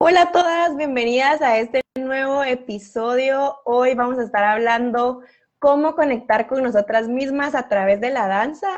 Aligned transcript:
Hola 0.00 0.22
a 0.22 0.30
todas, 0.30 0.76
bienvenidas 0.76 1.42
a 1.42 1.58
este 1.58 1.82
nuevo 1.96 2.44
episodio. 2.44 3.58
Hoy 3.64 3.94
vamos 3.94 4.16
a 4.20 4.22
estar 4.22 4.44
hablando 4.44 5.22
cómo 5.58 5.96
conectar 5.96 6.46
con 6.46 6.62
nosotras 6.62 7.08
mismas 7.08 7.56
a 7.56 7.68
través 7.68 8.00
de 8.00 8.10
la 8.10 8.28
danza. 8.28 8.68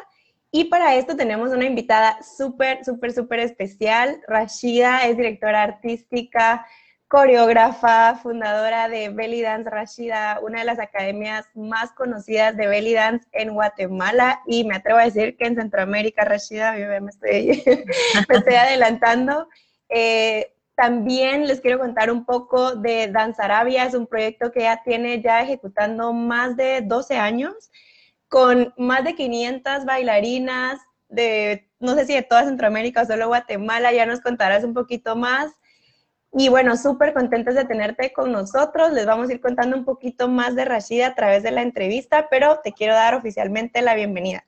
Y 0.51 0.64
para 0.64 0.95
esto 0.95 1.17
tenemos 1.17 1.51
una 1.51 1.67
invitada 1.67 2.22
súper, 2.22 2.87
súper, 2.87 3.12
súper 3.12 3.41
especial. 3.41 4.22
Rashida 4.29 5.06
es 5.09 5.19
directora 5.19 5.62
artística, 5.62 6.67
coreógrafa, 7.06 8.14
fundadora 8.23 8.89
de 8.89 9.11
Belly 9.11 9.43
Dance 9.43 9.68
Rashida, 9.68 10.41
una 10.41 10.61
de 10.61 10.64
las 10.64 10.79
academias 10.79 11.45
más 11.55 11.93
conocidas 11.93 12.57
de 12.57 12.66
Belly 12.66 12.95
Dance 12.95 13.29
en 13.32 13.52
Guatemala 13.52 14.41
y 14.46 14.64
me 14.64 14.77
atrevo 14.77 14.98
a 14.98 15.05
decir 15.05 15.37
que 15.37 15.45
en 15.45 15.57
Centroamérica, 15.57 16.25
Rashida, 16.25 16.73
me 16.73 17.11
estoy, 17.11 17.62
me 18.29 18.37
estoy 18.37 18.55
adelantando. 18.55 19.46
Eh, 19.91 20.55
también 20.81 21.47
les 21.47 21.61
quiero 21.61 21.79
contar 21.79 22.11
un 22.11 22.25
poco 22.25 22.75
de 22.75 23.09
Danzarabia, 23.09 23.84
es 23.84 23.93
un 23.93 24.07
proyecto 24.07 24.51
que 24.51 24.61
ya 24.61 24.83
tiene 24.83 25.21
ya 25.21 25.43
ejecutando 25.43 26.15
más 26.15 26.57
de 26.57 26.80
12 26.80 27.19
años, 27.19 27.71
con 28.29 28.73
más 28.79 29.05
de 29.05 29.15
500 29.15 29.85
bailarinas 29.85 30.80
de, 31.11 31.69
no 31.80 31.95
sé 31.97 32.07
si 32.07 32.15
de 32.15 32.23
toda 32.23 32.47
Centroamérica 32.47 33.02
o 33.02 33.05
solo 33.05 33.27
Guatemala, 33.29 33.93
ya 33.93 34.07
nos 34.07 34.23
contarás 34.23 34.65
un 34.65 34.73
poquito 34.73 35.16
más. 35.16 35.52
Y 36.33 36.48
bueno, 36.48 36.74
súper 36.79 37.12
contentos 37.12 37.57
de 37.57 37.66
tenerte 37.66 38.15
con 38.15 38.33
nosotros. 38.33 38.93
Les 38.93 39.05
vamos 39.05 39.29
a 39.29 39.35
ir 39.35 39.43
contando 39.43 39.77
un 39.77 39.85
poquito 39.85 40.29
más 40.29 40.57
de 40.57 40.65
Rashida 40.65 41.09
a 41.09 41.15
través 41.15 41.43
de 41.43 41.51
la 41.51 41.60
entrevista, 41.60 42.29
pero 42.30 42.60
te 42.65 42.73
quiero 42.73 42.95
dar 42.95 43.15
oficialmente 43.15 43.83
la 43.83 43.95
bienvenida. 43.95 44.47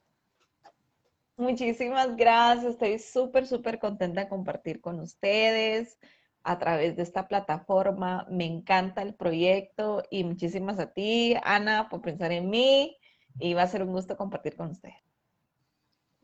Muchísimas 1.36 2.16
gracias. 2.16 2.72
Estoy 2.72 2.98
súper, 3.00 3.46
súper 3.46 3.78
contenta 3.78 4.22
de 4.22 4.28
compartir 4.30 4.80
con 4.80 4.98
ustedes 4.98 5.98
a 6.44 6.58
través 6.58 6.96
de 6.96 7.02
esta 7.02 7.28
plataforma. 7.28 8.26
Me 8.30 8.44
encanta 8.44 9.02
el 9.02 9.14
proyecto 9.14 10.02
y 10.10 10.24
muchísimas 10.24 10.78
a 10.78 10.92
ti, 10.92 11.36
Ana, 11.44 11.88
por 11.88 12.02
pensar 12.02 12.32
en 12.32 12.50
mí 12.50 12.96
y 13.38 13.54
va 13.54 13.62
a 13.62 13.68
ser 13.68 13.82
un 13.82 13.92
gusto 13.92 14.16
compartir 14.16 14.56
con 14.56 14.70
usted. 14.70 14.90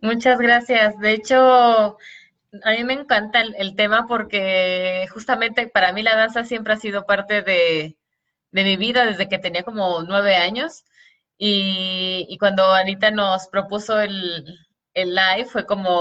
Muchas 0.00 0.38
gracias. 0.38 0.98
De 0.98 1.12
hecho, 1.12 1.96
a 2.62 2.70
mí 2.70 2.84
me 2.84 2.94
encanta 2.94 3.40
el, 3.40 3.74
tema 3.74 4.06
porque 4.06 5.06
justamente 5.12 5.66
para 5.66 5.92
mí 5.92 6.02
la 6.02 6.16
danza 6.16 6.44
siempre 6.44 6.74
ha 6.74 6.76
sido 6.76 7.04
parte 7.04 7.42
de, 7.42 7.96
mi 8.52 8.76
vida 8.76 9.04
desde 9.04 9.28
que 9.28 9.38
tenía 9.38 9.62
como 9.64 10.02
nueve 10.02 10.36
años. 10.36 10.84
Y, 11.36 12.36
cuando 12.40 12.72
Anita 12.72 13.10
nos 13.10 13.48
propuso 13.48 14.00
el, 14.00 14.58
el 14.94 15.14
live 15.14 15.46
fue 15.46 15.66
como, 15.66 16.00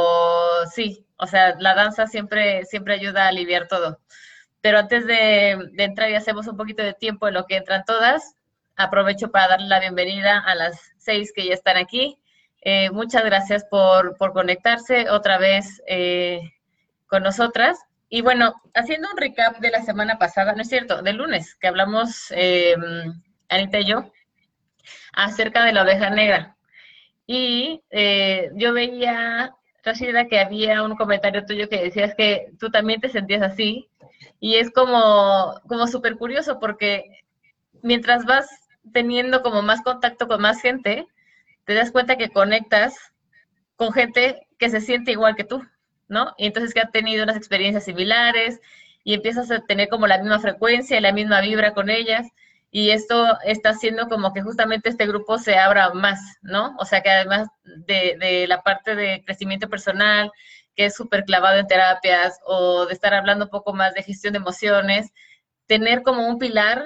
sí, 0.74 1.07
o 1.18 1.28
sea, 1.28 1.56
la 1.60 1.76
danza 1.76 2.08
siempre, 2.08 2.66
siempre 2.66 2.94
ayuda 2.94 3.26
a 3.26 3.30
aliviar 3.30 3.68
todo. 3.68 4.00
Pero 4.62 4.80
antes 4.80 5.06
de, 5.06 5.52
entrar 5.78 6.10
y 6.10 6.16
hacemos 6.16 6.48
un 6.48 6.58
poquito 6.58 6.84
de 6.84 6.94
tiempo 6.94 7.28
en 7.28 7.34
lo 7.34 7.46
que 7.46 7.58
entran 7.58 7.84
todas, 7.86 8.36
aprovecho 8.76 9.32
para 9.32 9.50
darle 9.50 9.68
la 9.68 9.80
bienvenida 9.80 10.40
a 10.40 10.56
las 10.56 10.92
seis 10.98 11.32
que 11.34 11.46
ya 11.46 11.54
están 11.54 11.78
aquí. 11.78 12.20
Eh, 12.62 12.90
muchas 12.92 13.24
gracias 13.24 13.66
por, 13.66 14.18
conectarse 14.34 15.10
otra 15.10 15.38
vez 15.38 15.82
eh, 15.88 16.42
con 17.08 17.24
nosotras. 17.24 17.80
Y 18.10 18.22
bueno, 18.22 18.62
haciendo 18.74 19.10
un 19.12 19.18
recap 19.18 19.58
de 19.60 19.72
la 19.72 19.84
semana 19.84 20.18
pasada, 20.18 20.54
no 20.54 20.62
es 20.62 20.70
cierto, 20.70 21.02
del 21.02 21.18
lunes, 21.18 21.56
que 21.56 21.68
hablamos 21.68 22.32
em, 22.32 23.22
Anita 23.50 23.80
y 23.80 23.86
yo 23.86 24.12
acerca 25.14 25.66
de 25.66 25.74
la 25.74 25.84
oveja 25.84 26.10
negra. 26.10 26.56
Y 27.26 27.84
eh, 27.90 28.50
Rashida, 29.88 30.28
que 30.28 30.40
había 30.40 30.84
un 30.84 30.96
comentario 30.96 31.46
tuyo 31.46 31.70
que 31.70 31.82
decías 31.82 32.14
que 32.16 32.52
tú 32.60 32.70
también 32.70 33.02
te 33.02 33.10
sentías 33.10 33.42
así. 33.42 33.90
Y 34.40 34.56
es 34.56 34.72
como, 34.72 35.60
como 35.68 35.88
súper 35.88 36.18
curioso 36.18 36.60
porque 36.60 37.24
mientras 37.82 38.26
vas 38.26 38.48
teniendo 38.94 39.42
como 39.42 39.62
más 39.62 39.82
contacto 39.82 40.28
con 40.28 40.42
más 40.42 40.62
gente, 40.62 41.08
te 41.66 41.74
das 41.74 41.92
cuenta 41.92 42.18
que 42.18 42.30
conectas 42.30 42.96
con 43.76 43.94
gente 43.94 44.48
que 44.58 44.70
se 44.70 44.82
siente 44.82 45.12
igual 45.12 45.36
que 45.36 45.44
tú, 45.44 45.64
¿no? 46.08 46.34
Y 46.38 46.48
entonces 46.48 46.74
que 46.74 46.82
ha 46.82 46.90
tenido 46.90 47.24
unas 47.24 47.38
experiencias 47.38 47.86
similares 47.86 48.60
y 49.04 49.14
empiezas 49.14 49.52
a 49.52 49.60
tener 49.62 49.90
como 49.90 50.08
la 50.08 50.18
misma 50.18 50.40
frecuencia 50.40 50.98
y 50.98 51.02
la 51.02 51.14
misma 51.14 51.42
vibra 51.42 51.74
con 51.74 51.90
ellas 51.90 52.28
y 52.70 52.92
esto 52.92 53.38
está 53.44 53.70
haciendo 53.70 54.08
como 54.08 54.34
que 54.34 54.42
justamente 54.42 54.90
este 54.90 55.08
grupo 55.08 55.38
se 55.38 55.58
abra 55.58 55.94
más, 55.94 56.20
¿no? 56.42 56.76
O 56.80 56.86
sea 56.86 57.02
que 57.02 57.10
además 57.10 57.48
de, 57.64 58.46
la 58.48 58.62
parte 58.62 58.96
de 58.96 59.24
crecimiento 59.26 59.70
personal, 59.70 60.32
que 60.76 60.86
es 60.86 60.96
súper 60.96 61.24
clavado 61.24 61.60
en 61.60 61.68
terapias, 61.68 62.40
o 62.46 62.86
de 62.86 62.94
estar 62.94 63.14
hablando 63.14 63.46
un 63.46 63.52
poco 63.52 63.74
más 63.74 63.94
de 63.94 64.04
gestión 64.04 64.34
de 64.34 64.40
emociones, 64.40 65.12
tener 65.66 66.04
como 66.04 66.28
un 66.28 66.40
pilar, 66.40 66.86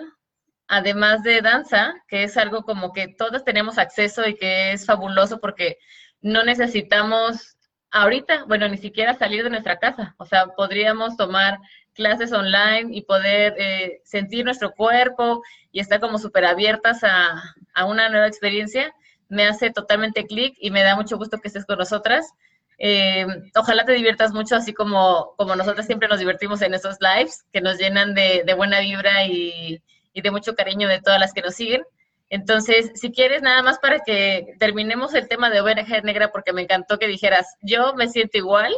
además 0.67 1.23
de 1.23 1.41
danza, 1.41 1.93
que 2.07 2.23
es 2.23 2.37
algo 2.37 2.63
como 2.63 2.93
que 2.93 3.07
todos 3.09 3.43
tenemos 3.43 3.77
acceso 3.77 4.27
y 4.27 4.35
que 4.37 4.73
es 4.73 4.85
fabuloso 4.85 5.39
porque 5.41 5.77
no 6.21 6.43
necesitamos 6.43 7.57
ahorita, 7.91 8.45
bueno, 8.45 8.67
ni 8.69 8.77
siquiera 8.77 9.13
salir 9.15 9.43
de 9.43 9.49
nuestra 9.49 9.79
casa, 9.79 10.15
o 10.17 10.25
sea, 10.25 10.47
podríamos 10.47 11.17
tomar 11.17 11.59
clases 12.01 12.33
online 12.33 12.89
y 12.91 13.03
poder 13.03 13.53
eh, 13.59 14.01
sentir 14.03 14.43
nuestro 14.43 14.73
cuerpo 14.73 15.43
y 15.71 15.79
estar 15.79 15.99
como 15.99 16.17
súper 16.17 16.45
abiertas 16.45 17.03
a, 17.03 17.85
una 17.85 18.09
nueva 18.09 18.27
experiencia, 18.27 18.93
me 19.29 19.45
hace 19.45 19.69
totalmente 19.69 20.25
clic 20.25 20.55
y 20.59 20.71
me 20.71 20.81
da 20.81 20.95
mucho 20.95 21.17
gusto 21.17 21.37
que 21.37 21.47
estés 21.47 21.65
con 21.65 21.77
nosotras. 21.77 22.33
Eh, 22.79 23.27
ojalá 23.55 23.85
te 23.85 23.93
diviertas 23.93 24.33
mucho, 24.33 24.55
así 24.55 24.73
como, 24.73 25.35
como 25.37 25.55
nosotras 25.55 25.85
siempre 25.85 26.09
nos 26.09 26.19
divertimos 26.19 26.63
en 26.63 26.73
esos 26.73 26.97
lives, 26.99 27.45
que 27.53 27.61
nos 27.61 27.77
llenan 27.77 28.15
de, 28.15 28.51
buena 28.57 28.79
vibra 28.79 29.25
y, 29.27 29.79
y, 30.11 30.21
de 30.21 30.31
mucho 30.31 30.55
cariño 30.55 30.87
de 30.87 31.01
todas 31.01 31.19
las 31.19 31.33
que 31.33 31.43
nos 31.43 31.53
siguen. 31.53 31.83
Entonces, 32.29 32.91
si 32.95 33.11
quieres, 33.11 33.43
nada 33.43 33.61
más 33.61 33.77
para 33.77 33.99
que 33.99 34.55
terminemos 34.57 35.13
el 35.13 35.27
tema 35.27 35.51
de 35.51 35.61
ONG 35.61 36.03
Negra, 36.03 36.31
porque 36.31 36.53
me 36.53 36.63
encantó 36.63 36.97
que 36.97 37.07
dijeras, 37.07 37.45
yo 37.61 37.93
me 37.93 38.07
siento 38.07 38.39
igual, 38.39 38.73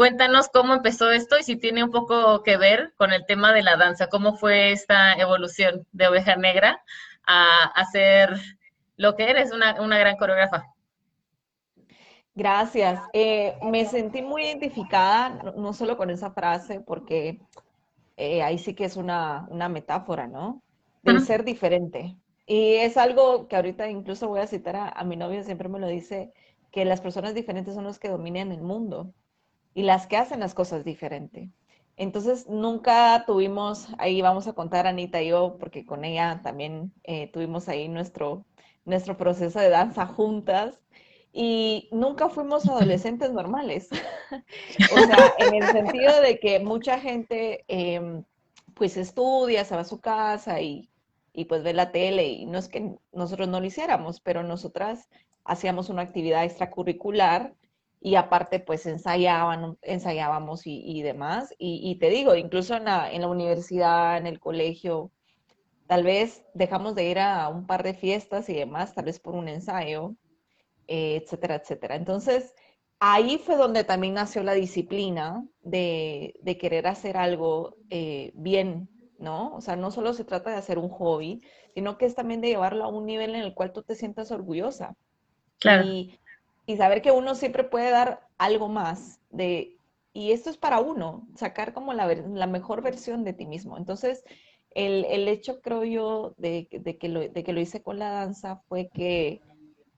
Cuéntanos 0.00 0.48
cómo 0.48 0.72
empezó 0.72 1.10
esto 1.10 1.38
y 1.38 1.42
si 1.42 1.56
tiene 1.56 1.84
un 1.84 1.90
poco 1.90 2.42
que 2.42 2.56
ver 2.56 2.94
con 2.96 3.12
el 3.12 3.26
tema 3.26 3.52
de 3.52 3.62
la 3.62 3.76
danza, 3.76 4.06
cómo 4.06 4.34
fue 4.34 4.72
esta 4.72 5.12
evolución 5.12 5.86
de 5.92 6.08
Oveja 6.08 6.36
Negra 6.36 6.82
a, 7.26 7.64
hacer 7.74 8.34
lo 8.96 9.14
que 9.14 9.28
eres, 9.28 9.52
una, 9.52 9.74
gran 9.98 10.16
coreógrafa. 10.16 10.72
Gracias. 12.34 12.98
Eh, 13.12 13.58
me 13.62 13.84
sentí 13.84 14.22
muy 14.22 14.44
identificada, 14.44 15.52
no, 15.54 15.74
solo 15.74 15.98
con 15.98 16.08
esa 16.08 16.30
frase, 16.30 16.80
porque 16.80 17.38
eh, 18.16 18.42
ahí 18.42 18.56
sí 18.56 18.72
que 18.72 18.86
es 18.86 18.96
una, 18.96 19.46
metáfora, 19.68 20.26
¿no? 20.26 20.62
Del 21.02 21.20
ser 21.20 21.44
diferente. 21.44 22.16
Y 22.46 22.76
es 22.76 22.96
algo 22.96 23.48
que 23.48 23.56
ahorita 23.56 23.90
incluso 23.90 24.28
voy 24.28 24.40
a 24.40 24.46
citar 24.46 24.76
a, 24.76 24.88
a 24.88 25.04
mi 25.04 25.16
novio, 25.16 25.44
siempre 25.44 25.68
me 25.68 25.78
lo 25.78 25.88
dice, 25.88 26.32
que 26.72 26.86
las 26.86 27.02
personas 27.02 27.34
diferentes 27.34 27.74
son 27.74 27.84
los 27.84 27.98
que 27.98 28.08
dominan 28.08 28.50
el 28.50 28.62
mundo 28.62 29.12
y 29.74 29.82
las 29.82 30.06
que 30.06 30.16
hacen 30.16 30.40
las 30.40 30.54
cosas 30.54 30.84
diferente. 30.84 31.50
Entonces, 31.96 32.48
nunca 32.48 33.24
tuvimos, 33.26 33.88
ahí 33.98 34.22
vamos 34.22 34.46
a 34.46 34.54
contar 34.54 34.86
Anita 34.86 35.20
y 35.20 35.28
yo, 35.28 35.56
porque 35.58 35.84
con 35.84 36.04
ella 36.04 36.40
también 36.42 36.92
eh, 37.04 37.30
tuvimos 37.30 37.68
ahí 37.68 37.88
nuestro, 37.88 38.46
nuestro 38.86 39.16
proceso 39.16 39.60
de 39.60 39.68
danza 39.68 40.06
juntas, 40.06 40.80
y 41.32 41.88
nunca 41.92 42.28
fuimos 42.28 42.66
adolescentes 42.68 43.30
normales. 43.32 43.88
o 44.92 44.98
sea, 44.98 45.34
en 45.38 45.54
el 45.54 45.68
sentido 45.70 46.20
de 46.22 46.38
que 46.40 46.60
mucha 46.60 46.98
gente, 46.98 47.64
em, 47.68 48.24
pues 48.74 48.96
estudia, 48.96 49.64
se 49.64 49.74
va 49.74 49.82
a 49.82 49.84
su 49.84 50.00
casa 50.00 50.60
y, 50.60 50.88
y 51.32 51.44
pues 51.44 51.62
ve 51.62 51.74
la 51.74 51.92
tele, 51.92 52.28
y 52.28 52.46
no 52.46 52.58
es 52.58 52.68
que 52.68 52.94
nosotros 53.12 53.48
no 53.48 53.60
lo 53.60 53.66
hiciéramos, 53.66 54.20
pero 54.20 54.42
nosotras 54.42 55.08
hacíamos 55.44 55.88
una 55.90 56.02
actividad 56.02 56.44
extracurricular 56.44 57.54
y 58.00 58.14
aparte 58.14 58.60
pues 58.60 58.86
ensayaban, 58.86 59.76
ensayábamos 59.82 60.62
y, 60.64 61.02
demás. 61.02 61.54
Y, 61.58 61.96
te 61.98 62.08
digo, 62.08 62.34
incluso 62.34 62.74
en 62.76 62.84
la, 62.84 63.12
en 63.12 63.20
la, 63.20 63.28
universidad, 63.28 64.16
en 64.16 64.26
el 64.26 64.40
colegio, 64.40 65.12
tal 65.86 66.04
vez 66.04 66.42
dejamos 66.54 66.94
de 66.94 67.10
ir 67.10 67.18
a 67.18 67.48
un 67.48 67.66
par 67.66 67.82
de 67.82 67.92
fiestas 67.92 68.48
y 68.48 68.54
demás, 68.54 68.94
tal 68.94 69.04
vez 69.04 69.20
por 69.20 69.34
un 69.34 69.48
ensayo, 69.48 70.14
eh, 70.88 71.20
etcétera, 71.22 71.56
etcétera. 71.56 71.94
Entonces, 71.96 72.54
ahí 73.00 73.38
fue 73.38 73.56
donde 73.56 73.84
también 73.84 74.14
nació 74.14 74.42
la 74.42 74.54
disciplina 74.54 75.44
de, 75.62 76.34
de 76.42 76.56
querer 76.56 76.86
hacer 76.86 77.18
algo 77.18 77.76
eh, 77.90 78.32
bien, 78.34 78.88
¿no? 79.18 79.54
O 79.54 79.60
sea, 79.60 79.76
no 79.76 79.90
solo 79.90 80.14
se 80.14 80.24
trata 80.24 80.50
de 80.50 80.56
hacer 80.56 80.78
un 80.78 80.88
hobby, 80.88 81.42
sino 81.74 81.98
que 81.98 82.06
es 82.06 82.14
también 82.14 82.40
de 82.40 82.48
llevarlo 82.48 82.84
a 82.84 82.88
un 82.88 83.04
nivel 83.04 83.34
en 83.34 83.42
el 83.42 83.54
cual 83.54 83.72
tú 83.72 83.82
te 83.82 83.94
sientas 83.94 84.30
orgullosa. 84.30 84.96
Claro. 85.58 85.86
Y, 85.86 86.18
y 86.70 86.76
saber 86.76 87.02
que 87.02 87.10
uno 87.10 87.34
siempre 87.34 87.64
puede 87.64 87.90
dar 87.90 88.28
algo 88.38 88.68
más 88.68 89.18
de, 89.30 89.76
y 90.12 90.30
esto 90.30 90.50
es 90.50 90.56
para 90.56 90.78
uno, 90.78 91.26
sacar 91.34 91.72
como 91.72 91.92
la, 91.94 92.06
la 92.14 92.46
mejor 92.46 92.80
versión 92.80 93.24
de 93.24 93.32
ti 93.32 93.44
mismo. 93.44 93.76
Entonces, 93.76 94.22
el, 94.70 95.04
el 95.06 95.26
hecho, 95.26 95.60
creo 95.62 95.82
yo, 95.82 96.34
de, 96.36 96.68
de, 96.70 96.96
que 96.96 97.08
lo, 97.08 97.28
de 97.28 97.42
que 97.42 97.52
lo 97.52 97.60
hice 97.60 97.82
con 97.82 97.98
la 97.98 98.10
danza 98.10 98.62
fue 98.68 98.88
que 98.94 99.40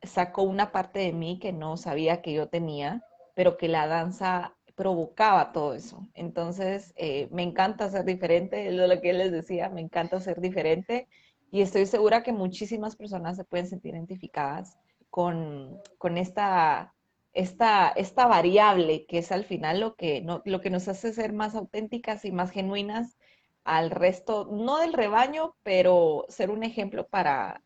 sacó 0.03 0.45
una 0.45 0.73
parte 0.73 1.01
de 1.01 1.13
mí 1.13 1.39
que 1.39 1.53
no 1.53 1.77
sabía 1.77 2.23
que 2.23 2.33
yo 2.33 2.49
tenía, 2.49 3.05
pero 3.35 3.59
que 3.59 3.69
la 3.69 3.87
danza 3.87 4.55
provocaba 4.75 5.53
todo 5.53 5.75
eso. 5.75 6.09
Entonces, 6.15 6.95
eh, 6.97 7.29
me 7.33 7.43
encanta 7.43 7.91
ser 7.91 8.07
diferente, 8.07 8.69
es 8.69 8.73
lo 8.73 9.01
que 9.03 9.13
les 9.13 9.31
decía, 9.31 9.69
me 9.69 9.83
encanta 9.83 10.23
ser 10.23 10.41
diferente 10.41 11.07
y 11.51 11.61
estoy 11.61 11.85
segura 11.85 12.23
que 12.23 12.33
muchísimas 12.33 12.97
personas 12.97 13.37
se 13.37 13.45
pueden 13.45 13.67
sentir 13.67 13.95
identificadas 13.95 14.79
con, 15.13 15.79
con 15.99 16.17
esta, 16.17 16.95
esta, 17.35 17.91
esta 17.91 18.27
variable 18.27 19.05
que 19.07 19.19
es 19.19 19.31
al 19.31 19.45
final 19.45 19.79
lo 19.79 19.95
que, 19.95 20.23
no, 20.23 20.41
lo 20.47 20.63
que 20.63 20.71
nos 20.71 20.89
hace 20.89 21.13
ser 21.13 21.35
más 21.35 21.55
auténticas 21.55 22.25
y 22.25 22.33
más 22.33 22.51
genuinas 22.51 23.19
al 23.63 23.91
resto, 23.91 24.49
no 24.51 24.79
del 24.79 24.95
rebaño, 24.95 25.55
pero 25.63 26.25
ser 26.31 26.49
un 26.49 26.63
ejemplo 26.63 27.07
para, 27.09 27.61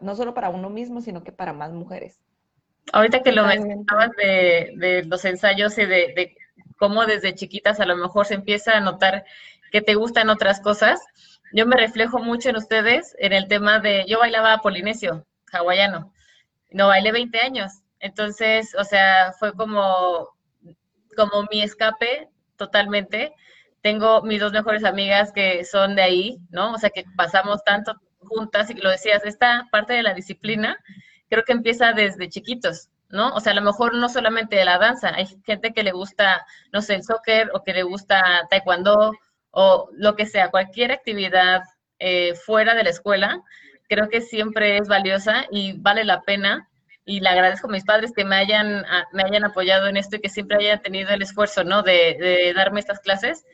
no 0.00 0.16
solo 0.16 0.34
para 0.34 0.50
uno 0.50 0.68
mismo, 0.68 1.00
sino 1.00 1.22
que 1.22 1.30
para 1.30 1.52
más 1.52 1.70
mujeres. 1.70 2.18
Ahorita 2.92 3.22
que 3.22 3.30
lo 3.30 3.46
mencionabas 3.46 4.10
de, 4.16 4.72
de, 4.74 5.04
los 5.04 5.24
ensayos 5.24 5.78
y 5.78 5.86
de, 5.86 6.12
de, 6.16 6.36
cómo 6.76 7.06
desde 7.06 7.36
chiquitas 7.36 7.78
a 7.78 7.86
lo 7.86 7.96
mejor 7.96 8.26
se 8.26 8.34
empieza 8.34 8.76
a 8.76 8.80
notar 8.80 9.24
que 9.70 9.80
te 9.80 9.94
gustan 9.94 10.28
otras 10.28 10.60
cosas, 10.60 10.98
yo 11.52 11.66
me 11.66 11.76
reflejo 11.76 12.18
mucho 12.18 12.50
en 12.50 12.56
ustedes 12.56 13.14
en 13.20 13.32
el 13.32 13.46
tema 13.46 13.78
de, 13.78 14.06
yo 14.08 14.18
bailaba 14.18 14.58
polinesio, 14.58 15.24
hawaiano, 15.52 16.12
no 16.72 16.88
bailé 16.88 17.12
20 17.12 17.38
años, 17.40 17.82
entonces, 18.00 18.74
o 18.78 18.84
sea, 18.84 19.32
fue 19.38 19.52
como, 19.54 20.30
como 21.16 21.46
mi 21.50 21.62
escape 21.62 22.28
totalmente. 22.56 23.34
Tengo 23.82 24.22
mis 24.22 24.40
dos 24.40 24.52
mejores 24.52 24.84
amigas 24.84 25.32
que 25.32 25.64
son 25.64 25.94
de 25.94 26.02
ahí, 26.02 26.38
¿no? 26.50 26.72
O 26.74 26.78
sea, 26.78 26.90
que 26.90 27.04
pasamos 27.16 27.62
tanto 27.64 27.94
juntas 28.20 28.70
y 28.70 28.74
lo 28.74 28.90
decías, 28.90 29.24
esta 29.24 29.68
parte 29.70 29.94
de 29.94 30.02
la 30.02 30.14
disciplina 30.14 30.78
creo 31.28 31.44
que 31.44 31.52
empieza 31.52 31.92
desde 31.92 32.28
chiquitos, 32.28 32.88
¿no? 33.08 33.34
O 33.34 33.40
sea, 33.40 33.52
a 33.52 33.54
lo 33.54 33.62
mejor 33.62 33.94
no 33.94 34.08
solamente 34.08 34.56
de 34.56 34.64
la 34.64 34.78
danza, 34.78 35.14
hay 35.14 35.26
gente 35.46 35.72
que 35.72 35.82
le 35.82 35.92
gusta, 35.92 36.44
no 36.72 36.82
sé, 36.82 36.96
el 36.96 37.04
soccer 37.04 37.50
o 37.54 37.62
que 37.62 37.72
le 37.72 37.82
gusta 37.84 38.46
taekwondo 38.50 39.12
o 39.52 39.88
lo 39.92 40.16
que 40.16 40.26
sea, 40.26 40.50
cualquier 40.50 40.92
actividad 40.92 41.62
eh, 41.98 42.34
fuera 42.34 42.74
de 42.74 42.84
la 42.84 42.90
escuela, 42.90 43.42
creo 43.90 44.08
que 44.08 44.20
siempre 44.20 44.78
es 44.78 44.86
valiosa 44.86 45.46
y 45.50 45.72
vale 45.72 46.04
la 46.04 46.22
pena. 46.22 46.68
Y 47.04 47.18
le 47.18 47.28
agradezco 47.28 47.66
a 47.66 47.72
mis 47.72 47.84
padres 47.84 48.12
que 48.14 48.24
me 48.24 48.36
hayan, 48.36 48.84
me 49.12 49.24
hayan 49.24 49.44
apoyado 49.44 49.88
en 49.88 49.96
esto 49.96 50.16
y 50.16 50.20
que 50.20 50.28
siempre 50.28 50.58
hayan 50.58 50.80
tenido 50.80 51.10
el 51.10 51.22
esfuerzo, 51.22 51.64
¿no? 51.64 51.82
De, 51.82 52.52
darme 52.54 52.78
estas 52.78 53.00
clases, 53.00 53.44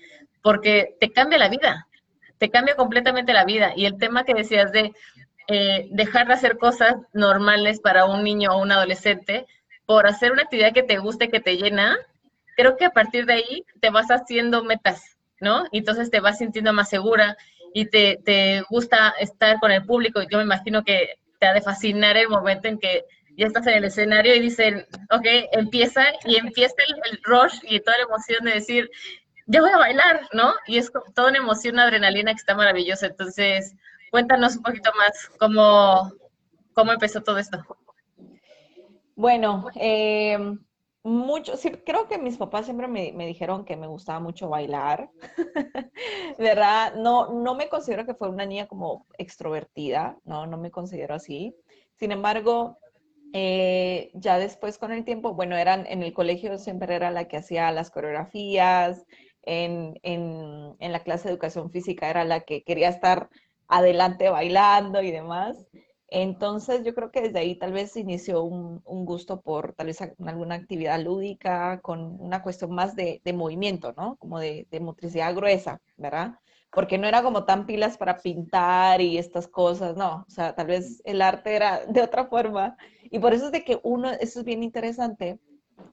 porque 0.42 0.94
te 1.00 1.10
cambia 1.10 1.38
la 1.38 1.48
vida, 1.48 1.88
te 2.36 2.50
cambia 2.50 2.76
completamente 2.76 3.32
la 3.32 3.46
vida. 3.46 3.72
Y 3.74 3.86
el 3.86 3.96
tema 3.96 4.24
que 4.24 4.34
decías 4.34 4.72
de 4.72 4.92
eh, 5.48 5.88
dejar 5.90 6.26
de 6.26 6.34
hacer 6.34 6.58
cosas 6.58 6.96
normales 7.14 7.80
para 7.80 8.04
un 8.04 8.22
niño 8.22 8.50
o 8.52 8.60
un 8.60 8.72
adolescente 8.72 9.46
por 9.86 10.06
hacer 10.06 10.32
una 10.32 10.42
actividad 10.42 10.74
que 10.74 10.82
te 10.82 10.98
guste, 10.98 11.30
que 11.30 11.40
te 11.40 11.56
llena, 11.56 11.96
creo 12.56 12.76
que 12.76 12.84
a 12.84 12.90
partir 12.90 13.24
de 13.24 13.34
ahí 13.34 13.64
te 13.80 13.88
vas 13.88 14.08
haciendo 14.10 14.64
metas, 14.64 15.16
¿no? 15.40 15.64
Y 15.70 15.78
entonces 15.78 16.10
te 16.10 16.20
vas 16.20 16.38
sintiendo 16.38 16.74
más 16.74 16.90
segura 16.90 17.38
y 17.76 17.84
te, 17.90 18.18
te 18.24 18.62
gusta 18.70 19.14
estar 19.20 19.60
con 19.60 19.70
el 19.70 19.84
público. 19.84 20.22
Yo 20.22 20.38
me 20.38 20.44
imagino 20.44 20.82
que 20.82 21.18
te 21.38 21.46
ha 21.46 21.52
de 21.52 21.60
fascinar 21.60 22.16
el 22.16 22.30
momento 22.30 22.68
en 22.68 22.78
que 22.78 23.04
ya 23.36 23.46
estás 23.46 23.66
en 23.66 23.74
el 23.74 23.84
escenario 23.84 24.34
y 24.34 24.40
dicen, 24.40 24.86
ok, 25.10 25.26
empieza 25.52 26.06
y 26.24 26.36
empieza 26.36 26.74
el, 26.88 27.20
rush 27.22 27.58
y 27.64 27.80
toda 27.80 27.98
la 27.98 28.04
emoción 28.04 28.44
de 28.44 28.52
decir, 28.52 28.90
yo 29.46 29.60
voy 29.60 29.72
a 29.72 29.76
bailar, 29.76 30.22
¿no? 30.32 30.54
Y 30.66 30.78
es 30.78 30.90
toda 31.14 31.28
una 31.28 31.38
emoción, 31.38 31.74
una 31.74 31.84
adrenalina 31.84 32.32
que 32.32 32.38
está 32.38 32.54
maravillosa. 32.54 33.08
Entonces, 33.08 33.76
Cuéntanos 34.10 34.56
un 34.56 34.62
poquito 34.62 34.90
más 34.96 35.30
cómo, 35.38 36.10
cómo 36.72 36.92
empezó 36.92 37.22
todo 37.22 37.38
esto. 37.38 37.62
Bueno, 39.14 39.66
eh, 39.74 40.38
mucho, 41.06 41.56
sí, 41.56 41.70
creo 41.70 42.08
que 42.08 42.18
mis 42.18 42.36
papás 42.36 42.64
siempre 42.64 42.88
me, 42.88 43.12
me, 43.12 43.26
dijeron 43.26 43.64
que 43.64 43.76
me 43.76 43.86
gustaba 43.86 44.18
mucho 44.18 44.48
bailar, 44.48 45.08
¿verdad? 46.38 46.94
No, 46.96 47.32
no 47.32 47.54
me 47.54 47.68
considero 47.68 48.04
que 48.04 48.14
fue 48.14 48.28
una 48.28 48.44
niña 48.44 48.66
como 48.66 49.06
extrovertida, 49.16 50.18
no, 50.24 50.46
no 50.48 50.58
me 50.58 50.72
considero 50.72 51.14
así. 51.14 51.54
Sin 51.94 52.10
embargo, 52.10 52.78
eh, 53.32 54.10
ya 54.14 54.38
después 54.38 54.78
con 54.78 54.90
el 54.90 55.04
tiempo, 55.04 55.34
bueno, 55.34 55.56
eran 55.56 55.86
en 55.86 56.02
el 56.02 56.12
colegio 56.12 56.58
siempre 56.58 56.96
era 56.96 57.12
la 57.12 57.28
que 57.28 57.36
hacía 57.36 57.70
las 57.70 57.92
coreografías, 57.92 59.06
en, 59.44 60.00
en, 60.02 60.74
en 60.80 60.92
la 60.92 61.04
clase 61.04 61.28
de 61.28 61.34
educación 61.34 61.70
física 61.70 62.10
era 62.10 62.24
la 62.24 62.40
que 62.40 62.64
quería 62.64 62.88
estar 62.88 63.30
adelante 63.68 64.28
bailando 64.28 65.02
y 65.02 65.12
demás. 65.12 65.68
Entonces 66.08 66.84
yo 66.84 66.94
creo 66.94 67.10
que 67.10 67.20
desde 67.22 67.38
ahí 67.40 67.56
tal 67.56 67.72
vez 67.72 67.96
inició 67.96 68.42
un, 68.44 68.80
gusto 68.84 69.40
por 69.40 69.72
tal 69.74 69.88
vez 69.88 70.00
alguna 70.00 70.54
actividad 70.54 71.00
lúdica 71.00 71.80
con 71.80 72.20
una 72.20 72.42
cuestión 72.42 72.72
más 72.74 72.94
de, 72.94 73.20
de 73.24 73.32
movimiento, 73.32 73.92
¿no? 73.96 74.16
Como 74.16 74.38
de, 74.38 74.66
de, 74.70 74.80
motricidad 74.80 75.34
gruesa, 75.34 75.80
¿verdad? 75.96 76.38
Porque 76.70 76.98
no 76.98 77.08
era 77.08 77.22
como 77.22 77.44
tan 77.44 77.66
pilas 77.66 77.98
para 77.98 78.18
pintar 78.18 79.00
y 79.00 79.18
estas 79.18 79.48
cosas, 79.48 79.96
no, 79.96 80.24
o 80.28 80.30
sea, 80.30 80.54
tal 80.54 80.68
vez 80.68 81.02
el 81.04 81.22
arte 81.22 81.56
era 81.56 81.84
de 81.86 82.02
otra 82.02 82.26
forma. 82.26 82.76
Y 83.04 83.18
por 83.18 83.34
eso 83.34 83.46
es 83.46 83.52
de 83.52 83.64
que 83.64 83.80
uno, 83.82 84.10
eso 84.12 84.40
es 84.40 84.44
bien 84.44 84.62
interesante, 84.62 85.40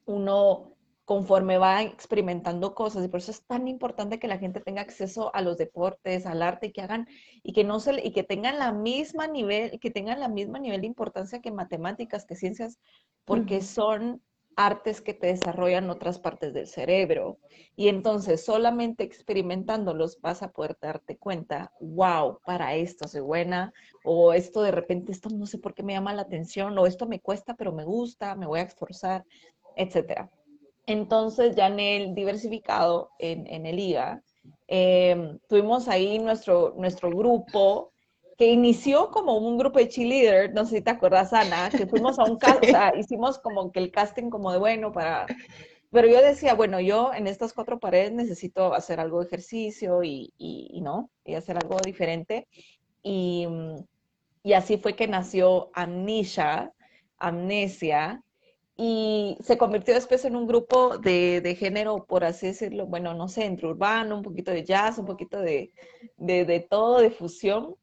uno 0.06 0.73
conforme 1.06 1.58
va 1.58 1.82
experimentando 1.82 2.74
cosas 2.74 3.04
y 3.04 3.10
por 3.10 3.20
eso 3.20 3.32
es 3.32 3.46
tan 3.46 3.68
importante 3.68 4.20
que 4.20 4.28
la 4.28 4.38
gente 4.38 4.62
tenga 4.62 4.82
acceso 4.82 5.36
a 5.36 5.42
los 5.42 5.58
deportes, 5.58 6.26
al 6.26 6.42
arte, 6.42 6.72
que 6.72 6.82
hagan 6.82 7.08
y 7.44 7.54
que 7.54 7.64
no 7.64 7.80
se 7.80 8.02
y 8.06 8.12
que 8.12 8.24
tengan 8.24 8.58
la 8.58 8.72
misma 8.72 9.28
nivel, 9.28 9.80
que 9.80 9.92
tengan 9.92 10.20
la 10.20 10.30
misma 10.30 10.60
nivel 10.60 10.82
de 10.82 10.88
importancia 10.88 11.42
que 11.42 11.52
matemáticas, 11.52 12.26
que 12.26 12.36
ciencias, 12.36 12.80
porque 13.26 13.62
son 13.62 14.22
artes 14.56 15.02
que 15.02 15.14
te 15.14 15.28
desarrollan 15.28 15.90
otras 15.90 16.20
partes 16.20 16.54
del 16.54 16.68
cerebro. 16.68 17.40
Y 17.76 17.88
entonces 17.88 18.46
solamente 18.46 19.04
experimentándolos 19.04 20.22
vas 20.22 20.44
a 20.44 20.52
poder 20.52 20.78
darte 20.80 21.18
cuenta, 21.18 21.72
wow, 21.80 22.40
para 22.46 22.76
esto 22.76 23.08
soy 23.08 23.22
buena, 23.22 23.74
o 24.06 24.34
esto 24.34 24.62
de 24.62 24.72
repente, 24.72 25.12
esto 25.12 25.30
no 25.30 25.48
sé 25.48 25.58
por 25.58 25.74
qué 25.74 25.84
me 25.84 25.94
llama 25.94 26.14
la 26.14 26.22
atención, 26.22 26.78
o 26.78 26.86
esto 26.86 27.08
me 27.08 27.20
cuesta, 27.20 27.56
pero 27.56 27.74
me 27.74 27.84
gusta, 27.84 28.36
me 28.36 28.46
voy 28.46 28.60
a 28.60 28.64
esforzar, 28.64 29.26
etcétera. 29.76 30.30
Entonces, 30.86 31.56
ya 31.56 31.68
en 31.68 31.80
el 31.80 32.16
diversificado, 32.16 33.12
en, 33.20 33.48
en 33.48 33.66
el 33.66 33.80
IGA, 33.80 34.22
eh, 34.68 35.38
tuvimos 35.48 35.88
ahí 35.88 36.20
nuestro, 36.20 36.74
nuestro 36.78 37.10
grupo 37.10 37.92
que 38.38 38.48
inició 38.48 39.12
como 39.12 39.38
un 39.38 39.58
grupo 39.58 39.80
de 39.80 39.88
cheerleader, 39.88 40.54
no 40.54 40.66
sé 40.66 40.78
si 40.78 40.82
te 40.82 40.92
acuerdas, 40.92 41.34
Ana, 41.34 41.70
que 41.70 41.86
fuimos 41.88 42.18
a 42.20 42.24
un 42.24 42.38
casa, 42.40 42.94
hicimos 42.98 43.40
como 43.40 43.72
que 43.72 43.80
el 43.80 43.92
casting 43.92 44.30
como 44.30 44.52
de 44.52 44.58
bueno 44.58 44.92
para... 44.92 45.26
Pero 45.92 46.08
yo 46.08 46.24
decía, 46.24 46.56
bueno, 46.56 46.80
yo 46.80 47.14
en 47.14 47.28
estas 47.28 47.54
cuatro 47.54 47.80
paredes 47.80 48.12
necesito 48.12 48.74
hacer 48.74 49.00
algo 49.00 49.20
de 49.20 49.28
ejercicio 49.28 50.04
y, 50.04 50.34
y, 50.40 50.70
y 50.74 50.82
no, 50.82 51.12
y 51.24 51.36
hacer 51.36 51.56
algo 51.56 51.78
diferente. 51.86 52.48
Y, 53.04 53.48
y 54.42 54.54
así 54.54 54.78
fue 54.78 54.96
que 54.96 55.08
nació 55.08 55.70
Amnesia, 55.76 56.74
Amnesia, 57.20 58.24
y 58.76 59.38
se 59.42 59.58
convirtió 59.58 59.94
después 59.94 60.26
en 60.26 60.36
un 60.36 60.48
grupo 60.48 60.98
de, 60.98 61.42
de, 61.42 61.56
género, 61.56 62.06
por 62.06 62.24
así 62.24 62.48
decirlo, 62.48 62.88
bueno, 62.88 63.14
no 63.14 63.28
sé, 63.28 63.46
entre 63.46 63.68
urbano, 63.68 64.18
un 64.18 64.24
poquito 64.24 64.52
de 64.52 64.64
jazz, 64.64 64.98
un 64.98 65.06
poquito 65.06 65.40
de, 65.40 65.72
de, 66.18 66.46
de 66.46 66.60
todo, 66.60 67.00
de 67.00 67.12
fusión. 67.12 67.76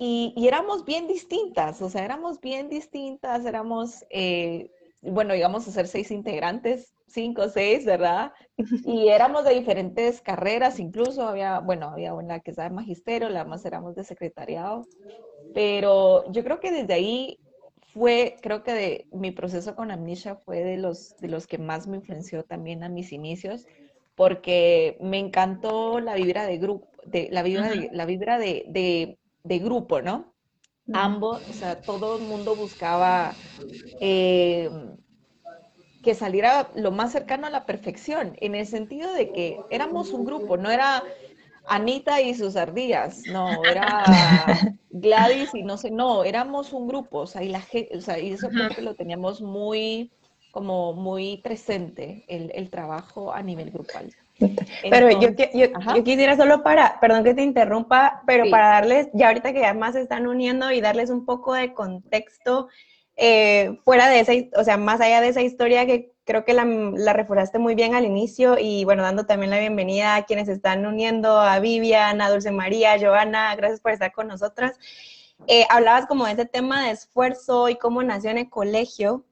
Y, 0.00 0.32
y, 0.36 0.48
éramos 0.48 0.84
bien 0.84 1.06
distintas, 1.06 1.80
o 1.82 1.90
sea, 1.90 2.04
éramos 2.04 2.40
bien 2.40 2.68
distintas, 2.70 3.44
éramos, 3.44 4.04
eh, 4.10 4.70
bueno, 5.02 5.34
íbamos 5.34 5.68
a 5.68 5.72
ser 5.72 5.86
seis 5.86 6.10
integrantes, 6.10 6.94
cinco, 7.06 7.48
seis, 7.48 7.84
¿verdad? 7.84 8.32
Y 8.86 9.08
éramos 9.08 9.44
de 9.44 9.54
diferentes 9.54 10.22
carreras, 10.22 10.80
incluso 10.80 11.22
había, 11.22 11.60
bueno, 11.60 11.90
había 11.90 12.14
una 12.14 12.40
que 12.40 12.50
estaba 12.50 12.68
de 12.68 12.74
magisterio, 12.74 13.28
la 13.28 13.44
más 13.44 13.64
éramos 13.64 13.94
de 13.94 14.04
secretariado, 14.04 14.86
pero 15.54 16.30
yo 16.32 16.42
creo 16.42 16.60
que 16.60 16.72
desde 16.72 16.94
ahí 16.94 17.38
fue, 17.92 18.36
creo 18.40 18.62
que 18.62 18.72
de, 18.72 19.06
mi 19.12 19.30
proceso 19.30 19.74
con 19.74 19.90
Amnesia 19.90 20.36
fue 20.36 20.62
de 20.62 20.76
los, 20.76 21.16
de 21.18 21.28
los 21.28 21.46
que 21.46 21.58
más 21.58 21.86
me 21.86 21.96
influenció 21.96 22.44
también 22.44 22.82
a 22.84 22.88
mis 22.88 23.12
inicios, 23.12 23.66
porque 24.14 24.96
me 25.00 25.18
encantó 25.18 26.00
la 26.00 26.14
vibra 26.14 26.46
de 26.46 26.58
grupo, 26.58 26.88
de, 27.06 27.28
la 27.30 27.42
vibra, 27.42 27.68
de, 27.70 27.88
la 27.92 28.04
vibra 28.06 28.38
de, 28.38 28.64
de, 28.68 29.18
de 29.44 29.58
grupo, 29.58 30.02
¿no? 30.02 30.34
Uh 30.86 30.92
-huh. 30.92 30.98
Ambos, 30.98 31.42
o 31.48 31.52
sea, 31.52 31.80
todo 31.80 32.18
el 32.18 32.24
mundo 32.24 32.54
buscaba 32.54 33.34
eh, 34.00 34.68
que 36.02 36.14
saliera 36.14 36.70
lo 36.74 36.90
más 36.90 37.12
cercano 37.12 37.46
a 37.46 37.50
la 37.50 37.66
perfección, 37.66 38.36
en 38.40 38.54
el 38.54 38.66
sentido 38.66 39.12
de 39.12 39.32
que 39.32 39.58
éramos 39.70 40.10
un 40.10 40.24
grupo, 40.24 40.56
no 40.56 40.70
era 40.70 41.02
Anita 41.70 42.20
y 42.20 42.34
sus 42.34 42.56
ardillas, 42.56 43.22
no, 43.26 43.64
era 43.64 44.02
Gladys 44.90 45.54
y 45.54 45.62
no 45.62 45.76
sé, 45.76 45.92
no, 45.92 46.24
éramos 46.24 46.72
un 46.72 46.88
grupo, 46.88 47.20
o 47.20 47.26
sea, 47.28 47.44
y, 47.44 47.48
la, 47.48 47.62
o 47.96 48.00
sea, 48.00 48.18
y 48.18 48.32
eso 48.32 48.48
creo 48.48 48.70
que 48.70 48.82
lo 48.82 48.96
teníamos 48.96 49.40
muy, 49.40 50.10
como 50.50 50.94
muy 50.94 51.36
presente, 51.44 52.24
el, 52.26 52.50
el 52.56 52.70
trabajo 52.70 53.32
a 53.32 53.40
nivel 53.44 53.70
grupal. 53.70 54.12
Pero 54.82 55.10
Entonces, 55.10 55.50
yo, 55.52 55.66
yo, 55.66 55.94
yo, 55.94 56.02
quisiera 56.04 56.36
solo 56.36 56.64
para, 56.64 56.98
perdón 56.98 57.22
que 57.22 57.34
te 57.34 57.42
interrumpa, 57.42 58.22
pero 58.26 58.44
sí. 58.44 58.50
para 58.50 58.68
darles, 58.68 59.08
ya 59.12 59.28
ahorita 59.28 59.52
que 59.52 59.60
ya 59.60 59.72
más 59.72 59.94
se 59.94 60.00
están 60.00 60.26
uniendo 60.26 60.72
y 60.72 60.80
darles 60.80 61.08
un 61.10 61.24
poco 61.24 61.54
de 61.54 61.72
contexto, 61.72 62.68
eh, 63.16 63.78
fuera 63.84 64.08
de 64.08 64.20
esa, 64.20 64.32
o 64.58 64.64
sea, 64.64 64.76
más 64.76 65.00
allá 65.00 65.20
de 65.20 65.28
esa 65.28 65.42
historia 65.42 65.86
que 65.86 66.10
creo 66.30 66.44
que 66.44 66.54
la, 66.54 66.64
la 66.64 67.12
reforzaste 67.12 67.58
muy 67.58 67.74
bien 67.74 67.96
al 67.96 68.04
inicio 68.04 68.56
y 68.56 68.84
bueno, 68.84 69.02
dando 69.02 69.26
también 69.26 69.50
la 69.50 69.58
bienvenida 69.58 70.14
a 70.14 70.26
quienes 70.26 70.48
están 70.48 70.86
uniendo, 70.86 71.40
a 71.40 71.58
Vivian, 71.58 72.20
a 72.20 72.30
Dulce 72.30 72.52
María, 72.52 72.92
a 72.92 73.00
Joana, 73.00 73.56
gracias 73.56 73.80
por 73.80 73.90
estar 73.90 74.12
con 74.12 74.28
nosotras. 74.28 74.78
Eh, 75.48 75.66
hablabas 75.68 76.06
como 76.06 76.26
de 76.26 76.32
ese 76.34 76.44
tema 76.44 76.84
de 76.84 76.92
esfuerzo 76.92 77.68
y 77.68 77.74
cómo 77.74 78.04
nació 78.04 78.30
en 78.30 78.38
el 78.38 78.48
colegio, 78.48 79.26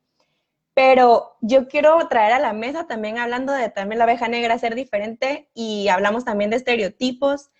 pero 0.74 1.36
yo 1.40 1.68
quiero 1.68 2.08
traer 2.08 2.32
a 2.32 2.40
la 2.40 2.52
mesa 2.52 2.88
también 2.88 3.16
hablando 3.18 3.52
de 3.52 3.70
también 3.70 3.98
la 3.98 4.04
abeja 4.04 4.26
negra 4.26 4.58
ser 4.58 4.74
diferente 4.74 5.48
y 5.54 5.86
hablamos 5.86 6.24
también 6.24 6.50
de 6.50 6.56
estereotipos. 6.56 7.50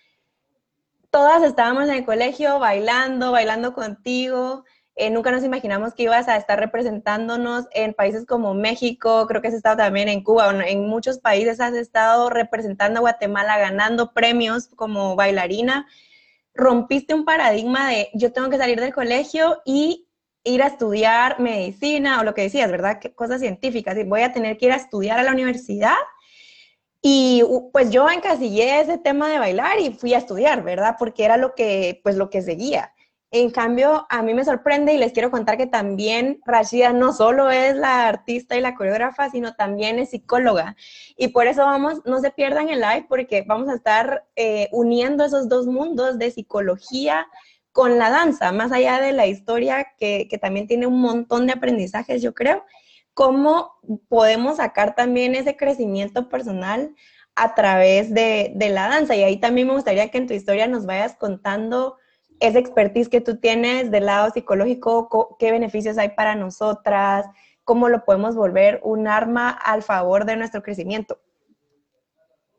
Todas 1.11 1.45
estábamos 1.45 1.85
en 1.85 1.95
el 1.95 2.04
colegio 2.04 2.59
bailando, 2.59 3.30
bailando 3.30 3.73
contigo. 3.73 4.64
Eh, 4.99 5.11
nunca 5.11 5.31
nos 5.31 5.45
imaginamos 5.45 5.95
que 5.95 6.02
ibas 6.02 6.28
a 6.28 6.37
estar 6.37 6.59
representándonos 6.59 7.67
en 7.73 7.95
países 7.95 8.26
como 8.26 8.52
México, 8.52 9.26
creo 9.28 9.40
que 9.40 9.49
has 9.49 9.55
estado 9.55 9.76
también 9.76 10.09
en 10.09 10.25
Cuba, 10.25 10.52
en 10.67 10.87
muchos 10.87 11.19
países 11.19 11.61
has 11.61 11.75
estado 11.75 12.31
representando 12.31 12.99
a 12.99 13.00
Guatemala, 13.00 13.59
ganando 13.59 14.12
premios 14.12 14.69
como 14.75 15.14
bailarina 15.14 15.87
rompiste 16.59 17.14
un 17.14 17.25
paradigma 17.25 17.88
de 17.88 18.11
yo 18.14 18.33
tengo 18.33 18.50
que 18.50 18.59
salir 18.59 18.81
del 18.81 18.93
colegio 18.93 19.62
y 19.64 20.09
ir 20.43 20.62
a 20.62 20.67
estudiar 20.67 21.38
medicina 21.38 22.21
o 22.21 22.25
lo 22.25 22.35
que 22.35 22.43
decías, 22.43 22.71
¿verdad? 22.71 23.00
cosas 23.14 23.40
científicas, 23.40 23.97
y 23.97 24.02
voy 24.02 24.23
a 24.23 24.33
tener 24.33 24.59
que 24.59 24.67
ir 24.67 24.73
a 24.73 24.76
estudiar 24.76 25.21
a 25.21 25.23
la 25.23 25.33
universidad. 25.33 25.95
Y 27.00 27.43
pues 27.73 27.90
yo 27.90 28.11
encasillé 28.11 28.81
ese 28.81 28.99
tema 28.99 29.28
de 29.28 29.38
bailar 29.38 29.78
y 29.78 29.93
fui 29.93 30.14
a 30.14 30.19
estudiar, 30.19 30.64
¿verdad? 30.64 30.97
Porque 30.99 31.25
era 31.25 31.37
lo 31.37 31.55
que, 31.55 32.00
pues 32.02 32.17
lo 32.17 32.28
que 32.28 32.43
seguía. 32.43 32.93
En 33.30 33.50
cambio, 33.50 34.06
a 34.08 34.23
mí 34.23 34.32
me 34.32 34.44
sorprende 34.44 34.94
y 34.94 34.99
les 34.99 35.12
quiero 35.12 35.30
contar 35.30 35.58
que 35.58 35.66
también 35.66 36.40
Rashida 36.47 36.94
no 36.94 37.12
solo 37.12 37.50
es 37.50 37.76
la 37.76 38.08
artista 38.08 38.56
y 38.56 38.62
la 38.62 38.75
coreógrafa, 38.75 39.28
sino 39.28 39.54
también 39.54 39.99
es 39.99 40.11
psicóloga. 40.11 40.76
Y 41.16 41.28
por 41.28 41.47
eso 41.47 41.62
vamos, 41.62 42.00
no 42.06 42.20
se 42.20 42.30
pierdan 42.30 42.70
el 42.70 42.80
live 42.80 43.04
porque 43.06 43.44
vamos 43.47 43.68
a 43.68 43.75
estar 43.75 44.25
eh, 44.35 44.68
uniendo 44.73 45.26
esos 45.26 45.47
dos 45.47 45.66
mundos 45.66 46.18
de 46.18 46.30
psicología 46.30 47.26
con 47.70 47.99
la 47.99 48.08
danza, 48.08 48.50
más 48.50 48.73
allá 48.73 48.99
de 48.99 49.12
la 49.12 49.26
historia 49.26 49.88
que, 49.99 50.26
también 50.40 50.66
tiene 50.66 50.87
un 50.87 51.00
montón 51.00 51.47
de 51.47 51.52
aprendizajes, 51.52 52.23
yo 52.23 52.35
creo, 52.35 52.64
cómo 53.12 53.75
podemos 54.08 54.56
sacar 54.56 54.94
también 54.94 55.35
ese 55.35 55.54
crecimiento 55.54 56.30
personal 56.30 56.94
a 57.37 57.54
través 57.54 58.12
de 58.14 58.54
la 58.70 58.88
danza. 58.88 59.14
Y 59.16 59.23
ahí 59.23 59.37
también 59.37 59.66
me 59.66 59.75
gustaría 59.75 60.11
que 60.11 60.18
en 60.18 60.26
tu 60.26 60.35
historia 60.35 60.66
nos 60.66 60.87
vayas 60.87 61.14
contando 61.16 61.99
esa 62.40 62.59
expertise 62.59 63.09
que 63.09 63.21
tú 63.21 63.38
tienes 63.38 63.90
del 63.90 64.07
lado 64.07 64.30
psicológico, 64.30 65.37
qué 65.38 65.50
beneficios 65.50 65.99
hay 65.99 66.11
para 66.11 66.35
nosotras, 66.35 67.26
cómo 67.64 67.88
lo 67.88 68.04
podemos 68.04 68.37
volver 68.37 68.80
un 68.83 69.09
arma 69.09 69.50
al 69.50 69.83
favor 69.83 70.25
de 70.25 70.37
nuestro 70.37 70.62
crecimiento. 70.62 71.21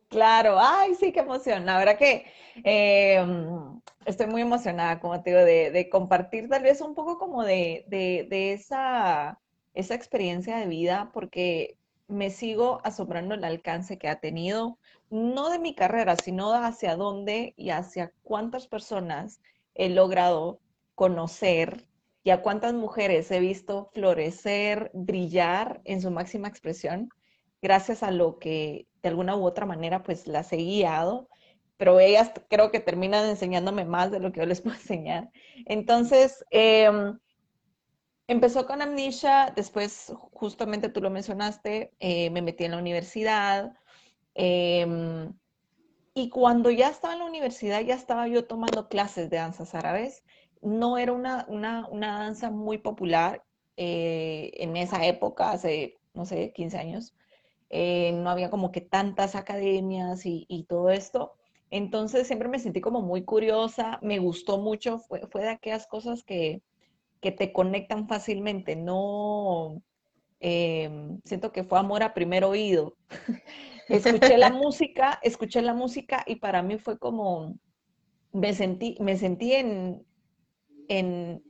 Claro, 0.09 0.57
ay, 0.59 0.95
sí, 0.95 1.11
qué 1.11 1.19
emoción. 1.19 1.65
La 1.65 1.77
verdad 1.77 1.97
que 1.97 2.25
em, 2.63 3.79
estoy 4.05 4.25
muy 4.27 4.41
emocionada, 4.41 4.99
como 4.99 5.21
te 5.21 5.29
digo, 5.29 5.43
de, 5.43 5.89
compartir 5.89 6.49
tal 6.49 6.63
vez 6.63 6.81
un 6.81 6.95
poco 6.95 7.19
como 7.19 7.43
de, 7.43 7.85
de, 7.87 8.53
esa, 8.53 9.39
esa 9.75 9.93
experiencia 9.93 10.57
de 10.57 10.65
vida, 10.65 11.11
porque 11.13 11.77
me 12.07 12.31
sigo 12.31 12.81
asombrando 12.83 13.35
el 13.35 13.43
alcance 13.43 13.99
que 13.99 14.07
ha 14.09 14.19
tenido, 14.19 14.79
no 15.11 15.49
de 15.49 15.59
mi 15.59 15.75
carrera, 15.75 16.15
sino 16.15 16.53
hacia 16.53 16.95
dónde 16.95 17.53
y 17.55 17.69
hacia 17.69 18.11
cuántas 18.23 18.67
personas 18.67 19.41
he 19.79 19.89
logrado 19.89 20.59
conocer 20.93 21.87
y 22.21 22.31
a 22.31 22.41
cuántas 22.41 22.73
mujeres 22.73 23.31
he 23.31 23.39
visto 23.39 23.89
florecer, 23.93 24.91
brillar 24.93 25.81
en 25.85 26.01
su 26.01 26.11
máxima 26.11 26.49
expresión, 26.49 27.09
gracias 27.61 28.03
a 28.03 28.11
lo 28.11 28.39
que 28.39 28.87
de 29.01 29.09
alguna 29.09 29.37
u 29.37 29.45
otra 29.45 29.65
manera 29.65 30.03
pues 30.03 30.27
las 30.27 30.51
he 30.51 30.57
guiado, 30.57 31.29
pero 31.77 31.97
ellas 32.01 32.33
creo 32.49 32.71
que 32.71 32.81
terminan 32.81 33.25
enseñándome 33.25 33.85
más 33.85 34.11
de 34.11 34.19
lo 34.19 34.33
que 34.33 34.41
yo 34.41 34.45
les 34.45 34.59
puedo 34.61 34.75
enseñar. 34.75 35.29
Entonces, 35.65 36.43
em, 36.51 37.17
empezó 38.27 38.67
con 38.67 38.81
Amnesia, 38.81 39.53
después 39.55 40.11
justamente 40.33 40.89
tú 40.89 40.99
lo 40.99 41.09
mencionaste, 41.09 41.93
eh, 41.99 42.29
me 42.31 42.41
metí 42.41 42.65
en 42.65 42.71
la 42.71 42.79
universidad. 42.79 43.73
Em, 44.35 45.33
y 46.19 46.29
cuando 46.29 46.69
ya 46.69 46.89
estaba 46.89 47.13
en 47.13 47.19
la 47.19 47.25
universidad, 47.25 47.81
ya 47.81 47.95
estaba 47.95 48.27
yo 48.27 48.45
tomando 48.45 48.89
clases 48.89 49.29
de 49.29 49.37
danzas 49.37 49.73
árabes. 49.73 50.23
No 50.61 50.97
era 50.97 51.13
una, 51.13 51.45
una, 51.47 51.87
una 51.87 52.19
danza 52.19 52.51
muy 52.51 52.77
popular 52.77 53.43
eh, 53.77 54.51
en 54.55 54.75
esa 54.75 55.05
época, 55.05 55.51
hace, 55.51 55.97
no 56.13 56.25
sé, 56.25 56.51
15 56.53 56.77
años. 56.77 57.15
Eh, 57.69 58.11
no 58.13 58.29
había 58.29 58.49
como 58.49 58.71
que 58.71 58.81
tantas 58.81 59.35
academias 59.35 60.25
y, 60.25 60.45
y, 60.49 60.65
todo 60.65 60.89
esto. 60.89 61.35
Entonces 61.69 62.27
siempre 62.27 62.49
me 62.49 62.59
sentí 62.59 62.81
como 62.81 63.01
muy 63.01 63.23
curiosa, 63.23 63.99
me 64.01 64.19
gustó 64.19 64.57
mucho, 64.57 64.99
fue, 64.99 65.21
fue 65.31 65.43
de 65.43 65.49
aquellas 65.49 65.87
cosas 65.87 66.23
que, 66.23 66.61
que 67.21 67.31
te 67.31 67.53
conectan 67.53 68.07
fácilmente, 68.09 68.75
no, 68.75 69.81
eh, 70.41 70.89
siento 71.25 71.51
que 71.51 71.63
fue 71.63 71.79
amor 71.79 72.03
a 72.03 72.13
primer 72.13 72.43
oído. 72.43 72.95
Escuché 73.89 74.37
la 74.37 74.49
música, 74.51 75.19
escuché 75.23 75.61
la 75.61 75.73
música 75.73 76.23
y 76.25 76.35
para 76.35 76.61
mí 76.61 76.77
fue 76.77 76.99
como, 76.99 77.55
me 78.31 78.53
sentí, 78.53 78.95
me 78.99 79.17
sentí 79.17 79.53
en, 79.53 80.05
en, 80.87 81.43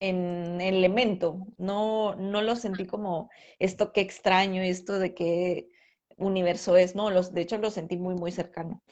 en 0.00 0.60
el 0.60 0.76
elemento, 0.76 1.46
no, 1.58 2.14
no 2.14 2.40
lo 2.42 2.54
sentí 2.56 2.86
como 2.86 3.30
esto 3.58 3.92
que 3.92 4.00
extraño, 4.00 4.62
esto 4.62 4.98
de 4.98 5.14
qué 5.14 5.68
universo 6.16 6.76
es, 6.76 6.94
no, 6.94 7.10
los, 7.10 7.32
de 7.32 7.42
hecho 7.42 7.58
lo 7.58 7.70
sentí 7.70 7.96
muy, 7.96 8.14
muy 8.14 8.30
cercano. 8.32 8.82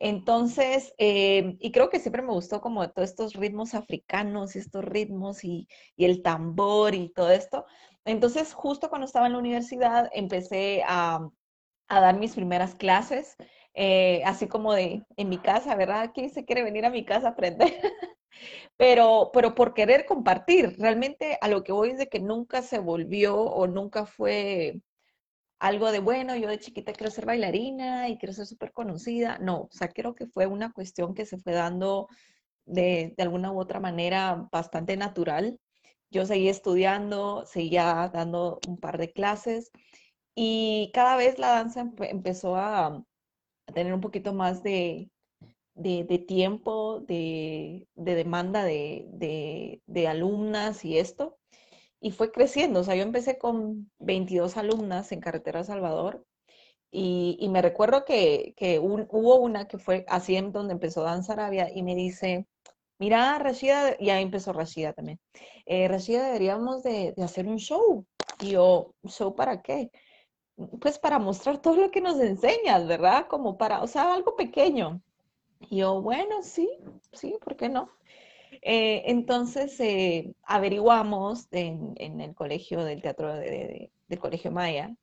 Entonces, 0.00 0.94
eh, 0.98 1.56
y 1.58 1.72
creo 1.72 1.90
que 1.90 1.98
siempre 1.98 2.22
me 2.22 2.32
gustó 2.32 2.60
como 2.60 2.88
todos 2.90 3.10
estos 3.10 3.34
ritmos 3.34 3.74
africanos, 3.74 4.54
estos 4.54 4.84
ritmos 4.84 5.42
y, 5.44 5.66
y, 5.96 6.04
el 6.04 6.22
tambor 6.22 6.94
y 6.94 7.08
todo 7.08 7.30
esto. 7.30 7.64
Entonces, 8.04 8.52
justo 8.54 8.90
cuando 8.90 9.06
estaba 9.06 9.26
en 9.26 9.32
la 9.32 9.40
universidad, 9.40 10.08
empecé 10.12 10.84
a, 10.86 11.28
a 11.88 12.00
dar 12.00 12.18
mis 12.18 12.34
primeras 12.34 12.74
clases, 12.74 13.36
eh, 13.74 14.22
así 14.24 14.48
como 14.48 14.72
de 14.74 15.04
en 15.16 15.28
mi 15.28 15.38
casa, 15.38 15.74
¿verdad? 15.76 16.10
¿Quién 16.14 16.30
se 16.30 16.44
quiere 16.44 16.62
venir 16.62 16.84
a 16.86 16.90
mi 16.90 17.04
casa 17.04 17.28
a 17.28 17.30
aprender? 17.32 17.72
pero, 18.76 19.30
pero 19.32 19.54
por 19.54 19.74
querer 19.74 20.06
compartir, 20.06 20.76
realmente 20.78 21.38
a 21.40 21.48
lo 21.48 21.64
que 21.64 21.72
voy 21.72 21.94
de 21.94 22.08
que 22.08 22.20
nunca 22.20 22.62
se 22.62 22.78
volvió 22.78 23.36
o 23.40 23.66
nunca 23.66 24.06
fue 24.06 24.80
algo 25.58 25.90
de, 25.92 26.00
bueno, 26.00 26.36
yo 26.36 26.48
de 26.48 26.58
chiquita 26.58 26.92
quiero 26.92 27.10
ser 27.10 27.26
bailarina 27.26 28.08
y 28.08 28.18
quiero 28.18 28.32
ser 28.32 28.46
súper 28.46 28.72
conocida. 28.72 29.38
No, 29.38 29.62
o 29.62 29.68
sea, 29.72 29.88
creo 29.88 30.14
que 30.14 30.26
fue 30.26 30.46
una 30.46 30.72
cuestión 30.72 31.14
que 31.14 31.26
se 31.26 31.38
fue 31.38 31.52
dando 31.52 32.08
de, 32.66 33.14
de 33.16 33.22
alguna 33.24 33.52
u 33.52 33.60
otra 33.60 33.80
manera 33.80 34.48
bastante 34.52 34.96
natural. 34.96 35.60
Yo 36.10 36.26
seguí 36.26 36.48
estudiando, 36.48 37.46
seguía 37.46 38.10
dando 38.12 38.60
un 38.68 38.78
par 38.78 38.98
de 38.98 39.12
clases 39.12 39.70
y 40.40 40.92
cada 40.94 41.16
vez 41.16 41.40
la 41.40 41.48
danza 41.48 41.90
empezó 41.98 42.54
a, 42.54 43.04
tener 43.74 43.92
un 43.92 44.00
poquito 44.00 44.32
más 44.32 44.62
de, 44.62 45.10
tiempo, 46.28 47.00
de, 47.00 47.88
demanda 47.96 48.62
de, 48.64 50.06
alumnas 50.08 50.84
y 50.84 50.98
esto. 50.98 51.36
Y 52.00 52.12
fue 52.12 52.30
creciendo. 52.30 52.80
O 52.80 52.84
sea, 52.84 52.94
yo 52.94 53.02
empecé 53.02 53.36
con 53.36 53.90
22 53.98 54.56
alumnas 54.56 55.10
en 55.10 55.20
Carretera 55.20 55.64
Salvador. 55.64 56.24
Y, 56.92 57.48
me 57.50 57.60
recuerdo 57.60 58.04
que, 58.04 58.54
hubo 58.80 59.36
una 59.40 59.66
que 59.66 59.78
fue 59.78 60.04
así 60.06 60.36
en 60.36 60.52
donde 60.52 60.74
empezó 60.74 61.02
Danza 61.02 61.32
Arabia 61.32 61.68
y 61.74 61.82
me 61.82 61.96
dice, 61.96 62.46
mira, 63.00 63.40
Rashida, 63.40 63.96
y 63.98 64.10
ahí 64.10 64.22
empezó 64.22 64.52
Rashida 64.52 64.92
también. 64.92 65.18
Eh, 65.66 65.88
Rashida, 65.88 66.26
deberíamos 66.26 66.84
de, 66.84 67.12
hacer 67.24 67.48
un 67.48 67.58
show. 67.58 68.06
Y 68.40 68.50
yo, 68.50 68.94
¿show 69.04 69.34
para 69.34 69.62
qué? 69.62 69.90
Pues 70.80 70.98
para 70.98 71.18
mostrar 71.18 71.58
todo 71.60 71.76
lo 71.76 71.90
que 71.90 72.00
nos 72.00 72.18
enseñas, 72.20 72.86
¿verdad? 72.86 73.26
Como 73.28 73.56
para, 73.58 73.82
o 73.82 73.86
sea, 73.86 74.14
algo 74.14 74.36
pequeño. 74.36 75.00
Y 75.60 75.78
yo, 75.78 76.02
bueno, 76.02 76.42
sí, 76.42 76.68
sí, 77.12 77.36
¿por 77.42 77.56
qué 77.56 77.68
no? 77.68 77.90
Eh, 78.62 79.04
entonces 79.06 79.78
eh, 79.80 80.34
averiguamos 80.44 81.48
en, 81.52 82.20
el 82.20 82.34
colegio 82.34 82.84
del 82.84 83.02
teatro 83.02 83.34
del 83.34 84.18
colegio 84.20 84.50
Maya 84.50 84.96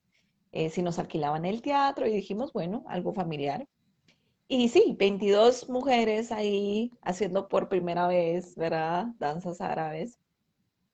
eh, 0.56 0.70
si 0.70 0.82
nos 0.82 1.00
alquilaban 1.00 1.44
el 1.46 1.62
teatro 1.62 2.08
y 2.08 2.14
dijimos, 2.14 2.54
bueno, 2.54 2.86
algo 2.88 3.14
familiar. 3.14 3.68
Y 4.48 4.70
sí, 4.70 4.96
22 4.98 5.70
mujeres 5.70 6.32
ahí 6.32 6.92
haciendo 7.02 7.50
por 7.50 7.68
primera 7.68 8.08
vez, 8.08 8.56
¿verdad? 8.56 9.08
Danzas 9.20 9.60
árabes. 9.60 10.18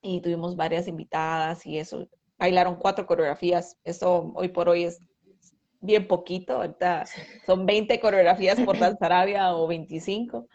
Y 0.01 0.21
tuvimos 0.21 0.55
varias 0.55 0.87
invitadas 0.87 1.65
y 1.67 1.77
eso 1.77 2.07
bailaron 2.41 2.75
cuatro 2.75 3.05
coreografías. 3.05 3.77
Eso 3.83 4.31
hoy 4.33 4.49
por 4.49 4.67
hoy 4.67 4.85
es 4.85 4.99
bien 5.79 6.07
poquito. 6.07 6.53
Ahorita 6.55 7.05
son 7.45 7.67
20 7.67 7.99
coreografías 7.99 8.59
por 8.61 8.77
Danza 8.79 9.05
Arabia 9.05 9.55
o 9.55 9.67
25. 9.67 10.47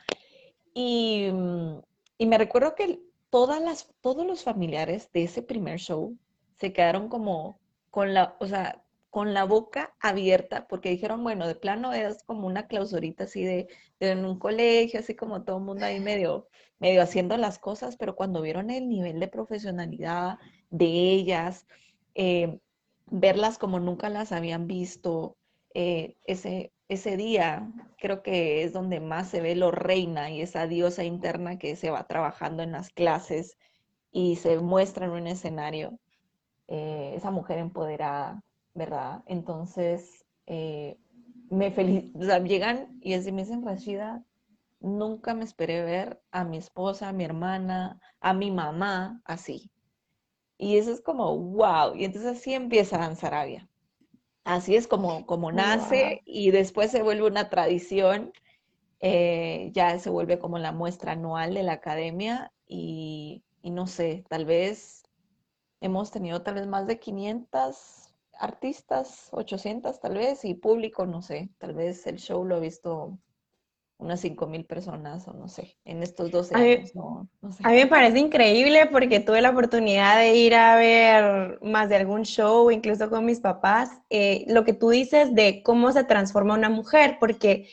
Y, 0.74 1.30
y, 2.18 2.26
me 2.26 2.38
recuerdo 2.38 2.74
que 2.74 3.00
todas 3.30 3.62
las, 3.62 3.88
todos 4.00 4.26
los 4.26 4.42
familiares 4.42 5.10
de 5.12 5.22
ese 5.22 5.42
primer 5.42 5.78
show 5.78 6.18
se 6.58 6.72
quedaron 6.72 7.08
como 7.08 7.60
con 7.90 8.12
la, 8.12 8.36
o 8.40 8.46
sea, 8.46 8.82
con 9.08 9.32
la 9.32 9.44
boca 9.44 9.94
abierta, 10.00 10.66
porque 10.66 10.90
dijeron, 10.90 11.22
bueno, 11.22 11.46
de 11.46 11.54
plano 11.54 11.94
es 11.94 12.22
como 12.24 12.46
una 12.46 12.66
clausurita 12.66 13.24
así 13.24 13.44
de, 13.44 13.68
en 14.00 14.26
un 14.26 14.38
colegio, 14.38 15.00
así 15.00 15.14
como 15.14 15.44
todo 15.44 15.58
el 15.58 15.64
mundo 15.64 15.86
ahí 15.86 16.00
medio, 16.00 16.48
medio 16.78 17.00
haciendo 17.00 17.36
las 17.38 17.58
cosas, 17.58 17.96
pero 17.96 18.16
cuando 18.16 18.42
vieron 18.42 18.68
el 18.70 18.88
nivel 18.88 19.20
de 19.20 19.28
profesionalidad 19.28 20.38
de 20.70 20.87
ellas, 20.87 21.66
eh, 22.14 22.58
verlas 23.06 23.58
como 23.58 23.80
nunca 23.80 24.08
las 24.08 24.32
habían 24.32 24.66
visto, 24.66 25.37
eh, 25.75 26.16
ese, 26.25 26.73
ese 26.88 27.16
día 27.16 27.70
creo 27.99 28.23
que 28.23 28.62
es 28.64 28.73
donde 28.73 29.00
más 29.00 29.28
se 29.28 29.40
ve 29.40 29.54
lo 29.54 29.70
reina 29.70 30.30
y 30.30 30.40
esa 30.40 30.66
diosa 30.66 31.04
interna 31.04 31.58
que 31.58 31.76
se 31.76 31.90
va 31.90 32.06
trabajando 32.06 32.62
en 32.62 32.73
las 32.73 32.90
clases 32.90 33.56
y 34.12 34.37
se 34.37 34.58
muestra 34.58 35.06
en 35.06 35.12
un 35.12 35.26
escenario, 35.26 35.99
eh, 36.68 37.14
esa 37.16 37.30
mujer 37.30 37.58
empoderada, 37.58 38.42
¿verdad? 38.75 39.23
Entonces, 39.26 40.25
me 41.50 41.70
llegan 42.44 42.99
y 43.02 43.14
así 43.14 43.32
me 43.32 43.42
dicen, 43.42 43.64
Rashida, 43.64 44.25
nunca 44.80 45.35
me 45.35 45.44
esperé 45.44 45.82
ver 45.82 46.20
a 46.30 46.44
mi 46.44 46.58
esposa, 46.58 47.08
a 47.08 47.12
mi 47.12 47.25
hermana, 47.25 47.99
a 48.20 48.32
mi 48.32 48.50
mamá 48.50 49.20
así. 49.25 49.70
Y 50.58 50.78
eso 50.78 50.92
es 50.92 51.00
como, 51.00 51.36
wow. 51.38 51.94
Y 51.94 52.04
entonces 52.04 52.38
así 52.38 52.54
empieza 52.54 52.98
Danzarabia. 52.98 53.68
Así 54.44 54.76
es 54.76 54.86
como, 54.86 55.26
como 55.26 55.50
nace 55.50 56.22
y 56.25 56.50
después 56.52 56.90
se 56.90 57.02
vuelve 57.02 57.26
una 57.26 57.50
tradición. 57.50 58.32
Eh, 59.00 59.70
ya 59.75 59.98
se 59.98 60.08
vuelve 60.10 60.38
como 60.38 60.58
la 60.58 60.72
muestra 60.72 61.12
anual 61.12 61.54
de 61.54 61.62
la 61.62 61.72
academia 61.72 62.52
y, 62.66 63.42
y 63.60 63.70
no 63.70 63.86
sé, 63.86 64.25
tal 64.28 64.46
vez 64.46 65.04
hemos 65.80 66.10
tenido 66.10 66.42
tal 66.42 66.54
vez 66.54 66.66
más 66.66 66.86
de 66.86 66.98
500 66.98 68.14
artistas, 68.38 69.28
800 69.32 70.00
tal 70.00 70.14
vez, 70.14 70.44
y 70.44 70.54
público, 70.54 71.06
no 71.06 71.22
sé, 71.22 71.50
tal 71.58 71.75
vez 71.75 72.06
el 72.06 72.18
show 72.18 72.44
lo 72.44 72.56
he 72.56 72.60
visto 72.60 73.18
unas 73.98 74.20
5 74.20 74.46
mil 74.46 74.64
personas 74.64 75.26
o 75.26 75.32
no 75.32 75.48
sé, 75.48 75.76
en 75.84 76.02
estos 76.02 76.30
12 76.30 76.54
años. 76.54 76.92
A 77.62 77.70
mí 77.70 77.76
me 77.76 77.86
parece 77.86 78.18
increíble 78.18 78.86
porque 78.92 79.20
tuve 79.20 79.40
la 79.40 79.50
oportunidad 79.50 80.18
de 80.18 80.34
ir 80.34 80.54
a 80.54 80.76
ver 80.76 81.58
más 81.62 81.88
de 81.88 81.96
algún 81.96 82.24
show, 82.24 82.70
incluso 82.70 83.08
con 83.08 83.24
mis 83.24 83.40
papás, 83.40 83.90
eh, 84.10 84.44
lo 84.48 84.64
que 84.64 84.74
tú 84.74 84.90
dices 84.90 85.34
de 85.34 85.62
cómo 85.62 85.92
se 85.92 86.04
transforma 86.04 86.54
una 86.54 86.68
mujer, 86.68 87.16
porque 87.18 87.68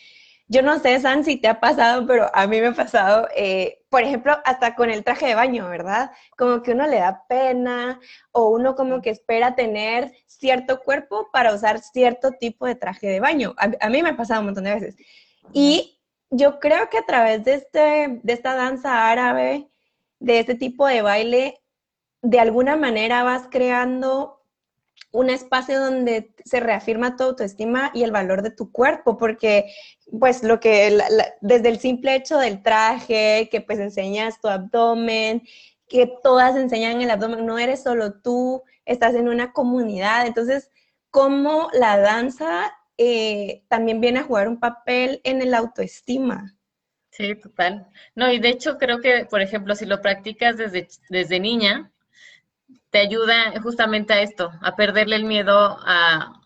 yo 0.48 0.62
no 0.62 0.78
sé, 0.80 1.00
San, 1.00 1.24
si 1.26 1.38
te 1.38 1.48
ha 1.48 1.60
pasado, 1.60 2.06
pero 2.06 2.30
a 2.34 2.48
mí 2.48 2.62
me 2.62 2.68
ha 2.68 2.74
pasado, 2.74 3.28
eh, 3.36 3.82
por 3.90 4.04
ejemplo, 4.04 4.38
hasta 4.46 4.76
con 4.76 4.90
el 4.90 5.04
traje 5.04 5.26
de 5.26 5.36
baño, 5.36 5.68
¿verdad? 5.68 6.12
Como 6.38 6.62
que 6.62 6.72
uno 6.72 6.86
le 6.88 6.98
da 6.98 7.26
pena 7.28 8.00
o 8.32 8.50
uno 8.50 8.76
como 8.76 9.02
que 9.02 9.10
espera 9.10 9.56
tener 9.56 10.12
cierto 10.28 10.82
cuerpo 10.82 11.30
para 11.32 11.54
usar 11.54 11.80
cierto 11.80 12.32
tipo 12.32 12.66
de 12.66 12.76
traje 12.76 13.08
de 13.08 13.20
baño. 13.20 13.56
A, 13.58 13.72
a 13.80 13.90
mí 13.90 14.04
me 14.04 14.10
ha 14.10 14.18
pasado 14.18 14.42
un 14.42 14.48
montón 14.48 14.66
de 14.66 14.74
veces. 14.74 14.96
Y 15.54 15.93
yo 16.36 16.60
creo 16.60 16.90
que 16.90 16.98
a 16.98 17.06
través 17.06 17.44
de, 17.44 17.54
este, 17.56 18.20
de 18.24 18.34
esta 18.34 18.56
danza 18.56 19.10
árabe, 19.10 19.70
de 20.20 20.40
este 20.40 20.56
tipo 20.56 20.88
de 20.88 21.02
baile, 21.02 21.62
de 22.22 22.40
alguna 22.40 22.76
manera 22.76 23.24
vas 23.24 23.48
creando 23.52 24.42
un 25.12 25.30
espacio 25.30 25.80
donde 25.80 26.34
se 26.44 26.60
reafirma 26.60 27.16
tu 27.16 27.24
autoestima 27.24 27.92
y 27.94 28.04
el 28.04 28.12
valor 28.12 28.42
de 28.42 28.50
tu 28.50 28.72
cuerpo, 28.72 29.18
porque 29.18 29.72
pues 30.20 30.42
lo 30.42 30.60
que, 30.60 30.98
desde 31.42 31.70
el 31.70 31.80
simple 31.80 32.16
hecho 32.16 32.40
del 32.40 32.64
traje, 32.64 33.48
que 33.52 33.62
pues 33.62 33.80
enseñas 33.80 34.42
tu 34.42 34.48
abdomen, 34.48 35.44
que 35.88 36.12
todas 36.24 36.56
enseñan 36.56 37.02
el 37.02 37.12
abdomen, 37.12 37.46
no 37.46 37.60
eres 37.60 37.84
solo 37.84 38.14
tú, 38.22 38.64
estás 38.86 39.14
en 39.14 39.28
una 39.28 39.54
comunidad, 39.54 40.26
entonces, 40.26 40.72
cómo 41.12 41.70
la 41.74 42.00
danza 42.00 42.74
eh, 42.98 43.64
también 43.68 44.02
viene 44.02 44.20
a 44.20 44.24
jugar 44.24 44.48
un 44.48 44.60
papel 44.60 45.22
en 45.24 45.42
el 45.42 45.54
autoestima. 45.54 46.56
Sí, 47.12 47.36
total. 47.36 47.88
No, 48.16 48.32
y 48.32 48.40
de 48.40 48.50
hecho 48.50 48.78
creo 48.78 49.00
que, 49.00 49.26
por 49.26 49.42
ejemplo, 49.42 49.76
si 49.76 49.86
lo 49.86 50.02
practicas 50.02 50.58
desde, 50.58 50.88
desde 51.10 51.40
niña, 51.40 51.92
te 52.90 53.00
ayuda 53.00 53.60
justamente 53.62 54.14
a 54.14 54.22
esto, 54.22 54.52
a 54.62 54.76
perderle 54.76 55.16
el 55.16 55.26
miedo 55.26 55.78
a, 55.82 56.42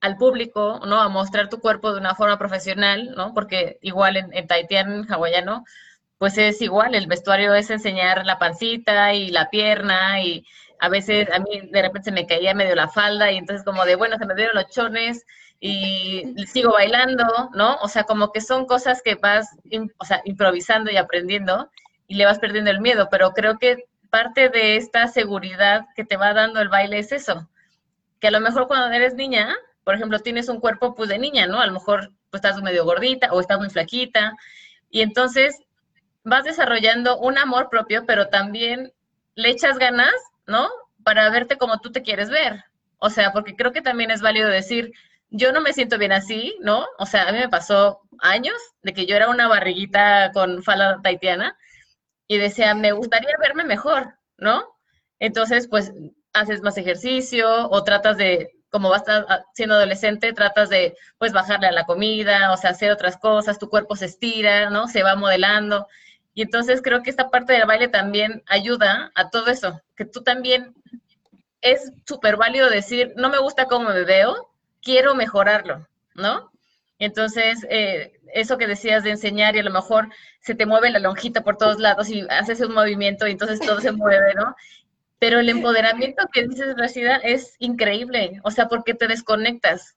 al 0.00 0.16
público, 0.16 0.80
¿no? 0.86 1.00
A 1.00 1.08
mostrar 1.08 1.48
tu 1.48 1.60
cuerpo 1.60 1.92
de 1.92 2.00
una 2.00 2.14
forma 2.14 2.38
profesional, 2.38 3.14
¿no? 3.16 3.34
Porque 3.34 3.78
igual 3.82 4.16
en, 4.16 4.32
en 4.34 4.46
taitian 4.46 5.06
hawaiano, 5.10 5.64
pues 6.18 6.38
es 6.38 6.60
igual, 6.62 6.94
el 6.94 7.06
vestuario 7.06 7.54
es 7.54 7.70
enseñar 7.70 8.24
la 8.24 8.38
pancita 8.38 9.14
y 9.14 9.30
la 9.30 9.50
pierna 9.50 10.22
y 10.22 10.46
a 10.78 10.88
veces 10.88 11.28
a 11.32 11.38
mí 11.38 11.68
de 11.70 11.82
repente 11.82 12.10
se 12.10 12.12
me 12.12 12.26
caía 12.26 12.54
medio 12.54 12.74
la 12.74 12.88
falda 12.88 13.32
y 13.32 13.38
entonces 13.38 13.64
como 13.64 13.84
de, 13.84 13.96
bueno, 13.96 14.16
se 14.18 14.26
me 14.26 14.34
dieron 14.34 14.54
los 14.54 14.68
chones 14.68 15.24
y 15.66 16.34
sigo 16.46 16.72
bailando, 16.72 17.24
¿no? 17.54 17.76
O 17.76 17.88
sea, 17.88 18.04
como 18.04 18.32
que 18.32 18.42
son 18.42 18.66
cosas 18.66 19.00
que 19.02 19.14
vas, 19.14 19.48
o 19.96 20.04
sea, 20.04 20.20
improvisando 20.26 20.90
y 20.90 20.98
aprendiendo 20.98 21.70
y 22.06 22.16
le 22.16 22.26
vas 22.26 22.38
perdiendo 22.38 22.70
el 22.70 22.82
miedo, 22.82 23.08
pero 23.10 23.30
creo 23.30 23.58
que 23.58 23.86
parte 24.10 24.50
de 24.50 24.76
esta 24.76 25.08
seguridad 25.08 25.86
que 25.96 26.04
te 26.04 26.18
va 26.18 26.34
dando 26.34 26.60
el 26.60 26.68
baile 26.68 26.98
es 26.98 27.12
eso, 27.12 27.48
que 28.20 28.28
a 28.28 28.30
lo 28.30 28.40
mejor 28.40 28.66
cuando 28.66 28.94
eres 28.94 29.14
niña, 29.14 29.56
por 29.84 29.94
ejemplo, 29.94 30.18
tienes 30.18 30.50
un 30.50 30.60
cuerpo 30.60 30.94
pues 30.94 31.08
de 31.08 31.18
niña, 31.18 31.46
¿no? 31.46 31.58
A 31.58 31.66
lo 31.66 31.72
mejor 31.72 32.12
pues 32.28 32.44
estás 32.44 32.60
medio 32.60 32.84
gordita 32.84 33.32
o 33.32 33.40
estás 33.40 33.58
muy 33.58 33.70
flaquita 33.70 34.36
y 34.90 35.00
entonces 35.00 35.62
vas 36.24 36.44
desarrollando 36.44 37.16
un 37.16 37.38
amor 37.38 37.70
propio, 37.70 38.04
pero 38.04 38.28
también 38.28 38.92
le 39.34 39.48
echas 39.48 39.78
ganas, 39.78 40.12
¿no? 40.46 40.68
Para 41.04 41.30
verte 41.30 41.56
como 41.56 41.78
tú 41.78 41.90
te 41.90 42.02
quieres 42.02 42.28
ver. 42.28 42.64
O 42.98 43.08
sea, 43.08 43.32
porque 43.32 43.56
creo 43.56 43.72
que 43.72 43.80
también 43.80 44.10
es 44.10 44.20
válido 44.20 44.50
decir, 44.50 44.92
yo 45.36 45.50
no 45.52 45.60
me 45.60 45.72
siento 45.72 45.98
bien 45.98 46.12
así, 46.12 46.56
¿no? 46.60 46.86
O 46.96 47.06
sea, 47.06 47.28
a 47.28 47.32
mí 47.32 47.38
me 47.38 47.48
pasó 47.48 48.00
años 48.20 48.54
de 48.82 48.94
que 48.94 49.04
yo 49.04 49.16
era 49.16 49.28
una 49.28 49.48
barriguita 49.48 50.30
con 50.32 50.62
falda 50.62 51.00
taitiana 51.02 51.58
y 52.28 52.38
decía, 52.38 52.72
me 52.76 52.92
gustaría 52.92 53.34
verme 53.40 53.64
mejor, 53.64 54.14
¿no? 54.38 54.64
Entonces, 55.18 55.66
pues, 55.66 55.92
haces 56.32 56.62
más 56.62 56.78
ejercicio 56.78 57.68
o 57.68 57.82
tratas 57.82 58.16
de, 58.16 58.50
como 58.70 58.90
vas 58.90 59.02
siendo 59.54 59.74
adolescente, 59.74 60.32
tratas 60.32 60.68
de, 60.68 60.96
pues, 61.18 61.32
bajarle 61.32 61.66
a 61.66 61.72
la 61.72 61.84
comida, 61.84 62.52
o 62.52 62.56
sea, 62.56 62.70
hacer 62.70 62.92
otras 62.92 63.16
cosas, 63.16 63.58
tu 63.58 63.68
cuerpo 63.68 63.96
se 63.96 64.06
estira, 64.06 64.70
¿no? 64.70 64.86
Se 64.86 65.02
va 65.02 65.16
modelando. 65.16 65.88
Y 66.32 66.42
entonces 66.42 66.80
creo 66.80 67.02
que 67.02 67.10
esta 67.10 67.30
parte 67.30 67.54
del 67.54 67.66
baile 67.66 67.88
también 67.88 68.44
ayuda 68.46 69.10
a 69.16 69.30
todo 69.30 69.48
eso, 69.48 69.80
que 69.96 70.04
tú 70.04 70.22
también 70.22 70.74
es 71.60 71.92
súper 72.06 72.36
válido 72.36 72.70
decir, 72.70 73.14
no 73.16 73.30
me 73.30 73.38
gusta 73.38 73.66
cómo 73.66 73.88
me 73.90 74.04
veo, 74.04 74.53
quiero 74.84 75.14
mejorarlo, 75.14 75.88
¿no? 76.14 76.52
Entonces, 76.98 77.66
eh, 77.70 78.20
eso 78.32 78.56
que 78.56 78.66
decías 78.66 79.02
de 79.02 79.10
enseñar 79.10 79.56
y 79.56 79.60
a 79.60 79.64
lo 79.64 79.70
mejor 79.70 80.08
se 80.40 80.54
te 80.54 80.66
mueve 80.66 80.90
la 80.90 81.00
lonjita 81.00 81.42
por 81.42 81.56
todos 81.56 81.80
lados 81.80 82.08
y 82.08 82.26
haces 82.30 82.60
un 82.60 82.74
movimiento 82.74 83.26
y 83.26 83.32
entonces 83.32 83.60
todo 83.60 83.80
se 83.80 83.92
mueve, 83.92 84.34
¿no? 84.34 84.54
Pero 85.18 85.40
el 85.40 85.48
empoderamiento 85.48 86.28
que 86.32 86.46
dices, 86.46 86.76
Rashida, 86.76 87.16
es 87.16 87.56
increíble, 87.58 88.40
o 88.42 88.50
sea, 88.50 88.68
porque 88.68 88.94
te 88.94 89.08
desconectas. 89.08 89.96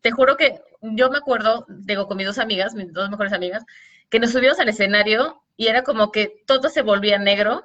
Te 0.00 0.10
juro 0.10 0.36
que 0.36 0.60
yo 0.80 1.10
me 1.10 1.18
acuerdo, 1.18 1.64
digo, 1.68 2.08
con 2.08 2.16
mis 2.16 2.26
dos 2.26 2.38
amigas, 2.38 2.74
mis 2.74 2.92
dos 2.92 3.10
mejores 3.10 3.32
amigas, 3.32 3.64
que 4.08 4.18
nos 4.18 4.32
subimos 4.32 4.58
al 4.58 4.68
escenario 4.68 5.42
y 5.56 5.68
era 5.68 5.82
como 5.82 6.10
que 6.10 6.42
todo 6.46 6.68
se 6.68 6.82
volvía 6.82 7.18
negro, 7.18 7.64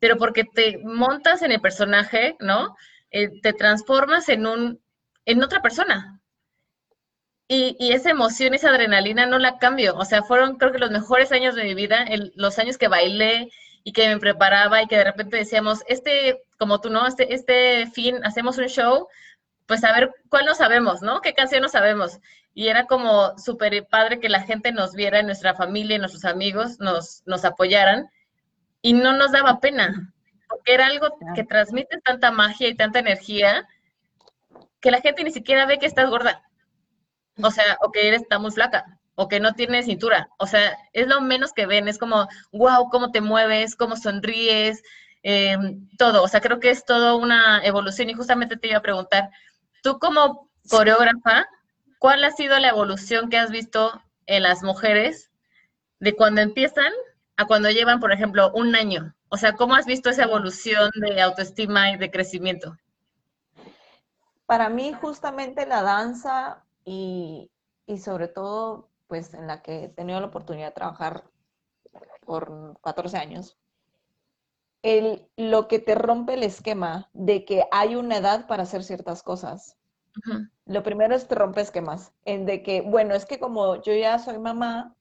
pero 0.00 0.16
porque 0.18 0.44
te 0.44 0.78
montas 0.84 1.42
en 1.42 1.52
el 1.52 1.60
personaje, 1.60 2.36
¿no? 2.40 2.76
Eh, 3.10 3.40
te 3.40 3.52
transformas 3.52 4.28
en 4.28 4.46
un 4.46 4.80
en 5.26 5.42
otra 5.42 5.60
persona. 5.60 6.20
Y, 7.48 7.76
y, 7.78 7.92
esa 7.92 8.10
emoción, 8.10 8.54
esa 8.54 8.70
adrenalina 8.70 9.26
no 9.26 9.38
la 9.38 9.58
cambio. 9.58 9.96
O 9.96 10.04
sea, 10.04 10.22
fueron 10.22 10.56
creo 10.56 10.72
que 10.72 10.78
los 10.78 10.90
mejores 10.90 11.30
años 11.30 11.54
de 11.54 11.64
mi 11.64 11.74
vida, 11.74 12.04
los 12.34 12.58
años 12.58 12.78
que 12.78 12.88
bailé 12.88 13.50
y 13.84 13.92
que 13.92 14.08
me 14.08 14.18
preparaba 14.18 14.82
y 14.82 14.88
que 14.88 14.96
de 14.96 15.04
repente 15.04 15.36
decíamos, 15.36 15.84
este, 15.86 16.42
como 16.58 16.80
tú, 16.80 16.90
¿no? 16.90 17.06
Este, 17.06 17.32
este 17.34 17.86
fin, 17.92 18.18
hacemos 18.24 18.58
un 18.58 18.66
show, 18.66 19.06
pues 19.66 19.84
a 19.84 19.92
ver 19.92 20.10
cuál 20.28 20.44
no 20.44 20.56
sabemos, 20.56 21.02
¿no? 21.02 21.20
¿Qué 21.20 21.34
canción 21.34 21.62
no 21.62 21.68
sabemos? 21.68 22.18
Y 22.52 22.68
era 22.68 22.86
como 22.86 23.38
súper 23.38 23.86
padre 23.86 24.18
que 24.18 24.28
la 24.28 24.42
gente 24.42 24.72
nos 24.72 24.94
viera, 24.94 25.22
nuestra 25.22 25.54
familia, 25.54 25.98
nuestros 25.98 26.24
amigos 26.24 26.80
nos, 26.80 27.22
nos 27.26 27.44
apoyaran 27.44 28.10
y 28.82 28.92
no 28.92 29.12
nos 29.12 29.30
daba 29.30 29.60
pena, 29.60 30.12
porque 30.48 30.74
era 30.74 30.86
algo 30.86 31.16
que 31.36 31.44
transmite 31.44 32.00
tanta 32.00 32.32
magia 32.32 32.68
y 32.68 32.74
tanta 32.74 32.98
energía 32.98 33.68
que 34.86 34.92
la 34.92 35.00
gente 35.00 35.24
ni 35.24 35.32
siquiera 35.32 35.66
ve 35.66 35.80
que 35.80 35.86
estás 35.86 36.08
gorda. 36.08 36.44
O 37.42 37.50
sea, 37.50 37.76
o 37.82 37.90
que 37.90 38.06
eres 38.06 38.22
está 38.22 38.38
muy 38.38 38.52
flaca, 38.52 38.84
o 39.16 39.26
que 39.26 39.40
no 39.40 39.54
tienes 39.54 39.86
cintura. 39.86 40.28
O 40.38 40.46
sea, 40.46 40.78
es 40.92 41.08
lo 41.08 41.20
menos 41.20 41.52
que 41.52 41.66
ven. 41.66 41.88
Es 41.88 41.98
como, 41.98 42.28
wow, 42.52 42.88
cómo 42.88 43.10
te 43.10 43.20
mueves, 43.20 43.74
cómo 43.74 43.96
sonríes, 43.96 44.84
em, 45.24 45.88
todo. 45.98 46.22
O 46.22 46.28
sea, 46.28 46.40
creo 46.40 46.60
que 46.60 46.70
es 46.70 46.84
todo 46.84 47.16
una 47.16 47.64
evolución. 47.64 48.10
Y 48.10 48.14
justamente 48.14 48.56
te 48.56 48.68
iba 48.68 48.78
a 48.78 48.82
preguntar, 48.82 49.28
tú 49.82 49.98
como 49.98 50.48
coreógrafa, 50.70 51.48
¿cuál 51.98 52.22
ha 52.22 52.30
sido 52.30 52.56
la 52.60 52.68
evolución 52.68 53.28
que 53.28 53.38
has 53.38 53.50
visto 53.50 54.00
en 54.26 54.44
las 54.44 54.62
mujeres 54.62 55.32
de 55.98 56.14
cuando 56.14 56.42
empiezan 56.42 56.92
a 57.36 57.46
cuando 57.46 57.70
llevan, 57.70 57.98
por 57.98 58.12
ejemplo, 58.12 58.52
un 58.54 58.76
año? 58.76 59.16
O 59.30 59.36
sea, 59.36 59.54
¿cómo 59.54 59.74
has 59.74 59.86
visto 59.86 60.10
esa 60.10 60.22
evolución 60.22 60.92
de 60.94 61.20
autoestima 61.22 61.90
y 61.90 61.96
de 61.96 62.12
crecimiento? 62.12 62.76
Para 64.46 64.68
mí, 64.68 64.92
justamente 64.92 65.66
la 65.66 65.82
danza 65.82 66.64
y, 66.84 67.50
y 67.86 67.98
sobre 67.98 68.28
todo, 68.28 68.88
pues 69.08 69.34
en 69.34 69.46
la 69.46 69.62
que 69.62 69.84
he 69.84 69.88
tenido 69.88 70.20
la 70.20 70.26
oportunidad 70.26 70.68
de 70.68 70.74
trabajar 70.74 71.24
por 72.24 72.78
14 72.82 73.16
años, 73.16 73.58
el, 74.82 75.28
lo 75.36 75.66
que 75.68 75.78
te 75.78 75.94
rompe 75.94 76.34
el 76.34 76.42
esquema 76.42 77.10
de 77.12 77.44
que 77.44 77.64
hay 77.72 77.96
una 77.96 78.18
edad 78.18 78.46
para 78.46 78.64
hacer 78.64 78.84
ciertas 78.84 79.22
cosas. 79.22 79.76
Lo 80.64 80.82
primero 80.82 81.14
es 81.14 81.28
te 81.28 81.34
rompe 81.34 81.60
esquemas, 81.60 82.12
en 82.24 82.46
de 82.46 82.62
que, 82.62 82.80
bueno, 82.80 83.14
es 83.14 83.26
que 83.26 83.38
como 83.38 83.82
yo 83.82 83.94
ya 83.94 84.18
soy 84.18 84.38
mamá, 84.38 84.94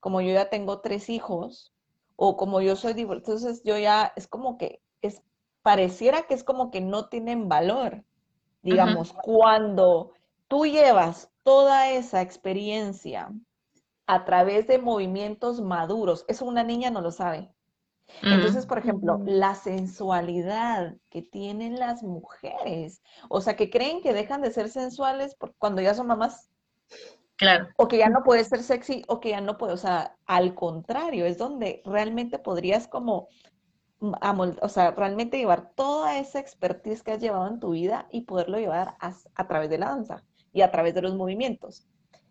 como 0.00 0.20
yo 0.20 0.32
ya 0.32 0.50
tengo 0.50 0.80
tres 0.80 1.08
hijos, 1.08 1.72
o 2.16 2.36
como 2.36 2.60
yo 2.60 2.76
soy 2.76 2.92
divorciada, 2.92 3.38
entonces 3.38 3.62
yo 3.64 3.78
ya, 3.78 4.12
es 4.16 4.26
como 4.26 4.58
que, 4.58 4.82
es, 5.00 5.22
pareciera 5.62 6.22
que 6.22 6.34
es 6.34 6.44
como 6.44 6.70
que 6.70 6.80
no 6.80 7.08
tienen 7.08 7.48
valor. 7.48 8.04
Digamos, 8.62 9.12
cuando 9.12 10.12
tú 10.48 10.66
llevas 10.66 11.30
toda 11.42 11.90
esa 11.90 12.20
experiencia 12.20 13.30
a 14.06 14.24
través 14.24 14.66
de 14.66 14.78
movimientos 14.78 15.60
maduros, 15.60 16.24
eso 16.28 16.44
una 16.44 16.64
niña 16.64 16.90
no 16.90 17.00
lo 17.00 17.10
sabe. 17.10 17.50
Entonces, 18.22 18.66
por 18.66 18.78
ejemplo, 18.78 19.20
la 19.24 19.54
sensualidad 19.54 20.96
que 21.10 21.22
tienen 21.22 21.78
las 21.78 22.02
mujeres, 22.02 23.02
o 23.28 23.40
sea, 23.40 23.56
que 23.56 23.70
creen 23.70 24.02
que 24.02 24.12
dejan 24.12 24.42
de 24.42 24.50
ser 24.50 24.68
sensuales 24.68 25.36
cuando 25.58 25.80
ya 25.80 25.94
son 25.94 26.08
mamás. 26.08 26.50
Claro. 27.36 27.68
O 27.78 27.88
que 27.88 27.98
ya 27.98 28.10
no 28.10 28.22
puede 28.22 28.44
ser 28.44 28.62
sexy, 28.62 29.02
o 29.08 29.18
que 29.20 29.30
ya 29.30 29.40
no 29.40 29.56
puede, 29.56 29.72
o 29.72 29.78
sea, 29.78 30.16
al 30.26 30.54
contrario, 30.54 31.24
es 31.24 31.38
donde 31.38 31.82
realmente 31.86 32.38
podrías 32.38 32.86
como, 32.86 33.28
mm, 33.49 33.49
o 34.00 34.68
sea, 34.68 34.92
realmente 34.92 35.38
llevar 35.38 35.72
toda 35.74 36.18
esa 36.18 36.40
expertise 36.40 37.02
que 37.02 37.12
has 37.12 37.20
llevado 37.20 37.46
en 37.46 37.60
tu 37.60 37.70
vida 37.70 38.08
y 38.10 38.22
poderlo 38.22 38.58
llevar 38.58 38.96
a, 38.98 39.46
través 39.46 39.68
de 39.68 39.78
la 39.78 39.90
danza 39.90 40.24
y 40.52 40.62
a 40.62 40.70
través 40.70 40.94
de 40.94 41.02
los 41.02 41.14
movimientos. 41.14 41.86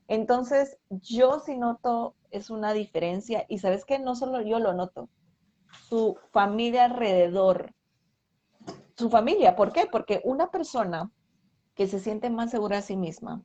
Entonces, 0.08 0.80
yo 0.90 1.40
sí 1.40 1.58
noto, 1.58 2.16
es 2.32 2.50
una 2.50 2.74
diferencia, 2.74 3.46
y 3.48 3.60
sabes 3.60 3.86
que 3.86 4.00
no 4.00 4.16
solo 4.16 4.42
yo 4.42 4.60
lo 4.60 4.74
noto, 4.74 5.10
su 5.88 6.18
familia 6.32 6.86
alrededor. 6.86 7.74
Su 8.96 9.10
familia, 9.10 9.56
¿por 9.56 9.72
qué? 9.72 9.88
Porque 9.90 10.22
una 10.24 10.50
persona 10.50 11.12
que 11.76 11.88
se 11.88 12.00
siente 12.00 12.30
más 12.30 12.52
segura 12.52 12.80
a 12.80 12.82
sí 12.82 12.98
misma 12.98 13.44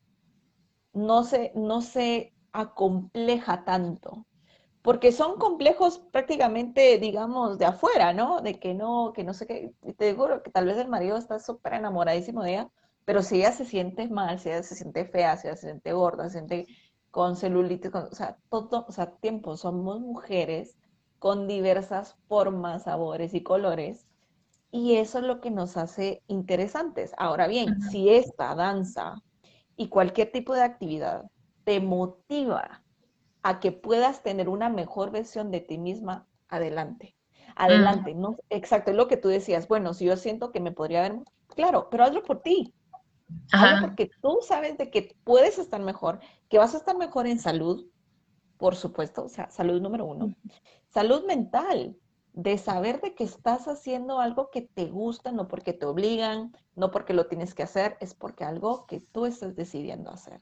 no 0.94 1.24
se, 1.24 1.52
no 1.54 1.82
se 1.82 2.32
acompleja 2.52 3.64
tanto, 3.64 4.26
porque 4.84 5.12
son 5.12 5.38
complejos 5.38 5.98
prácticamente, 6.12 6.98
digamos, 6.98 7.56
de 7.56 7.64
afuera, 7.64 8.12
¿no? 8.12 8.42
De 8.42 8.60
que 8.60 8.74
no, 8.74 9.14
que 9.14 9.24
no 9.24 9.32
sé 9.32 9.46
qué, 9.46 9.72
te 9.96 10.08
digo 10.08 10.42
que 10.42 10.50
tal 10.50 10.66
vez 10.66 10.76
el 10.76 10.88
marido 10.88 11.16
está 11.16 11.40
súper 11.40 11.72
enamoradísimo 11.72 12.42
de 12.42 12.50
ella, 12.50 12.70
pero 13.06 13.22
si 13.22 13.36
ella 13.36 13.52
se 13.52 13.64
siente 13.64 14.06
mal, 14.08 14.38
si 14.38 14.50
ella 14.50 14.62
se 14.62 14.74
siente 14.74 15.06
fea, 15.06 15.38
si 15.38 15.46
ella 15.46 15.56
se 15.56 15.68
siente 15.68 15.94
gorda, 15.94 16.24
se 16.24 16.32
siente 16.32 16.66
con 17.10 17.34
celulitis, 17.34 17.94
o 17.94 18.14
sea, 18.14 18.36
todo, 18.50 18.84
o 18.86 18.92
sea, 18.92 19.10
tiempo, 19.16 19.56
somos 19.56 20.00
mujeres 20.00 20.76
con 21.18 21.48
diversas 21.48 22.18
formas, 22.28 22.82
sabores 22.82 23.32
y 23.32 23.42
colores. 23.42 24.06
Y 24.70 24.96
eso 24.96 25.16
es 25.16 25.24
lo 25.24 25.40
que 25.40 25.50
nos 25.50 25.78
hace 25.78 26.22
interesantes. 26.26 27.14
Ahora 27.16 27.46
bien, 27.46 27.80
si 27.90 28.10
esta 28.10 28.54
danza 28.54 29.14
y 29.76 29.88
cualquier 29.88 30.30
tipo 30.30 30.52
de 30.52 30.62
actividad 30.62 31.24
te 31.64 31.80
motiva 31.80 32.83
a 33.44 33.60
que 33.60 33.72
puedas 33.72 34.22
tener 34.22 34.48
una 34.48 34.70
mejor 34.70 35.10
versión 35.10 35.50
de 35.50 35.60
ti 35.60 35.76
misma, 35.76 36.26
adelante. 36.48 37.14
Adelante, 37.54 38.14
no, 38.14 38.36
exacto, 38.48 38.90
es 38.90 38.96
lo 38.96 39.06
que 39.06 39.18
tú 39.18 39.28
decías. 39.28 39.68
Bueno, 39.68 39.92
si 39.92 40.06
yo 40.06 40.16
siento 40.16 40.50
que 40.50 40.60
me 40.60 40.72
podría 40.72 41.02
ver, 41.02 41.20
claro, 41.48 41.88
pero 41.90 42.04
hazlo 42.04 42.22
por 42.22 42.40
ti. 42.40 42.74
Hazlo 43.52 43.82
porque 43.82 44.10
tú 44.22 44.38
sabes 44.40 44.78
de 44.78 44.90
que 44.90 45.14
puedes 45.24 45.58
estar 45.58 45.80
mejor, 45.80 46.20
que 46.48 46.56
vas 46.58 46.74
a 46.74 46.78
estar 46.78 46.96
mejor 46.96 47.26
en 47.26 47.38
salud, 47.38 47.86
por 48.56 48.76
supuesto, 48.76 49.24
o 49.24 49.28
sea, 49.28 49.50
salud 49.50 49.80
número 49.80 50.06
uno. 50.06 50.34
Salud 50.88 51.26
mental, 51.26 51.98
de 52.32 52.56
saber 52.56 53.02
de 53.02 53.14
que 53.14 53.24
estás 53.24 53.68
haciendo 53.68 54.20
algo 54.20 54.48
que 54.50 54.62
te 54.62 54.86
gusta, 54.86 55.32
no 55.32 55.48
porque 55.48 55.74
te 55.74 55.84
obligan, 55.84 56.56
no 56.76 56.90
porque 56.90 57.12
lo 57.12 57.26
tienes 57.26 57.52
que 57.52 57.62
hacer, 57.62 57.98
es 58.00 58.14
porque 58.14 58.44
algo 58.44 58.86
que 58.86 59.00
tú 59.00 59.26
estás 59.26 59.54
decidiendo 59.54 60.10
hacer. 60.10 60.40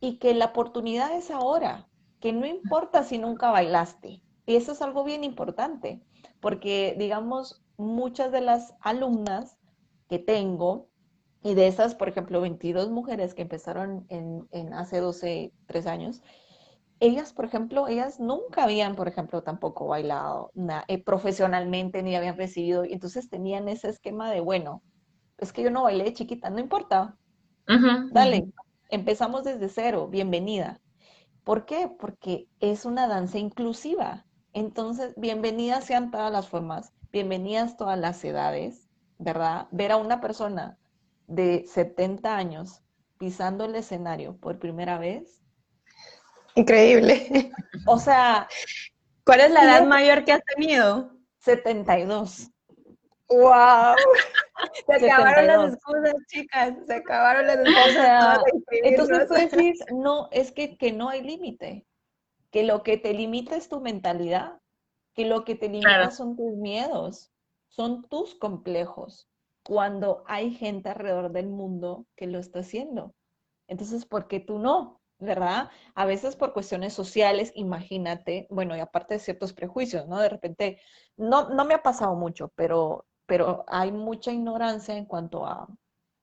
Y 0.00 0.18
que 0.18 0.34
la 0.34 0.46
oportunidad 0.46 1.16
es 1.16 1.30
ahora, 1.30 1.88
que 2.26 2.32
no 2.32 2.44
importa 2.44 3.04
si 3.04 3.18
nunca 3.18 3.52
bailaste. 3.52 4.20
Y 4.46 4.56
eso 4.56 4.72
es 4.72 4.82
algo 4.82 5.04
bien 5.04 5.22
importante, 5.22 6.02
porque 6.40 6.96
digamos, 6.98 7.62
muchas 7.76 8.32
de 8.32 8.40
las 8.40 8.74
alumnas 8.80 9.56
que 10.08 10.18
tengo, 10.18 10.88
y 11.44 11.54
de 11.54 11.68
esas, 11.68 11.94
por 11.94 12.08
ejemplo, 12.08 12.40
22 12.40 12.90
mujeres 12.90 13.32
que 13.32 13.42
empezaron 13.42 14.06
en, 14.08 14.48
en 14.50 14.74
hace 14.74 14.98
12, 14.98 15.52
3 15.66 15.86
años, 15.86 16.20
ellas, 16.98 17.32
por 17.32 17.44
ejemplo, 17.44 17.86
ellas 17.86 18.18
nunca 18.18 18.64
habían, 18.64 18.96
por 18.96 19.06
ejemplo, 19.06 19.44
tampoco 19.44 19.86
bailado 19.86 20.50
eh, 20.88 21.04
profesionalmente 21.04 22.02
ni 22.02 22.16
habían 22.16 22.36
recibido, 22.36 22.84
y 22.84 22.92
entonces 22.92 23.30
tenían 23.30 23.68
ese 23.68 23.88
esquema 23.88 24.32
de, 24.32 24.40
bueno, 24.40 24.82
es 25.38 25.52
que 25.52 25.62
yo 25.62 25.70
no 25.70 25.84
bailé 25.84 26.12
chiquita, 26.12 26.50
no 26.50 26.58
importa, 26.58 27.16
dale, 28.10 28.48
empezamos 28.88 29.44
desde 29.44 29.68
cero, 29.68 30.08
bienvenida. 30.08 30.80
¿Por 31.46 31.64
qué? 31.64 31.88
Porque 31.96 32.48
es 32.58 32.84
una 32.84 33.06
danza 33.06 33.38
inclusiva. 33.38 34.26
Entonces, 34.52 35.14
bienvenidas 35.16 35.84
sean 35.84 36.10
todas 36.10 36.32
las 36.32 36.48
formas, 36.48 36.92
bienvenidas 37.12 37.76
todas 37.76 37.96
las 37.96 38.24
edades, 38.24 38.88
¿verdad? 39.18 39.68
Ver 39.70 39.92
a 39.92 39.96
una 39.96 40.20
persona 40.20 40.76
de 41.28 41.64
70 41.72 42.36
años 42.36 42.82
pisando 43.16 43.64
el 43.64 43.76
escenario 43.76 44.36
por 44.38 44.58
primera 44.58 44.98
vez 44.98 45.40
Increíble. 46.56 47.52
O 47.86 47.96
sea. 48.00 48.48
¿Cuál 49.24 49.42
es 49.42 49.50
la 49.52 49.62
edad 49.62 49.86
mayor 49.86 50.24
que 50.24 50.32
has 50.32 50.42
tenido? 50.42 51.12
72. 51.38 52.50
¡Wow! 53.28 53.94
Se 54.86 55.10
acabaron 55.10 55.46
las 55.46 55.74
excusas, 55.74 56.14
chicas. 56.28 56.74
Se 56.86 56.94
acabaron 56.94 57.46
las 57.46 57.56
excusas. 57.58 58.40
entonces 58.70 59.28
tú 59.28 59.34
decís, 59.34 59.84
no, 59.92 60.28
es 60.32 60.52
que, 60.52 60.76
que 60.76 60.92
no 60.92 61.08
hay 61.08 61.22
límite. 61.22 61.86
Que 62.50 62.62
lo 62.62 62.82
que 62.82 62.96
te 62.96 63.12
limita 63.12 63.56
es 63.56 63.68
tu 63.68 63.80
mentalidad. 63.80 64.60
Que 65.14 65.26
lo 65.26 65.44
que 65.44 65.54
te 65.54 65.68
limita 65.68 66.10
son 66.10 66.36
tus 66.36 66.56
miedos. 66.56 67.32
Son 67.68 68.08
tus 68.08 68.34
complejos. 68.34 69.28
Cuando 69.64 70.24
hay 70.26 70.54
gente 70.54 70.88
alrededor 70.88 71.32
del 71.32 71.48
mundo 71.48 72.06
que 72.16 72.26
lo 72.26 72.38
está 72.38 72.60
haciendo. 72.60 73.14
Entonces, 73.68 74.06
¿por 74.06 74.28
qué 74.28 74.40
tú 74.40 74.58
no? 74.58 75.00
¿verdad? 75.18 75.70
A 75.94 76.04
veces 76.04 76.36
por 76.36 76.52
cuestiones 76.52 76.92
sociales, 76.92 77.52
imagínate, 77.54 78.46
bueno, 78.50 78.76
y 78.76 78.80
aparte 78.80 79.14
de 79.14 79.20
ciertos 79.20 79.52
prejuicios, 79.52 80.06
¿no? 80.08 80.18
De 80.18 80.28
repente, 80.28 80.80
no, 81.16 81.48
no 81.50 81.64
me 81.64 81.74
ha 81.74 81.82
pasado 81.82 82.14
mucho, 82.16 82.52
pero, 82.54 83.06
pero 83.26 83.64
hay 83.68 83.92
mucha 83.92 84.32
ignorancia 84.32 84.96
en 84.96 85.04
cuanto 85.04 85.46
a, 85.46 85.68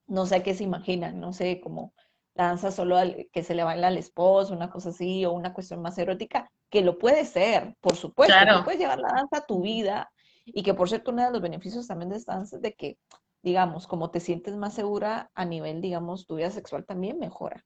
no 0.08 0.26
sé 0.26 0.42
qué 0.44 0.56
se 0.56 0.64
imaginan, 0.64 1.20
no 1.20 1.34
sé, 1.34 1.60
como 1.62 1.94
la 2.36 2.48
danza 2.48 2.72
solo 2.72 2.98
que 3.32 3.44
se 3.44 3.54
le 3.54 3.64
baila 3.64 3.88
al 3.88 3.98
esposo, 3.98 4.54
una 4.54 4.70
cosa 4.70 4.90
así, 4.90 5.24
o 5.26 5.34
una 5.34 5.54
cuestión 5.54 5.82
más 5.82 5.98
erótica, 5.98 6.50
que 6.70 6.82
lo 6.82 6.98
puede 6.98 7.26
ser, 7.26 7.76
por 7.80 7.96
supuesto, 7.96 8.34
que 8.34 8.64
puedes 8.64 8.80
llevar 8.80 9.00
la 9.00 9.14
danza 9.14 9.38
a 9.38 9.46
tu 9.46 9.62
vida, 9.62 10.12
y 10.46 10.64
que 10.64 10.74
por 10.74 10.90
cierto, 10.90 11.12
uno 11.12 11.24
de 11.24 11.32
los 11.32 11.42
beneficios 11.42 11.88
también 11.88 12.10
de 12.10 12.18
esta 12.18 12.34
danza 12.34 12.56
es 12.56 12.62
de 12.62 12.74
que, 12.74 12.98
digamos, 13.44 13.88
como 13.88 14.10
te 14.10 14.20
sientes 14.20 14.56
más 14.56 14.74
segura 14.74 15.30
a 15.36 15.46
nivel, 15.46 15.82
digamos, 15.82 16.26
tu 16.26 16.36
vida 16.36 16.50
sexual 16.50 16.86
también 16.86 17.20
mejora. 17.20 17.66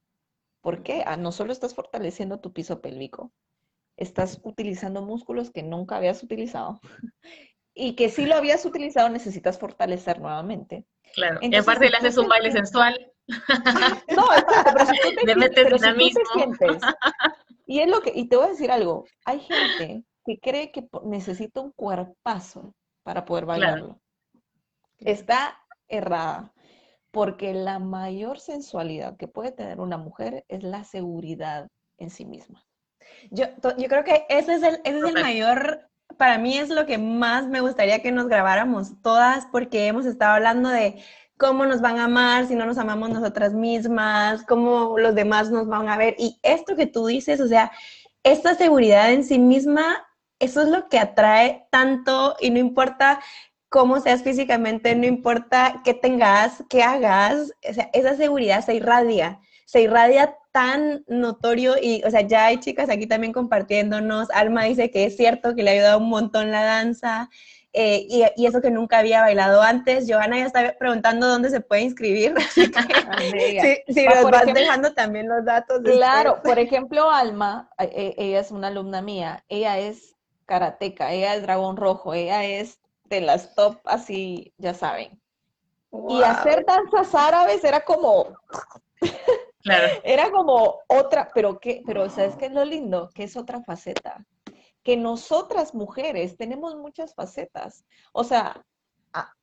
¿Por 0.62 0.84
qué? 0.84 1.04
Ah, 1.06 1.18
no 1.18 1.32
solo 1.32 1.54
estás 1.54 1.74
fortaleciendo 1.74 2.40
tu 2.40 2.52
piso 2.52 2.82
pélvico, 2.82 3.32
estás 3.96 4.42
utilizando 4.44 5.02
músculos 5.02 5.50
que 5.52 5.64
nunca 5.64 5.98
habías 5.98 6.22
utilizado 6.24 6.82
y 7.78 7.94
que 7.94 8.10
si 8.10 8.26
lo 8.26 8.36
habías 8.36 8.66
utilizado 8.66 9.10
necesitas 9.10 9.60
fortalecer 9.60 10.20
nuevamente. 10.20 10.86
Claro, 11.14 11.40
y 11.42 11.56
aparte 11.56 11.90
le 11.90 11.98
haces 11.98 12.18
un 12.18 12.28
baile 12.28 12.52
sensual. 12.52 13.14
no, 14.16 14.34
exacto, 14.34 14.72
pero 14.74 14.86
si 14.86 15.00
tú 15.00 15.16
te, 15.16 15.78
sientes, 16.34 16.82
y 17.66 17.80
es 17.80 17.90
lo 17.90 18.02
que, 18.02 18.12
y 18.16 18.28
te 18.28 18.38
voy 18.38 18.46
a 18.46 18.50
decir 18.50 18.72
algo, 18.72 19.06
hay 19.26 19.40
gente 19.42 20.04
que 20.26 20.40
cree 20.40 20.72
que 20.72 20.88
necesita 21.04 21.62
un 21.62 21.72
cuerpazo 21.72 22.74
para 23.04 23.26
poder 23.26 23.46
bailarlo. 23.46 24.00
Está 25.00 25.58
errada 25.88 26.54
porque 27.12 27.54
la 27.54 27.80
mayor 27.80 28.40
sensualidad 28.40 29.18
que 29.18 29.28
puede 29.28 29.52
tener 29.52 29.80
una 29.80 29.98
mujer 29.98 30.46
es 30.48 30.64
la 30.64 30.84
seguridad 30.84 31.68
en 31.98 32.10
sí 32.10 32.26
misma. 32.26 32.66
Yo, 33.32 33.46
yo 33.78 33.88
creo 33.88 34.04
que 34.04 34.26
ese 34.30 34.56
es, 34.56 34.64
el, 34.64 34.76
ese 34.84 35.00
es 35.00 35.04
el 35.04 35.14
mayor, 35.14 35.87
para 36.18 36.38
mí 36.38 36.58
es 36.58 36.70
lo 36.70 36.86
que 36.86 36.98
más 36.98 37.48
me 37.48 37.62
gustaría 37.62 38.02
que 38.02 38.12
nos 38.12 38.28
grabáramos 38.28 38.92
todas, 39.02 39.46
porque 39.52 39.88
hemos 39.88 40.06
estado 40.06 40.34
hablando 40.36 40.70
de 40.70 41.02
cómo 41.38 41.66
nos 41.66 41.82
van 41.82 42.00
a 42.00 42.06
amar 42.06 42.48
si 42.48 42.56
no 42.56 42.66
nos 42.66 42.78
amamos 42.78 43.10
nosotras 43.10 43.54
mismas, 43.54 44.44
cómo 44.44 44.98
los 44.98 45.16
demás 45.16 45.52
nos 45.52 45.68
van 45.68 45.88
a 45.90 45.98
ver. 45.98 46.16
Y 46.18 46.40
esto 46.44 46.76
que 46.76 46.88
tú 46.88 47.06
dices, 47.06 47.40
o 47.40 47.48
sea, 47.48 47.72
esta 48.24 48.56
seguridad 48.56 49.12
en 49.12 49.24
sí 49.24 49.40
misma, 49.40 50.06
eso 50.40 50.62
es 50.62 50.70
lo 50.70 50.90
que 50.90 51.00
atrae 51.00 51.68
tanto 51.72 52.36
y 52.40 52.50
no 52.50 52.60
importa 52.60 53.20
cómo 53.70 54.00
seas 54.00 54.24
físicamente, 54.24 54.96
no 54.96 55.06
importa 55.06 55.82
qué 55.84 55.94
tengas, 55.94 56.64
qué 56.70 56.84
hagas, 56.84 57.52
esa 57.62 58.16
seguridad 58.16 58.66
se 58.66 58.76
irradia, 58.76 59.40
se 59.66 59.82
irradia 59.82 60.36
tan 60.58 61.04
notorio 61.06 61.76
y, 61.80 62.02
o 62.04 62.10
sea, 62.10 62.22
ya 62.22 62.48
hay 62.48 62.58
chicas 62.58 62.90
aquí 62.90 63.06
también 63.06 63.32
compartiéndonos, 63.32 64.28
Alma 64.32 64.64
dice 64.64 64.90
que 64.90 65.06
es 65.06 65.16
cierto 65.16 65.54
que 65.54 65.62
le 65.62 65.70
ha 65.70 65.74
ayudado 65.74 66.00
un 66.00 66.10
montón 66.10 66.50
la 66.50 66.64
danza, 66.64 67.30
eh, 67.74 68.08
y, 68.10 68.44
eso 68.44 68.60
que 68.60 68.72
nunca 68.72 68.98
había 68.98 69.22
bailado 69.22 69.62
antes. 69.62 70.08
Johanna 70.10 70.40
ya 70.40 70.46
está 70.48 70.76
preguntando 70.80 71.28
dónde 71.28 71.52
se 71.52 71.62
puede 71.62 71.84
inscribir, 71.84 72.34
así 72.38 72.72
que 72.72 73.84
si, 73.88 74.04
nos 74.06 74.32
vas 74.32 74.48
dejando 74.48 74.96
también 74.96 75.30
los 75.30 75.46
datos. 75.46 75.82
Claro, 75.84 76.42
por 76.44 76.58
ejemplo, 76.58 77.12
Alma, 77.12 77.70
eh, 77.78 77.92
eh, 77.94 78.16
ella 78.18 78.40
es 78.40 78.50
una 78.50 78.70
alumna 78.70 79.04
mía, 79.04 79.44
ella 79.50 79.78
es 79.78 80.16
karateca, 80.48 81.12
ella 81.12 81.36
es 81.36 81.44
dragón 81.44 81.78
rojo, 81.78 82.16
ella 82.16 82.44
es 82.46 82.80
de 83.04 83.22
las 83.22 83.54
top 83.54 83.78
así, 83.84 84.56
ya 84.58 84.74
saben. 84.74 85.22
Y 86.10 86.24
hacer 86.24 86.66
danzas 86.66 87.14
árabes 87.14 87.64
era 87.64 87.82
como... 87.82 88.36
Era 90.04 90.32
como 90.32 90.80
otra, 90.88 91.30
pero 91.34 91.60
qué, 91.60 91.82
pero 91.86 92.10
¿sabes 92.10 92.36
qué 92.36 92.46
es 92.46 92.54
lo 92.54 92.64
lindo? 92.64 93.10
Que 93.14 93.24
es 93.24 93.36
otra 93.36 93.62
faceta 93.64 94.26
que 94.88 94.96
nosotras 94.96 95.76
mujeres 95.76 96.38
tenemos 96.38 96.78
muchas 96.78 97.14
facetas. 97.14 97.84
O 98.14 98.24
sea, 98.24 98.66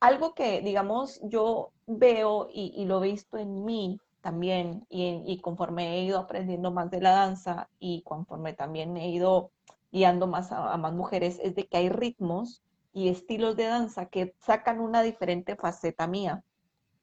algo 0.01 0.33
que, 0.33 0.63
digamos, 0.63 1.21
yo 1.23 1.71
veo 1.87 2.49
y, 2.51 2.83
lo 2.87 3.05
he 3.05 3.11
visto 3.11 3.37
en 3.37 3.63
mí 3.63 4.01
también, 4.23 4.87
y, 4.89 5.39
conforme 5.43 5.99
he 5.99 6.05
ido 6.05 6.19
aprendiendo 6.19 6.71
más 6.71 6.91
de 6.91 7.03
la 7.03 7.11
danza 7.11 7.69
y 7.79 8.01
conforme 8.05 8.55
también 8.55 8.97
he 8.97 9.11
ido 9.11 9.51
guiando 9.93 10.27
más 10.27 10.51
a, 10.51 10.75
más 10.79 10.95
mujeres, 10.95 11.39
es 11.43 11.55
de 11.55 11.67
que 11.67 11.77
hay 11.77 11.91
ritmos 11.91 12.63
y 12.95 13.11
estilos 13.11 13.55
de 13.55 13.65
danza 13.65 14.07
que 14.07 14.35
sacan 14.41 14.81
una 14.81 15.03
diferente 15.03 15.57
faceta 15.57 16.07
mía. 16.07 16.43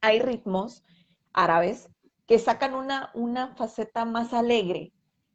Hay 0.02 0.20
ritmos 0.20 0.84
árabes 1.32 1.91
que 2.32 2.40
sacan 2.40 2.76
una, 2.76 3.12
una 3.14 3.54
faceta 3.58 4.06
más 4.06 4.32
alegre, 4.32 4.94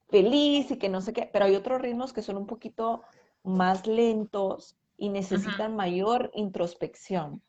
feliz 0.09 0.71
y 0.71 0.79
que 0.79 0.89
no 0.89 1.03
sé 1.03 1.13
qué, 1.13 1.29
pero 1.31 1.45
hay 1.45 1.55
otros 1.55 1.83
ritmos 1.83 2.15
que 2.15 2.23
son 2.23 2.39
un 2.39 2.47
poquito 2.47 3.03
más 3.45 3.87
lentos 3.87 4.79
y 4.97 5.11
necesitan 5.11 5.77
mayor 5.77 6.31
introspección. 6.33 7.43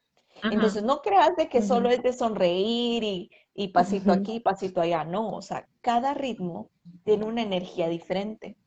Entonces, 0.44 0.84
no 0.84 1.02
creas 1.02 1.38
de 1.38 1.48
que 1.48 1.62
solo 1.62 1.90
es 1.90 2.04
de 2.04 2.12
sonreír 2.12 3.06
y, 3.06 3.32
y 3.54 3.70
pasito 3.70 4.12
aquí, 4.12 4.42
pasito 4.42 4.82
allá, 4.82 5.06
no, 5.06 5.30
o 5.30 5.42
sea, 5.42 5.66
cada 5.80 6.14
ritmo 6.14 6.70
tiene 7.06 7.24
una 7.24 7.42
energía 7.42 7.88
diferente. 7.88 8.58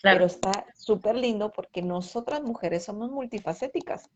Pero 0.00 0.24
está 0.24 0.64
súper 0.74 1.14
lindo 1.14 1.52
porque 1.52 1.82
nosotras 1.82 2.42
mujeres 2.42 2.86
somos 2.86 3.10
multifacéticas. 3.10 4.08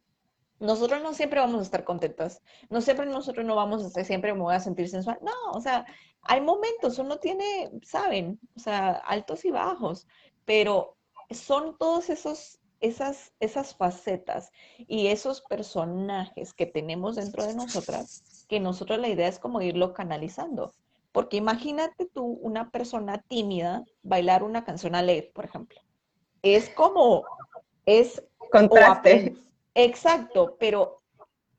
Nosotros 0.59 1.03
no 1.03 1.13
siempre 1.13 1.41
vamos 1.41 1.61
a 1.61 1.63
estar 1.63 1.85
contentas, 1.85 2.43
no 2.71 2.81
siempre 2.81 3.07
nosotros 3.07 3.45
no 3.45 3.57
vamos 3.57 3.85
a 3.85 3.89
estar, 3.89 4.05
siempre 4.05 4.33
me 4.33 4.41
voy 4.41 4.55
a 4.55 4.61
sentir 4.61 4.89
sensual. 4.89 5.19
No, 5.21 5.53
o 5.53 5.61
sea, 5.61 5.85
hay 6.23 6.41
momentos, 6.41 6.99
uno 6.99 7.19
tiene, 7.19 7.71
saben, 7.83 8.41
o 8.57 8.61
sea, 8.61 8.93
altos 8.93 9.45
y 9.45 9.51
bajos, 9.51 10.07
pero 10.47 10.97
son 11.31 11.77
todos 11.77 12.09
esos, 12.09 12.59
esas, 12.81 13.33
esas 13.39 13.75
facetas 13.75 14.51
y 14.79 15.09
esos 15.09 15.43
personajes 15.43 16.55
que 16.55 16.67
tenemos 16.67 17.17
dentro 17.17 17.45
de 17.45 17.55
nosotras, 17.55 18.47
que 18.49 18.59
nosotros 18.59 18.99
la 18.99 19.09
idea 19.09 19.29
es 19.29 19.39
como 19.39 19.61
irlo 19.61 19.93
canalizando. 19.93 20.73
Porque 21.13 21.39
imagínate 21.39 22.07
tú, 22.07 22.25
una 22.43 22.71
persona 22.71 23.23
tímida, 23.29 23.85
bailar 24.03 24.43
una 24.43 24.65
canción 24.65 24.95
alegre, 24.95 25.31
por 25.35 25.47
ejemplo. 25.47 25.81
Es 26.43 26.69
como, 26.71 27.25
es... 27.87 28.23
Contraste. 28.53 29.35
Exacto, 29.77 30.57
pero 30.59 30.97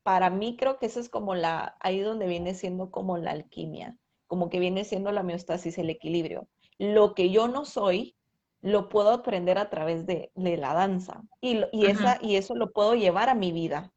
para 0.02 0.28
mí 0.28 0.56
creo 0.56 0.78
que 0.78 0.86
eso 0.86 1.00
es 1.00 1.08
como 1.08 1.34
la, 1.34 1.76
ahí 1.80 2.00
donde 2.00 2.26
viene 2.26 2.54
siendo 2.54 2.90
como 2.90 3.16
la 3.16 3.30
alquimia 3.30 3.96
como 4.28 4.50
que 4.50 4.60
viene 4.60 4.84
siendo 4.84 5.10
la 5.10 5.22
homeostasis, 5.22 5.78
el 5.78 5.90
equilibrio. 5.90 6.46
Lo 6.78 7.14
que 7.14 7.30
yo 7.30 7.48
no 7.48 7.64
soy, 7.64 8.14
lo 8.60 8.88
puedo 8.88 9.10
aprender 9.10 9.58
a 9.58 9.70
través 9.70 10.06
de, 10.06 10.30
la 10.34 10.74
danza 10.74 11.22
y, 11.40 11.64
esa, 11.86 12.18
y 12.20 12.36
eso 12.36 12.54
lo 12.54 12.70
puedo 12.70 12.94
llevar 12.94 13.30
a 13.30 13.34
mi 13.34 13.50
vida. 13.50 13.92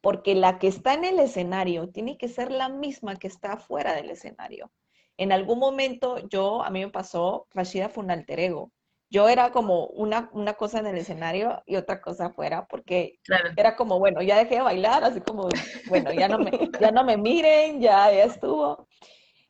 Porque 0.00 0.34
la 0.34 0.58
que 0.58 0.68
está 0.68 0.94
en 0.94 1.04
el 1.04 1.18
escenario 1.18 1.90
tiene 1.90 2.16
que 2.16 2.28
ser 2.28 2.52
la 2.52 2.68
misma 2.68 3.16
que 3.16 3.26
está 3.26 3.56
fuera 3.56 3.94
del 3.94 4.10
escenario. 4.10 4.70
En 5.16 5.32
algún 5.32 5.58
momento 5.58 6.18
yo, 6.28 6.62
a 6.62 6.70
mí 6.70 6.80
me 6.80 6.90
pasó, 6.90 7.46
Rashida 7.50 7.88
fue 7.88 8.04
un 8.04 8.10
alter 8.10 8.38
ego. 8.40 8.70
Yo 9.14 9.28
era 9.28 9.52
como 9.52 9.86
una, 9.86 10.28
una 10.32 10.54
cosa 10.54 10.80
en 10.80 10.86
el 10.86 10.98
escenario 10.98 11.62
y 11.66 11.76
otra 11.76 12.00
cosa 12.00 12.26
afuera, 12.26 12.66
porque 12.66 13.20
era 13.54 13.76
como, 13.76 14.00
bueno, 14.00 14.20
ya 14.22 14.36
dejé 14.36 14.56
de 14.56 14.62
bailar, 14.62 15.04
así 15.04 15.20
como, 15.20 15.48
bueno, 15.88 16.12
ya 16.12 16.26
no 16.26 16.40
me, 16.40 16.50
ya 16.80 16.90
no 16.90 17.04
me 17.04 17.16
miren, 17.16 17.80
ya, 17.80 18.10
ya 18.10 18.24
estuvo. 18.24 18.88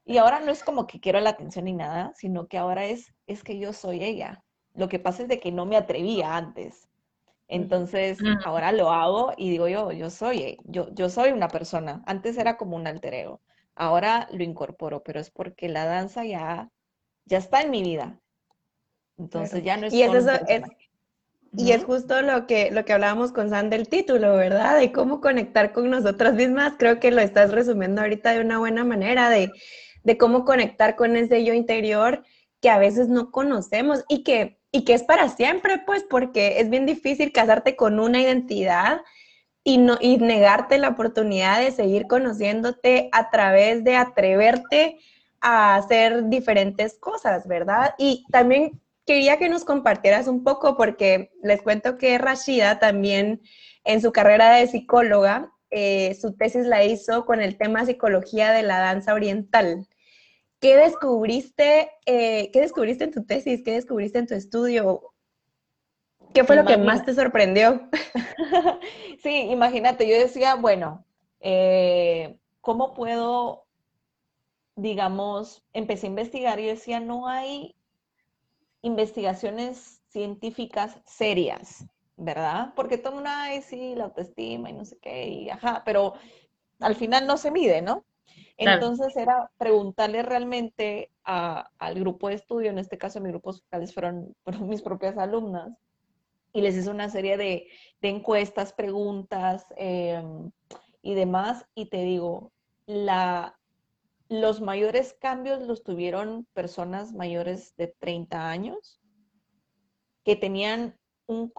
Y 0.05 0.19
ahora 0.19 0.41
no 0.41 0.53
es 0.53 0.63
como 0.63 0.87
que 0.87 1.01
quiero 1.01 1.19
la 1.21 1.31
atención 1.31 1.65
ni 1.65 1.73
nada, 1.73 2.13
sino 2.15 2.47
que 2.47 2.59
ahora 2.59 2.85
es, 2.85 3.15
es 3.27 3.43
que 3.43 3.59
yo 3.59 3.73
soy 3.73 4.05
ella. 4.05 4.45
Lo 4.75 4.91
que 4.91 4.99
pasa 4.99 5.23
es 5.23 5.29
de 5.29 5.41
que 5.41 5.51
no 5.51 5.65
me 5.65 5.79
atrevía 5.79 6.37
antes. 6.37 6.87
Entonces, 7.49 8.19
ahora 8.45 8.71
lo 8.71 8.91
hago 8.91 9.33
y 9.35 9.49
digo 9.49 9.67
yo, 9.69 9.93
yo 9.93 10.11
soy, 10.11 10.59
yo, 10.65 10.93
yo 10.93 11.09
soy 11.09 11.33
una 11.33 11.49
persona. 11.49 12.03
Antes 12.05 12.37
era 12.37 12.59
como 12.59 12.77
un 12.77 12.87
alter 12.87 13.15
ego. 13.15 13.41
Ahora 13.75 14.29
lo 14.31 14.45
incorporo, 14.45 15.03
pero 15.03 15.21
es 15.21 15.31
porque 15.31 15.71
la 15.71 15.87
danza 15.87 16.23
ya, 16.27 16.71
ya 17.25 17.39
está 17.39 17.63
en 17.63 17.71
mi 17.71 17.83
vida. 17.83 18.21
Entonces 19.19 19.63
ya 19.63 19.77
no 19.77 19.87
es, 19.87 19.93
y 19.93 20.03
es, 20.03 20.13
y 21.57 21.73
es 21.73 21.85
justo 21.85 22.21
lo 22.23 22.47
que, 22.47 22.71
lo 22.71 22.85
que 22.85 22.93
hablábamos 22.93 23.33
con 23.33 23.51
San 23.51 23.71
del 23.71 23.89
título, 23.89 24.35
¿verdad? 24.37 24.79
De 24.79 24.91
cómo 24.91 25.21
conectar 25.21 25.73
con 25.73 25.89
nosotras 25.89 26.35
mismas. 26.35 26.75
Creo 26.79 26.99
que 26.99 27.11
lo 27.11 27.21
estás 27.21 27.53
resumiendo 27.53 28.01
ahorita 28.01 28.33
de 28.33 28.41
una 28.41 28.59
buena 28.59 28.85
manera, 28.85 29.31
de 29.31 29.53
de 30.05 30.19
cómo 30.19 30.45
conectar 30.45 30.95
con 30.95 31.17
ese 31.17 31.45
yo 31.45 31.53
interior 31.53 32.23
que 32.61 32.71
a 32.71 32.79
veces 32.79 33.09
no 33.09 33.31
conocemos 33.31 34.05
y 34.09 34.23
que, 34.23 34.61
y 34.71 34.85
que 34.85 34.95
es 34.95 35.03
para 35.03 35.29
siempre, 35.29 35.83
pues, 35.85 36.05
porque 36.09 36.61
es 36.61 36.71
bien 36.71 36.87
difícil 36.87 37.33
casarte 37.33 37.75
con 37.75 37.99
una 37.99 38.21
identidad 38.21 39.01
y, 39.65 39.79
no, 39.79 39.97
y 40.01 40.19
negarte 40.19 40.79
la 40.79 40.91
oportunidad 40.91 41.59
de 41.59 41.73
seguir 41.73 42.07
conociéndote 42.07 43.09
a 43.13 43.31
través 43.31 43.83
de 43.83 43.97
atreverte 43.97 44.99
a 45.41 45.77
hacer 45.77 46.29
diferentes 46.29 46.99
cosas, 46.99 47.47
¿verdad? 47.49 47.95
Y 47.99 48.25
también 48.31 48.81
quería 49.07 49.39
que 49.39 49.49
nos 49.49 49.65
compartieras 49.65 50.27
un 50.29 50.43
poco, 50.43 50.77
porque 50.77 51.31
les 51.43 51.63
cuento 51.63 51.99
que 51.99 52.19
Rashida 52.19 52.79
también 52.79 53.43
en 53.85 54.01
su 54.01 54.13
carrera 54.13 54.55
de 54.55 54.67
psicóloga, 54.67 55.53
eh, 55.71 56.15
su 56.15 56.35
tesis 56.37 56.67
la 56.67 56.85
hizo 56.85 57.25
con 57.27 57.41
el 57.41 57.59
tema 57.59 57.85
psicología 57.85 58.53
de 58.53 58.63
la 58.63 58.79
danza 58.79 59.13
oriental. 59.13 59.89
¿Qué 60.61 60.77
descubriste, 60.77 61.91
eh, 62.07 62.51
¿Qué 62.53 62.61
descubriste 62.61 63.05
en 63.05 63.11
tu 63.11 63.25
tesis? 63.25 63.63
¿Qué 63.65 63.73
descubriste 63.73 64.19
en 64.19 64.27
tu 64.27 64.35
estudio? 64.35 65.13
¿Qué 66.33 66.45
fue 66.45 66.57
lo 66.57 66.65
que 66.65 66.79
más 66.79 67.05
te 67.05 67.15
sorprendió? 67.15 67.89
sí, 69.23 69.49
imagínate, 69.51 70.09
yo 70.09 70.17
decía, 70.17 70.55
bueno, 70.55 71.05
eh, 71.41 72.39
¿cómo 72.61 72.95
puedo, 72.95 73.67
digamos, 74.75 75.63
empecé 75.73 76.07
a 76.07 76.11
investigar 76.11 76.59
y 76.61 76.67
decía, 76.67 76.99
no 76.99 77.29
hay 77.29 77.77
investigaciones 78.85 80.03
científicas 80.09 81.01
serias, 81.07 81.87
¿verdad? 82.17 82.75
Porque 82.77 82.99
todo 82.99 83.15
mundo, 83.15 83.31
ay, 83.33 83.63
sí, 83.63 83.95
la 83.95 84.05
autoestima 84.05 84.69
y 84.69 84.75
no 84.75 84.85
sé 84.85 84.99
qué, 85.01 85.27
y 85.27 85.49
ajá, 85.51 85.83
pero 85.87 86.13
al 86.81 86.95
final 86.95 87.27
no 87.27 87.39
se 87.39 87.51
mide, 87.51 87.81
¿no? 87.81 88.05
Entonces 88.59 89.17
era 89.17 89.51
preguntarle 89.57 90.23
realmente 90.23 91.11
al 91.25 91.95
grupo 91.95 92.29
de 92.29 92.35
estudio, 92.35 92.71
en 92.71 92.79
este 92.79 92.99
caso 92.99 93.21
mis 93.21 93.33
grupos 93.33 93.63
focales 93.63 93.95
fueron, 93.95 94.35
mis 94.61 94.83
propias 94.83 95.17
alumnas, 95.17 95.73
y 96.53 96.61
les 96.61 96.77
hice 96.77 96.91
una 96.91 97.09
serie 97.09 97.39
de, 97.39 97.67
encuestas, 98.03 98.75
preguntas 98.75 99.65
em, 99.77 100.51
y 101.01 101.15
demás, 101.15 101.67
y 101.75 101.87
te 101.87 102.05
digo, 102.05 102.53
la, 102.87 103.59
los 104.29 104.61
mayores 104.61 105.15
cambios 105.21 105.63
los 105.67 105.83
tuvieron 105.83 106.47
personas 106.53 107.13
mayores 107.13 107.75
de 107.77 107.89
30 107.89 108.49
años 108.49 109.01
que 110.25 110.37
tenían 110.37 110.99
un, 111.27 111.53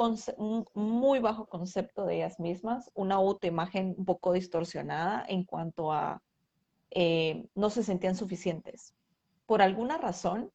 muy 0.73 1.19
bajo 1.19 1.47
concepto 1.47 2.05
de 2.05 2.17
ellas 2.17 2.39
mismas, 2.39 2.91
una 2.93 3.15
autoimagen 3.15 3.95
un 3.97 4.05
poco 4.05 4.33
distorsionada 4.33 5.25
en 5.27 5.43
cuanto 5.43 5.91
a 5.91 6.21
eh, 6.91 7.47
no 7.55 7.69
se 7.69 7.83
sentían 7.83 8.15
suficientes. 8.15 8.93
Por 9.45 9.61
alguna 9.61 9.97
razón, 9.97 10.51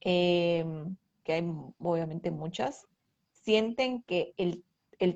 em, 0.00 0.96
que 1.24 1.32
hay 1.34 1.52
obviamente 1.78 2.30
muchas, 2.30 2.86
sienten 3.32 4.02
que 4.02 4.34
el, 4.36 4.64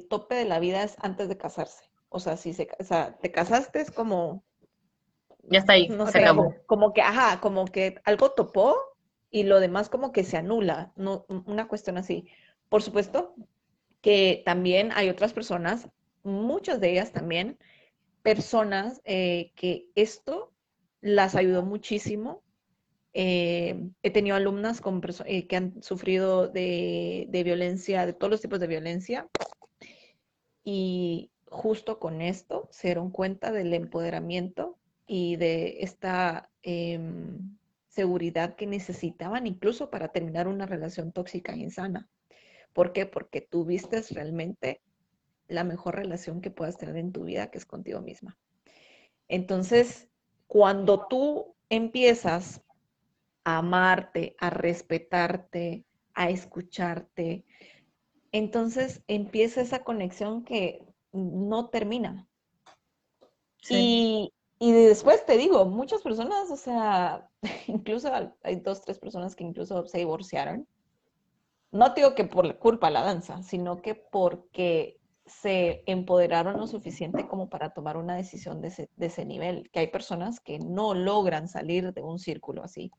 tope 0.09 0.35
de 0.35 0.44
la 0.47 0.59
vida 0.59 0.83
es 0.83 0.97
antes 1.01 1.29
de 1.29 1.37
casarse. 1.37 1.85
O 2.09 2.20
sea, 2.20 2.37
si 2.37 2.55
se, 2.55 2.66
te 3.20 3.33
casaste 3.33 3.81
es 3.81 3.90
como... 3.90 4.44
Ya 5.49 5.61
está 5.61 5.75
ahí, 5.75 5.89
no 5.89 6.07
se 6.07 6.19
acabó. 6.19 6.55
Como 6.67 6.93
que, 6.93 7.03
ajá, 7.03 7.41
como 7.41 7.67
que 7.67 8.01
algo 8.05 8.33
topó 8.33 8.77
y 9.31 9.43
lo 9.43 9.61
demás 9.61 9.89
como 9.89 10.13
que 10.13 10.25
se 10.25 10.37
anula, 10.37 10.93
no, 10.97 11.27
una 11.47 11.69
cuestión 11.69 11.99
así. 11.99 12.29
Por 12.69 12.83
supuesto 12.83 13.35
que 14.01 14.43
también 14.45 14.91
hay 14.95 15.09
otras 15.09 15.33
personas 15.33 15.89
muchas 16.25 16.81
de 16.81 16.91
ellas 16.91 17.13
también, 17.13 17.59
personas 18.23 19.01
eh, 19.05 19.53
que 19.55 19.87
esto 19.95 20.53
las 21.01 21.35
ayudó 21.35 21.63
muchísimo. 21.63 22.43
Eh, 23.13 23.91
he 24.03 24.11
tenido 24.11 24.35
alumnas 24.35 24.81
con 24.81 25.01
eh, 25.27 25.47
que 25.47 25.57
han 25.57 25.83
sufrido 25.83 26.49
de, 26.49 27.27
de, 27.29 27.45
violencia, 27.45 28.07
de 28.07 28.13
todos 28.13 28.31
los 28.31 28.41
tipos 28.41 28.59
de 28.59 28.67
violencia, 28.67 29.29
y 30.65 31.31
justo 31.47 32.01
con 32.01 32.23
esto 32.23 32.69
se 32.73 32.89
dieron 32.89 33.11
cuenta 33.11 33.53
del 33.53 33.73
empoderamiento 33.75 34.79
y 35.07 35.37
de 35.37 35.83
esta 35.83 36.51
em, 36.62 37.57
seguridad 37.88 38.57
que 38.57 38.67
necesitaban 38.67 39.47
incluso 39.47 39.90
para 39.90 40.09
terminar 40.09 40.49
una 40.49 40.67
relación 40.67 41.12
tóxica 41.12 41.53
e 41.53 41.59
insana. 41.59 42.09
¿Por 42.73 42.93
qué? 42.93 43.07
Porque 43.07 43.40
tuviste 43.40 44.03
realmente 44.11 44.81
la 45.47 45.64
mejor 45.64 45.97
relación 45.97 46.40
que 46.40 46.51
puedas 46.51 46.77
tener 46.77 46.97
en 46.97 47.12
tu 47.12 47.25
vida, 47.25 47.51
que 47.51 47.59
es 47.59 47.67
contigo 47.67 48.01
misma. 48.01 48.37
Entonces, 49.29 50.09
cuando 50.47 51.07
tú 51.07 51.55
empiezas 51.69 52.62
a 53.45 53.59
amarte, 53.59 54.35
a 54.38 54.51
respetarte, 54.51 55.85
a 56.14 56.31
escucharte, 56.31 57.45
entonces 58.33 59.03
empieza 59.07 59.61
esa 59.61 59.85
conexión 59.85 60.45
que 60.45 60.85
no 61.12 61.69
termina. 61.69 62.27
Y, 63.71 64.33
y, 64.59 64.73
después 64.73 65.25
te 65.27 65.37
digo, 65.37 65.67
muchas 65.67 66.03
personas, 66.03 66.51
o 66.51 66.57
sea, 66.57 67.29
incluso 67.67 68.11
hay 68.43 68.57
dos, 68.57 68.83
tres 68.83 68.99
personas 68.99 69.35
que 69.37 69.45
incluso 69.45 69.87
se 69.87 69.99
divorciaron. 69.99 70.67
No 71.73 71.90
digo 71.90 72.14
que 72.14 72.25
por 72.25 72.59
culpa 72.59 72.87
de 72.87 72.93
la 72.93 73.03
danza, 73.03 73.43
sino 73.43 73.83
que 73.83 73.95
porque 73.95 75.01
se 75.27 75.83
empoderaron 75.87 76.59
lo 76.59 76.67
suficiente 76.67 77.27
como 77.27 77.49
para 77.49 77.71
tomar 77.71 77.97
una 77.97 78.14
decisión 78.14 78.61
de 78.61 78.69
ese, 78.69 78.90
de 78.97 79.07
ese 79.07 79.25
nivel, 79.25 79.71
que 79.71 79.81
hay 79.81 79.87
personas 79.88 80.40
que 80.40 80.59
no 80.59 80.95
logran 80.95 81.49
salir 81.49 81.93
de 81.93 82.03
un 82.03 82.19
círculo 82.19 82.62
así. 82.62 82.90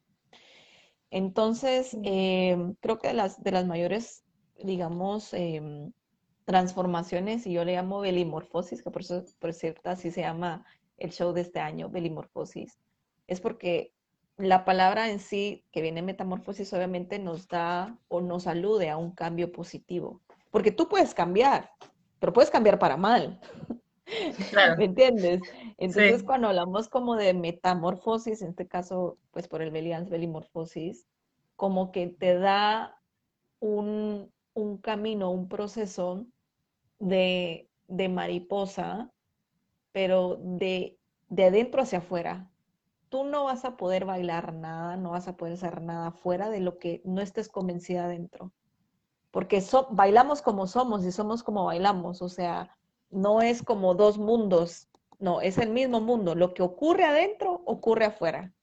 Entonces, 1.11 1.95
em, 2.03 2.75
creo 2.81 2.97
que 2.99 3.09
de 3.09 3.13
las, 3.13 3.41
de 3.41 3.51
las 3.51 3.65
mayores, 3.65 4.23
digamos, 4.61 5.33
em, 5.33 5.93
transformaciones, 6.45 7.45
y 7.47 7.53
yo 7.53 7.63
le 7.63 7.73
llamo 7.73 8.01
belimorfosis, 8.01 8.83
que 8.83 8.91
por, 8.91 9.01
eso, 9.03 9.23
por 9.39 9.53
cierto 9.53 9.89
así 9.89 10.11
se 10.11 10.21
llama 10.21 10.65
el 10.97 11.11
show 11.11 11.33
de 11.33 11.41
este 11.41 11.59
año, 11.59 11.89
belimorfosis, 11.89 12.79
es 13.27 13.41
porque 13.41 13.93
la 14.37 14.65
palabra 14.65 15.09
en 15.09 15.19
sí, 15.19 15.63
que 15.71 15.81
viene 15.81 16.01
metamorfosis, 16.01 16.73
obviamente 16.73 17.19
nos 17.19 17.47
da 17.47 17.97
o 18.07 18.21
nos 18.21 18.47
alude 18.47 18.89
a 18.89 18.97
un 18.97 19.11
cambio 19.11 19.51
positivo, 19.51 20.21
porque 20.51 20.71
tú 20.71 20.87
puedes 20.89 21.13
cambiar, 21.13 21.71
pero 22.19 22.33
puedes 22.33 22.49
cambiar 22.49 22.79
para 22.79 22.97
mal. 22.97 23.39
¿Me 24.77 24.85
entiendes? 24.85 25.41
Entonces, 25.77 26.23
cuando 26.23 26.49
hablamos 26.49 26.89
como 26.89 27.15
de 27.15 27.33
metamorfosis, 27.33 28.41
en 28.41 28.49
este 28.49 28.67
caso, 28.67 29.17
pues 29.31 29.47
por 29.47 29.61
el 29.61 29.71
Belians, 29.71 30.09
belimorfosis, 30.09 31.07
como 31.55 31.91
que 31.91 32.07
te 32.07 32.37
da 32.37 33.01
un, 33.59 34.31
un 34.53 34.77
camino, 34.77 35.31
un 35.31 35.47
proceso 35.47 36.25
de, 36.99 37.69
de 37.87 38.09
mariposa, 38.09 39.11
pero 39.95 40.35
de, 40.41 40.99
de 41.29 41.45
adentro 41.45 41.81
hacia 41.81 41.99
afuera. 41.99 42.51
Tú 43.07 43.23
no 43.23 43.45
vas 43.45 43.63
a 43.63 43.77
poder 43.77 44.03
bailar 44.03 44.53
nada, 44.53 44.97
no 44.97 45.11
vas 45.11 45.29
a 45.29 45.37
poder 45.37 45.53
hacer 45.53 45.81
nada 45.81 46.11
fuera 46.11 46.49
de 46.49 46.59
lo 46.59 46.79
que 46.79 47.01
no 47.05 47.21
estés 47.21 47.47
convencida 47.47 48.03
adentro 48.03 48.51
porque 49.35 49.61
bailamos 49.89 50.41
como 50.41 50.65
somos 50.65 51.03
y 51.03 51.11
somos 51.11 51.43
como 51.43 51.65
bailamos, 51.65 52.21
o 52.21 52.29
sea, 52.29 52.73
no 53.09 53.41
es 53.41 53.61
como 53.61 53.93
dos 53.93 54.17
mundos, 54.17 54.87
no, 55.19 55.41
es 55.41 55.57
el 55.57 55.71
mismo 55.71 55.99
mundo, 55.99 56.35
lo 56.35 56.53
que 56.53 56.63
ocurre 56.63 57.03
adentro 57.03 57.61
ocurre 57.65 58.05
afuera. 58.05 58.53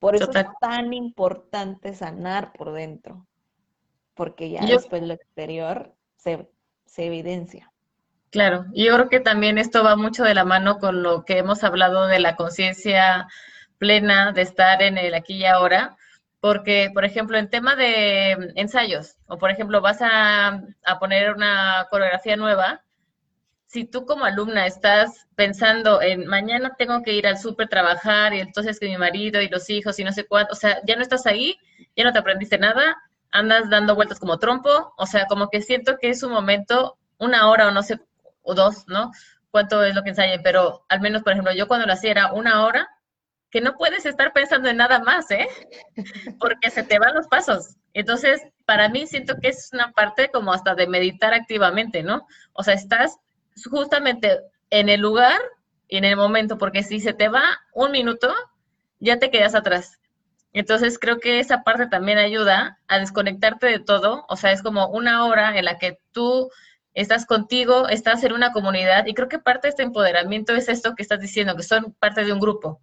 por 0.00 0.16
eso 0.16 0.32
es 0.32 0.46
tan 0.60 0.92
importante 0.92 1.94
sanar 1.94 2.52
por 2.54 2.72
dentro, 2.72 3.24
porque 4.14 4.50
ya 4.50 4.66
después 4.66 5.04
lo 5.04 5.14
exterior 5.14 5.94
se, 6.16 6.50
se 6.84 7.06
evidencia. 7.06 7.71
Claro, 8.32 8.64
y 8.72 8.86
yo 8.86 8.94
creo 8.94 9.08
que 9.10 9.20
también 9.20 9.58
esto 9.58 9.84
va 9.84 9.94
mucho 9.94 10.24
de 10.24 10.34
la 10.34 10.46
mano 10.46 10.78
con 10.78 11.02
lo 11.02 11.26
que 11.26 11.36
hemos 11.36 11.62
hablado 11.64 12.06
de 12.06 12.18
la 12.18 12.34
conciencia 12.34 13.28
plena, 13.76 14.32
de 14.32 14.40
estar 14.40 14.80
en 14.82 14.96
el 14.96 15.12
aquí 15.12 15.34
y 15.34 15.44
ahora, 15.44 15.96
porque, 16.40 16.90
por 16.94 17.04
ejemplo, 17.04 17.36
en 17.36 17.50
tema 17.50 17.76
de 17.76 18.52
ensayos, 18.54 19.16
o 19.26 19.36
por 19.36 19.50
ejemplo, 19.50 19.82
vas 19.82 19.98
a, 20.00 20.62
poner 20.98 21.34
una 21.34 21.86
coreografía 21.90 22.36
nueva, 22.36 22.82
si 23.66 23.84
tú 23.84 24.06
como 24.06 24.24
alumna 24.24 24.66
estás 24.66 25.26
pensando 25.36 26.00
en 26.00 26.26
mañana 26.26 26.74
tengo 26.78 27.02
que 27.02 27.12
ir 27.12 27.26
al 27.26 27.38
súper 27.38 27.68
trabajar 27.68 28.32
y 28.32 28.40
entonces 28.40 28.80
que 28.80 28.88
mi 28.88 28.96
marido 28.96 29.42
y 29.42 29.48
los 29.50 29.68
hijos 29.68 29.98
y 29.98 30.04
no 30.04 30.12
sé 30.12 30.26
cuánto, 30.26 30.54
o 30.54 30.56
sea, 30.56 30.80
ya 30.86 30.96
no 30.96 31.02
estás 31.02 31.26
ahí, 31.26 31.58
ya 31.96 32.04
no 32.04 32.12
te 32.14 32.20
aprendiste 32.20 32.56
nada, 32.56 32.96
andas 33.30 33.68
dando 33.68 33.94
vueltas 33.94 34.18
como 34.18 34.38
trompo, 34.38 34.94
o 34.96 35.06
sea, 35.06 35.26
como 35.26 35.50
que 35.50 35.60
siento 35.60 35.98
que 36.00 36.08
es 36.08 36.22
un 36.22 36.32
momento, 36.32 36.96
una 37.18 37.50
hora 37.50 37.68
o 37.68 37.70
no 37.72 37.82
sé, 37.82 38.00
o 38.42 38.54
dos, 38.54 38.84
¿no? 38.86 39.12
Cuánto 39.50 39.82
es 39.84 39.94
lo 39.94 40.02
que 40.02 40.10
ensayen, 40.10 40.42
pero 40.42 40.84
al 40.88 41.00
menos, 41.00 41.22
por 41.22 41.32
ejemplo, 41.32 41.52
yo 41.52 41.68
cuando 41.68 41.86
lo 41.86 41.92
hacía 41.92 42.10
era 42.10 42.32
una 42.32 42.64
hora 42.64 42.88
que 43.50 43.60
no 43.60 43.76
puedes 43.76 44.06
estar 44.06 44.32
pensando 44.32 44.68
en 44.70 44.78
nada 44.78 45.00
más, 45.00 45.30
¿eh? 45.30 45.46
Porque 46.40 46.70
se 46.70 46.82
te 46.82 46.98
van 46.98 47.14
los 47.14 47.28
pasos. 47.28 47.76
Entonces, 47.92 48.42
para 48.64 48.88
mí 48.88 49.06
siento 49.06 49.36
que 49.40 49.48
es 49.48 49.70
una 49.72 49.92
parte 49.92 50.30
como 50.30 50.52
hasta 50.52 50.74
de 50.74 50.86
meditar 50.86 51.34
activamente, 51.34 52.02
¿no? 52.02 52.26
O 52.54 52.62
sea, 52.62 52.74
estás 52.74 53.18
justamente 53.70 54.40
en 54.70 54.88
el 54.88 55.00
lugar 55.00 55.38
y 55.86 55.98
en 55.98 56.04
el 56.04 56.16
momento, 56.16 56.56
porque 56.56 56.82
si 56.82 57.00
se 57.00 57.12
te 57.12 57.28
va 57.28 57.42
un 57.74 57.92
minuto, 57.92 58.34
ya 58.98 59.18
te 59.18 59.30
quedas 59.30 59.54
atrás. 59.54 59.98
Entonces, 60.54 60.98
creo 60.98 61.18
que 61.20 61.38
esa 61.38 61.62
parte 61.62 61.86
también 61.86 62.16
ayuda 62.16 62.78
a 62.88 62.98
desconectarte 62.98 63.66
de 63.66 63.78
todo. 63.78 64.24
O 64.28 64.36
sea, 64.36 64.52
es 64.52 64.62
como 64.62 64.88
una 64.88 65.26
hora 65.26 65.58
en 65.58 65.66
la 65.66 65.78
que 65.78 65.98
tú 66.12 66.50
estás 66.94 67.26
contigo, 67.26 67.88
estás 67.88 68.22
en 68.24 68.32
una 68.32 68.52
comunidad 68.52 69.06
y 69.06 69.14
creo 69.14 69.28
que 69.28 69.38
parte 69.38 69.68
de 69.68 69.70
este 69.70 69.82
empoderamiento 69.82 70.54
es 70.54 70.68
esto 70.68 70.94
que 70.94 71.02
estás 71.02 71.20
diciendo, 71.20 71.56
que 71.56 71.62
son 71.62 71.94
parte 71.98 72.24
de 72.24 72.32
un 72.32 72.40
grupo 72.40 72.80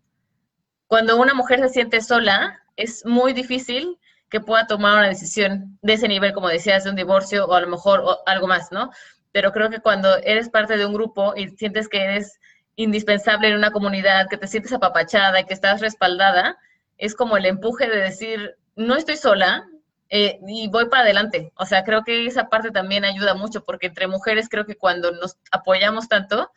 cuando 0.90 1.18
una 1.18 1.36
mujer 1.36 1.60
se 1.60 1.70
siente 1.70 2.02
sola, 2.02 2.64
es 2.76 3.06
muy 3.06 3.34
difícil 3.34 4.00
que 4.28 4.42
pueda 4.42 4.66
tomar 4.66 4.98
una 4.98 5.08
decisión 5.08 5.78
de 5.84 5.94
ese 5.94 6.08
nivel, 6.08 6.34
como 6.34 6.50
decías, 6.50 6.84
de 6.84 6.90
un 6.90 6.96
divorcio 6.96 7.46
o 7.46 7.54
a 7.54 7.62
lo 7.62 7.68
mejor 7.68 8.04
algo 8.26 8.48
más, 8.48 8.72
¿no? 8.72 8.90
Pero 9.32 9.52
creo 9.52 9.70
que 9.70 9.82
cuando 9.82 10.18
eres 10.24 10.50
parte 10.50 10.78
de 10.78 10.88
un 10.88 10.96
grupo 10.96 11.36
y 11.36 11.48
sientes 11.50 11.88
que 11.90 12.04
eres 12.04 12.40
indispensable 12.76 13.50
en 13.50 13.56
una 13.56 13.70
comunidad, 13.70 14.28
que 14.30 14.38
te 14.38 14.48
sientes 14.48 14.74
apapachada 14.74 15.40
y 15.40 15.46
que 15.46 15.54
estás 15.54 15.80
respaldada, 15.80 16.58
es 16.98 17.14
como 17.14 17.38
el 17.38 17.46
empuje 17.46 17.88
de 17.88 17.98
decir, 17.98 18.58
no 18.76 18.96
estoy 18.96 19.18
sola 19.18 19.68
eh, 20.10 20.40
y 20.48 20.68
voy 20.70 20.90
para 20.90 21.04
adelante. 21.04 21.52
O 21.56 21.66
sea, 21.66 21.84
creo 21.84 22.04
que 22.04 22.26
esa 22.26 22.50
parte 22.50 22.72
también 22.72 23.06
ayuda 23.06 23.36
mucho 23.36 23.64
porque 23.64 23.88
entre 23.88 24.08
mujeres 24.08 24.50
creo 24.50 24.66
que 24.66 24.76
cuando 24.76 25.12
nos 25.12 25.38
apoyamos 25.52 26.08
tanto, 26.08 26.52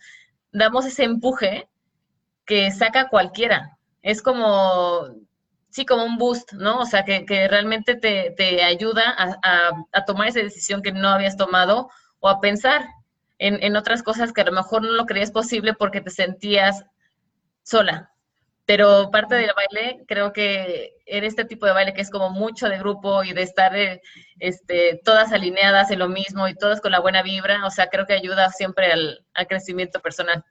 damos 0.53 0.87
ese 0.87 1.05
empuje 1.05 1.69
que 2.45 2.71
saca 2.71 3.09
cualquiera 3.09 3.79
es 4.03 4.21
como, 4.21 5.07
sí, 5.71 5.87
como 5.87 6.05
un 6.05 6.19
boost, 6.19 6.53
¿no? 6.55 6.81
O 6.81 6.87
sea, 6.87 7.05
que, 7.05 7.25
realmente 7.49 7.95
te, 7.95 8.63
ayuda 8.63 9.15
a, 9.17 10.05
tomar 10.05 10.29
esa 10.29 10.41
decisión 10.41 10.83
que 10.83 10.93
no 10.93 11.09
habías 11.09 11.37
tomado 11.37 11.89
o 12.21 12.29
a 12.29 12.41
pensar 12.41 12.87
en, 13.39 13.63
en, 13.63 13.77
otras 13.77 14.03
cosas 14.03 14.33
que 14.33 14.41
a 14.43 14.45
lo 14.45 14.53
mejor 14.53 14.83
no 14.83 14.93
lo 14.93 15.07
creías 15.07 15.31
posible 15.31 15.75
porque 15.75 16.01
te 16.01 16.11
sentías 16.11 16.85
sola. 17.63 18.12
Pero 18.73 19.11
parte 19.11 19.35
del 19.35 19.51
baile, 19.55 20.03
creo 20.07 20.33
que 20.33 20.95
en 21.05 21.25
este 21.25 21.45
tipo 21.45 21.67
de 21.67 21.73
baile 21.73 21.93
que 21.93 22.01
es 22.01 22.09
como 22.09 22.31
mucho 22.31 22.71
de 22.71 22.79
grupo 22.79 23.23
y 23.23 23.35
de 23.35 23.43
estar 23.43 23.77
eh, 23.77 24.01
este, 24.39 24.99
todas 25.05 25.31
alineadas 25.31 25.91
en 25.91 25.99
lo 25.99 26.09
mismo 26.09 26.49
y 26.49 26.55
todas 26.55 26.81
con 26.81 26.91
la 26.91 27.01
buena 27.01 27.23
vibra, 27.23 27.67
o 27.67 27.71
sea, 27.71 27.89
creo 27.89 28.07
que 28.07 28.15
ayuda 28.15 28.49
siempre 28.49 28.91
al 28.91 29.47
crecimiento 29.47 30.01
personal. 30.01 30.43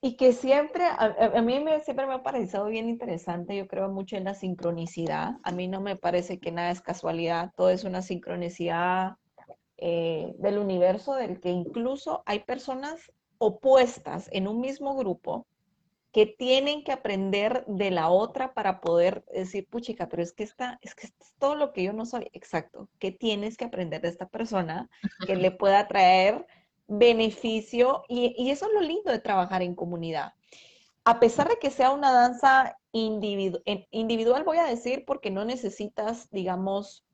Y 0.00 0.16
que 0.16 0.32
siempre, 0.32 0.86
a, 0.86 1.42
mí 1.42 1.60
me, 1.60 1.80
siempre 1.80 2.06
me 2.06 2.14
ha 2.14 2.22
parecido 2.22 2.64
bien 2.64 2.88
interesante, 2.88 3.54
yo 3.54 3.68
creo 3.68 3.90
mucho 3.90 4.16
en 4.16 4.24
la 4.24 4.32
sincronicidad. 4.32 5.32
A 5.42 5.52
mí 5.52 5.68
no 5.68 5.82
me 5.82 5.96
parece 5.96 6.40
que 6.40 6.52
nada 6.52 6.70
es 6.70 6.80
casualidad, 6.80 7.52
todo 7.54 7.68
es 7.68 7.84
una 7.84 8.00
sincronicidad 8.00 9.16
eh, 9.76 10.32
del 10.38 10.56
universo, 10.56 11.16
del 11.16 11.38
que 11.38 11.50
incluso 11.50 12.22
hay 12.24 12.38
personas 12.38 13.12
opuestas 13.36 14.30
en 14.32 14.48
un 14.48 14.58
mismo 14.62 14.96
grupo 14.96 15.46
que 16.12 16.26
tienen 16.26 16.84
que 16.84 16.92
aprender 16.92 17.64
de 17.66 17.90
la 17.90 18.10
otra 18.10 18.52
para 18.52 18.82
poder 18.82 19.24
decir, 19.32 19.66
puchica, 19.66 20.08
pero 20.08 20.22
es 20.22 20.32
que 20.32 20.42
esta, 20.44 20.78
es 20.82 20.94
que 20.94 21.06
es 21.06 21.14
todo 21.38 21.54
lo 21.54 21.72
que 21.72 21.82
yo 21.82 21.94
no 21.94 22.04
soy. 22.04 22.28
Exacto, 22.34 22.90
que 22.98 23.12
tienes 23.12 23.56
que 23.56 23.64
aprender 23.64 24.02
de 24.02 24.08
esta 24.08 24.28
persona 24.28 24.90
que 25.26 25.36
le 25.36 25.50
pueda 25.50 25.88
traer 25.88 26.46
beneficio 26.86 28.04
y, 28.08 28.50
eso 28.50 28.66
es 28.66 28.72
lo 28.74 28.82
lindo 28.82 29.10
de 29.10 29.20
trabajar 29.20 29.62
en 29.62 29.74
comunidad. 29.74 30.34
A 31.04 31.18
pesar 31.18 31.48
de 31.48 31.58
que 31.58 31.70
sea 31.70 31.90
una 31.90 32.12
danza 32.12 32.76
individual, 32.92 34.44
voy 34.44 34.58
a 34.58 34.64
decir, 34.64 35.04
porque 35.06 35.30
no 35.30 35.46
necesitas, 35.46 36.30
digamos, 36.30 37.04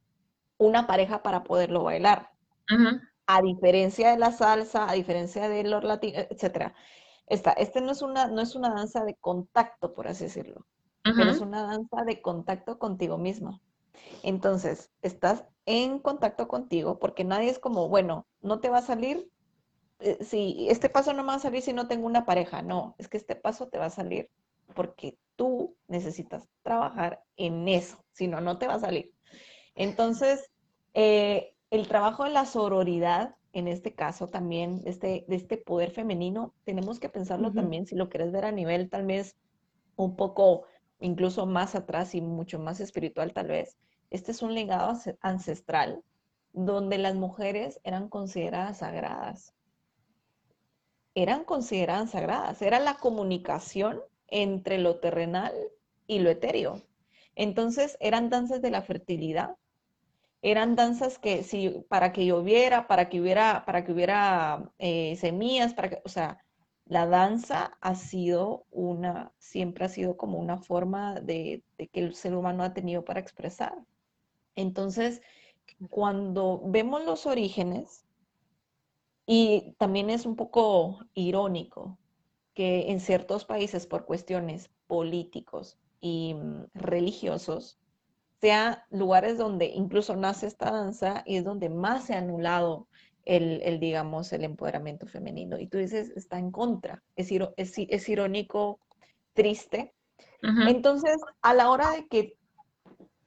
una 0.59 0.89
pareja 0.89 1.23
para 1.23 1.45
poderlo 1.45 1.85
bailar. 1.85 2.31
a 3.31 3.43
diferencia 3.43 4.11
de 4.11 4.19
la 4.19 4.33
salsa, 4.33 4.91
a 4.91 4.95
diferencia 4.95 5.49
del 5.49 5.71
latino, 5.71 6.19
etcétera. 6.31 6.75
Esta, 7.29 7.53
este 7.53 7.81
no 7.81 7.93
es, 7.93 8.03
una, 8.03 8.27
no 8.29 8.41
es 8.41 8.55
una 8.55 8.71
danza 8.71 9.05
de 9.05 9.15
contacto, 9.15 9.93
por 9.93 10.09
así 10.09 10.25
decirlo, 10.25 10.67
pero 11.03 11.31
es 11.31 11.41
una 11.41 11.63
danza 11.63 12.05
de 12.05 12.21
contacto 12.23 12.79
contigo 12.79 13.19
mismo. 13.19 13.61
Entonces, 14.23 14.91
estás 15.03 15.45
en 15.67 15.99
contacto 15.99 16.49
contigo 16.49 16.99
porque 16.99 17.25
nadie 17.25 17.51
es 17.51 17.59
como, 17.59 17.89
bueno, 17.89 18.27
no 18.41 18.61
te 18.61 18.71
va 18.71 18.79
a 18.79 18.83
salir, 18.83 19.31
eh, 20.01 20.19
si 20.23 20.69
este 20.71 20.89
paso 20.89 21.13
no 21.13 21.23
me 21.23 21.29
va 21.29 21.35
a 21.35 21.41
salir 21.41 21.63
si 21.63 21.73
no 21.73 21.89
tengo 21.89 22.07
una 22.07 22.25
pareja, 22.25 22.63
no, 22.63 22.95
es 22.99 23.09
que 23.09 23.17
este 23.17 23.37
paso 23.37 23.69
te 23.69 23.79
va 23.79 23.87
a 23.87 23.91
salir 23.91 24.31
porque 24.75 25.19
tú 25.37 25.77
necesitas 25.89 26.49
trabajar 26.63 27.23
en 27.37 27.69
eso, 27.69 28.05
si 28.13 28.29
no, 28.29 28.41
no 28.41 28.59
te 28.59 28.67
va 28.67 28.75
a 28.75 28.81
salir. 28.81 29.13
Entonces, 29.75 30.51
eh, 30.95 31.55
el 31.71 31.89
trabajo 31.89 32.25
de 32.25 32.31
la 32.31 32.45
sororidad, 32.45 33.37
en 33.53 33.69
este 33.69 33.95
caso 33.95 34.29
también, 34.29 34.83
de 34.83 34.91
este, 34.91 35.25
de 35.27 35.37
este 35.37 35.57
poder 35.57 35.91
femenino, 35.91 36.55
tenemos 36.65 37.01
que 37.01 37.09
pensarlo 37.09 37.53
también, 37.53 37.87
si 37.87 37.97
lo 37.97 38.09
quieres 38.09 38.33
ver 38.33 38.45
a 38.45 38.53
nivel 38.53 38.91
tal 38.91 39.07
vez 39.07 39.37
un 39.97 40.17
poco, 40.17 40.65
incluso 41.01 41.47
más 41.47 41.75
atrás 41.75 42.15
y 42.15 42.21
mucho 42.21 42.59
más 42.59 42.81
espiritual 42.81 43.33
tal 43.33 43.49
vez. 43.49 43.79
Este 44.11 44.33
es 44.33 44.43
un 44.43 44.55
legado 44.55 44.99
ancestral 45.21 46.03
donde 46.53 46.99
las 46.99 47.15
mujeres 47.15 47.81
eran 47.85 48.09
consideradas 48.09 48.79
sagradas. 48.79 49.55
Eran 51.15 51.45
consideradas 51.45 52.11
sagradas. 52.11 52.63
Era 52.63 52.81
la 52.81 52.95
comunicación 52.95 54.01
entre 54.29 54.79
lo 54.79 54.99
terrenal 55.01 55.53
y 56.07 56.21
lo 56.21 56.31
etéreo. 56.31 56.83
Entonces 57.35 57.97
eran 58.01 58.31
danzas 58.31 58.63
de 58.63 58.71
la 58.71 58.83
fertilidad, 58.83 59.57
eran 60.43 60.77
danzas 60.77 61.19
que 61.19 61.43
si 61.43 61.85
para 61.89 62.13
que 62.13 62.27
lloviera, 62.27 62.87
para 62.87 63.09
que 63.09 63.21
hubiera, 63.21 63.65
para 63.65 63.85
que 63.85 63.93
hubiera 63.93 64.71
eh, 64.79 65.17
semillas, 65.17 65.75
para 65.75 65.91
que, 65.91 66.03
o 66.05 66.09
sea, 66.09 66.45
la 66.87 67.07
danza 67.07 67.77
ha 67.81 67.95
sido 67.95 68.67
una, 68.71 69.33
siempre 69.39 69.85
ha 69.85 69.89
sido 69.89 70.17
como 70.17 70.39
una 70.39 70.59
forma 70.59 71.21
de, 71.21 71.63
de 71.77 71.89
que 71.89 72.01
el 72.01 72.15
ser 72.15 72.35
humano 72.35 72.65
ha 72.65 72.73
tenido 72.75 73.05
para 73.05 73.21
expresar. 73.21 73.75
Entonces, 74.57 75.21
cuando 75.91 76.63
vemos 76.65 77.05
los 77.05 77.27
orígenes, 77.27 78.05
y 79.27 79.75
también 79.79 80.09
es 80.09 80.25
un 80.25 80.37
poco 80.37 81.01
irónico 81.13 81.99
que 82.55 82.91
en 82.91 82.99
ciertos 82.99 83.45
países 83.45 83.87
por 83.87 84.07
cuestiones 84.07 84.71
políticos 84.87 85.79
y 86.01 86.35
mm, 86.35 86.65
religiosos, 86.73 87.79
sea 88.41 88.85
lugares 88.91 89.39
donde 89.39 89.67
incluso 89.67 90.17
nace 90.17 90.47
esta 90.47 90.71
danza 90.71 91.23
y 91.27 91.37
es 91.37 91.45
donde 91.45 91.69
más 91.69 92.05
se 92.05 92.15
ha 92.15 92.19
anulado 92.19 92.89
el, 93.25 93.79
digamos, 93.79 94.33
el 94.33 94.45
empoderamiento 94.45 95.07
femenino. 95.07 95.59
Y 95.59 95.67
tú 95.67 95.79
dices, 95.79 96.11
está 96.17 96.39
en 96.39 96.51
contra. 96.51 97.03
Es, 97.15 97.29
es, 97.57 98.09
irónico, 98.09 98.81
triste. 99.35 99.93
Entonces, 100.41 101.17
a 101.43 101.53
la 101.53 101.71
hora 101.71 101.91
de 101.91 102.07
que 102.09 102.39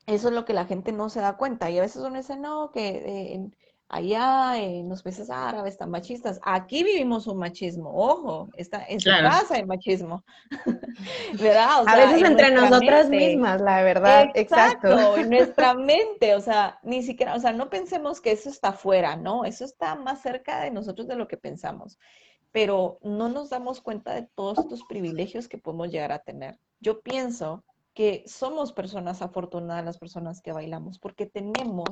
eso 0.07 0.29
es 0.29 0.33
lo 0.33 0.45
que 0.45 0.53
la 0.53 0.65
gente 0.65 0.91
no 0.91 1.09
se 1.09 1.19
da 1.19 1.37
cuenta, 1.37 1.69
y 1.69 1.77
a 1.77 1.81
veces 1.81 2.01
uno 2.01 2.17
dice, 2.17 2.37
no, 2.37 2.71
que 2.71 2.87
eh, 2.87 3.49
allá 3.91 4.57
en 4.57 4.87
los 4.87 5.03
países 5.03 5.29
árabes 5.29 5.73
están 5.73 5.91
machistas. 5.91 6.39
Aquí 6.43 6.81
vivimos 6.83 7.27
un 7.27 7.37
machismo, 7.37 7.91
ojo, 7.93 8.47
está, 8.55 8.85
en 8.87 9.01
su 9.01 9.09
casa 9.09 9.55
hay 9.55 9.65
machismo. 9.65 10.23
¿Verdad? 11.33 11.83
a 11.85 11.95
veces 11.97 12.23
entre 12.23 12.51
nosotras 12.51 13.09
mismas, 13.09 13.59
la 13.59 13.83
verdad, 13.83 14.29
exacto. 14.33 15.17
En 15.17 15.29
nuestra 15.29 15.73
mente, 15.75 16.35
o 16.35 16.39
sea, 16.39 16.79
ni 16.83 17.03
siquiera, 17.03 17.35
o 17.35 17.39
sea, 17.39 17.51
no 17.51 17.69
pensemos 17.69 18.21
que 18.21 18.31
eso 18.31 18.49
está 18.49 18.69
afuera, 18.69 19.17
¿no? 19.17 19.43
Eso 19.43 19.65
está 19.65 19.95
más 19.95 20.21
cerca 20.21 20.61
de 20.61 20.71
nosotros 20.71 21.07
de 21.07 21.17
lo 21.17 21.27
que 21.27 21.37
pensamos. 21.37 21.99
Pero 22.53 22.97
no 23.01 23.27
nos 23.27 23.49
damos 23.49 23.81
cuenta 23.81 24.13
de 24.13 24.27
todos 24.35 24.59
estos 24.59 24.83
privilegios 24.87 25.49
que 25.49 25.57
podemos 25.57 25.89
llegar 25.89 26.13
a 26.13 26.19
tener. 26.19 26.57
Yo 26.79 27.01
pienso 27.01 27.65
que 27.93 28.23
somos 28.25 28.71
personas 28.71 29.21
afortunadas 29.21 29.83
las 29.83 29.97
personas 29.97 30.41
que 30.41 30.53
bailamos 30.53 30.97
porque 30.97 31.25
tenemos 31.25 31.89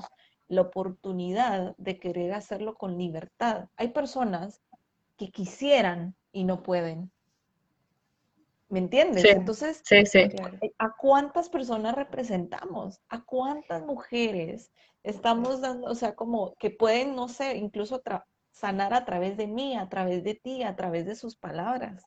la 0.50 0.62
oportunidad 0.62 1.76
de 1.78 2.00
querer 2.00 2.34
hacerlo 2.34 2.76
con 2.76 2.98
libertad. 2.98 3.70
Hay 3.78 3.90
personas 3.90 4.62
que 5.16 5.30
quisieran 5.30 6.16
y 6.32 6.44
no 6.44 6.64
pueden. 6.64 7.12
¿Me 8.68 8.80
entiendes? 8.80 9.24
Entonces, 9.26 9.82
sí, 9.84 10.06
sí. 10.06 10.20
Eh, 10.20 10.74
¿a 10.78 10.96
cuántas 10.98 11.50
personas 11.50 11.96
representamos? 11.96 13.00
¿A 13.10 13.24
cuántas 13.24 13.84
mujeres 13.84 14.72
estamos 15.04 15.62
dando, 15.62 15.88
o 15.88 15.96
sea, 15.96 16.16
como 16.16 16.56
que 16.56 16.72
pueden, 16.72 17.16
no 17.16 17.30
sé, 17.30 17.58
incluso 17.58 18.02
sanar 18.52 18.94
a 18.94 19.06
través 19.06 19.38
de 19.38 19.48
mí, 19.48 19.76
a 19.78 19.88
través 19.88 20.24
de 20.24 20.34
ti, 20.34 20.64
a 20.64 20.76
través 20.76 21.06
de 21.06 21.16
sus 21.16 21.36
palabras? 21.36 22.04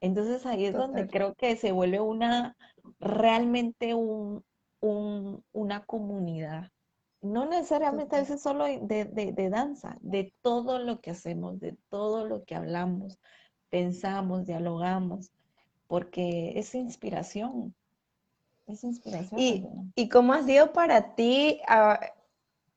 Entonces 0.00 0.46
ahí 0.46 0.64
es 0.64 0.74
donde 0.74 1.06
creo 1.06 1.34
que 1.34 1.56
se 1.56 1.72
vuelve 1.72 2.00
una, 2.00 2.56
realmente 2.98 3.94
un, 3.94 4.44
una 4.80 5.84
comunidad 5.84 6.70
no 7.20 7.46
necesariamente 7.46 8.16
a 8.16 8.20
veces 8.20 8.40
solo 8.40 8.64
de, 8.64 9.48
danza, 9.50 9.96
de 10.00 10.32
todo 10.42 10.78
lo 10.78 11.00
que 11.00 11.10
hacemos, 11.10 11.58
de 11.60 11.76
todo 11.88 12.26
lo 12.26 12.44
que 12.44 12.54
hablamos, 12.54 13.18
pensamos, 13.70 14.46
dialogamos, 14.46 15.32
porque 15.86 16.52
es 16.56 16.74
inspiración. 16.74 17.74
Es 18.66 18.84
inspiración. 18.84 19.40
¿Y, 19.40 19.66
y 19.94 20.08
cómo 20.08 20.32
ha 20.32 20.42
sido 20.44 20.72
para 20.72 21.14
ti, 21.14 21.60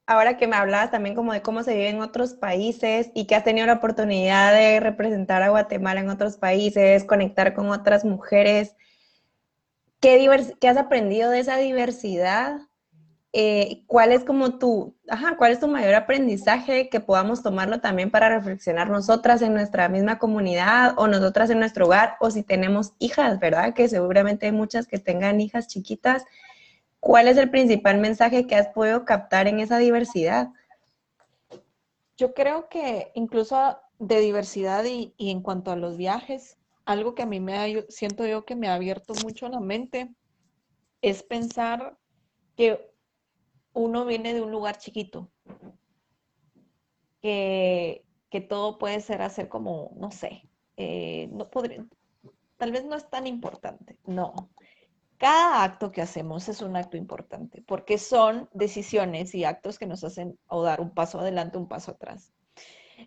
ahora 0.08 0.38
que 0.38 0.48
me 0.48 0.56
hablabas 0.56 0.92
también 0.92 1.16
como 1.16 1.34
de 1.34 1.42
cómo 1.42 1.64
se 1.64 1.74
vive 1.74 1.90
en 1.90 2.02
otros 2.02 2.34
países 2.34 3.12
y 3.14 3.28
que 3.28 3.36
has 3.36 3.44
tenido 3.44 3.68
la 3.68 3.74
oportunidad 3.74 4.54
de 4.54 4.80
representar 4.80 5.44
a 5.44 5.50
Guatemala 5.50 6.00
en 6.00 6.10
otros 6.10 6.38
países, 6.38 7.04
conectar 7.04 7.54
con 7.54 7.70
otras 7.70 8.06
mujeres? 8.06 8.76
¿Qué, 10.00 10.56
qué 10.60 10.68
has 10.68 10.78
aprendido 10.78 11.30
de 11.30 11.40
esa 11.40 11.58
diversidad? 11.58 12.62
Eh, 13.34 13.84
¿cuál 13.88 14.12
es 14.12 14.26
como 14.26 14.58
tu, 14.58 14.94
ajá, 15.08 15.38
cuál 15.38 15.54
es 15.54 15.62
tu 15.62 15.68
mayor 15.70 15.96
aprendizaje 15.96 16.90
que 16.90 17.00
podamos 17.00 17.42
tomarlo 17.42 17.80
también 17.80 18.12
para 18.12 18.28
reflexionar 18.28 18.90
nosotras 18.90 19.42
en 19.42 19.54
nuestra 19.54 19.88
misma 19.88 20.20
comunidad 20.20 20.96
o 20.98 21.08
nosotras 21.08 21.50
en 21.50 21.60
nuestro 21.60 21.86
hogar 21.86 22.18
o 22.20 22.30
si 22.30 22.44
tenemos 22.44 22.92
hijas, 23.00 23.40
¿verdad? 23.40 23.74
Que 23.74 23.88
seguramente 23.88 24.48
hay 24.48 24.52
muchas 24.52 24.86
que 24.86 25.00
tengan 25.00 25.40
hijas 25.40 25.68
chiquitas. 25.68 26.26
¿Cuál 27.00 27.30
es 27.30 27.38
el 27.38 27.50
principal 27.50 28.00
mensaje 28.00 28.48
que 28.48 28.56
has 28.56 28.68
podido 28.68 29.06
captar 29.06 29.48
en 29.48 29.62
esa 29.62 29.78
diversidad? 29.78 30.50
Yo 32.18 32.34
creo 32.34 32.68
que 32.68 33.12
incluso 33.16 33.80
de 33.98 34.20
diversidad 34.20 34.84
y, 34.84 35.14
y 35.16 35.32
en 35.32 35.42
cuanto 35.42 35.72
a 35.72 35.78
los 35.78 35.96
viajes, 35.96 36.58
algo 36.84 37.16
que 37.16 37.24
a 37.24 37.26
mí 37.26 37.40
me 37.40 37.58
ha, 37.58 37.66
siento 37.88 38.26
yo 38.26 38.44
que 38.44 38.58
me 38.58 38.68
ha 38.68 38.74
abierto 38.74 39.14
mucho 39.24 39.48
la 39.48 39.62
mente 39.62 40.14
es 41.02 41.24
pensar 41.24 41.98
que 42.58 42.91
uno 43.74 44.06
viene 44.06 44.34
de 44.34 44.42
un 44.42 44.52
lugar 44.52 44.78
chiquito, 44.78 45.32
que, 47.22 48.06
todo 48.50 48.78
puede 48.78 49.02
ser 49.02 49.22
hacer 49.22 49.50
como, 49.50 49.92
no 49.98 50.12
sé, 50.12 50.50
eh, 50.78 51.30
no 51.32 51.50
tal 52.58 52.72
vez 52.72 52.86
no 52.86 52.96
es 52.96 53.10
tan 53.10 53.28
importante, 53.28 53.98
no. 54.06 54.52
Cada 55.18 55.64
acto 55.64 55.92
que 55.92 56.02
hacemos 56.02 56.50
es 56.50 56.62
un 56.62 56.76
acto 56.76 56.98
importante, 56.98 57.64
porque 57.68 57.98
son 57.98 58.50
decisiones 58.54 59.36
y 59.36 59.44
actos 59.44 59.78
que 59.78 59.86
nos 59.86 60.04
hacen 60.04 60.38
o 60.48 60.64
dar 60.64 60.82
un 60.82 60.92
paso 60.92 61.20
adelante, 61.20 61.58
un 61.58 61.68
paso 61.68 61.92
atrás. 61.92 62.34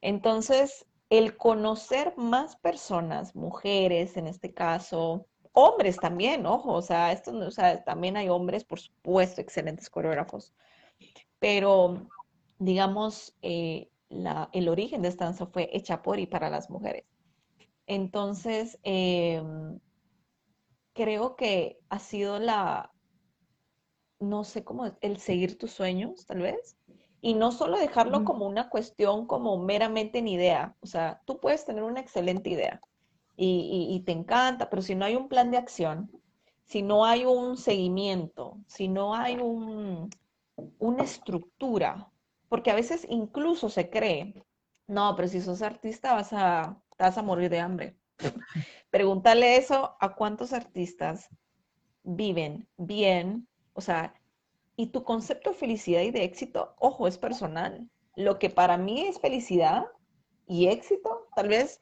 Entonces, 0.01 0.87
el 1.11 1.37
conocer 1.37 2.15
más 2.17 2.57
personas, 2.57 3.35
mujeres 3.35 4.17
en 4.17 4.27
este 4.27 4.53
caso, 4.53 5.27
hombres 5.55 5.97
también, 5.97 6.45
ojo, 6.47 6.73
o 6.73 6.83
sea, 6.83 7.13
esto, 7.13 7.31
o 7.33 7.51
sea, 7.51 7.83
también 7.85 8.17
hay 8.17 8.29
hombres, 8.29 8.65
por 8.65 8.81
supuesto, 8.81 9.41
excelentes 9.41 9.89
coreógrafos, 9.89 10.53
pero 11.39 12.09
digamos, 12.59 13.37
eh, 13.43 13.89
el 14.53 14.69
origen 14.69 15.03
de 15.03 15.09
esta 15.09 15.25
danza 15.25 15.47
fue 15.47 15.71
hecha 15.73 16.03
por 16.03 16.19
y 16.19 16.27
para 16.27 16.51
las 16.51 16.71
mujeres. 16.71 17.05
Entonces, 17.87 18.79
em, 18.83 19.79
creo 20.93 21.37
que 21.37 21.79
ha 21.89 21.99
sido 21.99 22.39
la, 22.39 22.93
no 24.21 24.45
sé 24.45 24.65
cómo, 24.65 24.97
el 25.01 25.19
seguir 25.19 25.59
tus 25.59 25.73
sueños, 25.73 26.27
tal 26.27 26.41
vez, 26.41 26.77
y 27.21 27.35
no 27.35 27.53
solo 27.53 27.79
dejarlo 27.79 28.25
como 28.25 28.47
una 28.47 28.69
cuestión 28.71 29.27
como 29.27 29.57
meramente 29.59 30.19
en 30.19 30.29
idea, 30.29 30.77
o 30.81 30.87
sea, 30.87 31.23
tú 31.27 31.41
puedes 31.41 31.65
tener 31.65 31.83
una 31.85 32.01
excelente 32.01 32.51
idea, 32.51 32.81
y, 33.37 34.01
te 34.07 34.13
encanta, 34.13 34.71
pero 34.71 34.83
si 34.83 34.95
no 34.95 35.05
hay 35.05 35.17
un 35.17 35.29
plan 35.29 35.51
de 35.51 35.57
acción, 35.57 36.11
si 36.65 36.83
no 36.83 37.05
hay 37.05 37.25
un 37.25 37.57
seguimiento, 37.57 38.59
si 38.67 38.89
no 38.89 39.15
hay 39.15 39.37
un, 39.37 40.11
una 40.79 41.03
estructura, 41.03 42.11
porque 42.49 42.71
a 42.71 42.75
veces 42.75 43.07
incluso 43.11 43.69
se 43.69 43.91
cree, 43.91 44.45
no, 44.87 45.15
pero 45.17 45.29
si 45.29 45.41
sos 45.41 45.63
artista 45.63 46.15
vas 46.15 46.33
a, 46.33 46.81
vas 46.99 47.19
a 47.19 47.23
morir 47.23 47.51
de 47.51 47.61
hambre. 47.61 47.97
Pregúntale 48.91 49.57
eso 49.57 49.97
a 49.99 50.15
cuántos 50.15 50.53
artistas 50.53 51.29
viven 52.05 52.69
bien, 52.77 53.49
o 53.73 53.81
sea, 53.81 54.15
y 54.77 54.89
tu 54.89 55.05
concepto 55.05 55.51
de 55.51 55.57
felicidad 55.57 56.03
y 56.03 56.11
de 56.11 56.25
éxito, 56.25 56.75
ojo, 56.79 57.07
es 57.09 57.19
personal. 57.19 57.89
lo 58.17 58.39
que 58.39 58.51
para 58.51 58.77
mí 58.79 59.07
es 59.07 59.19
felicidad 59.19 59.87
y 60.47 60.69
éxito, 60.69 61.27
tal 61.35 61.49
vez 61.49 61.81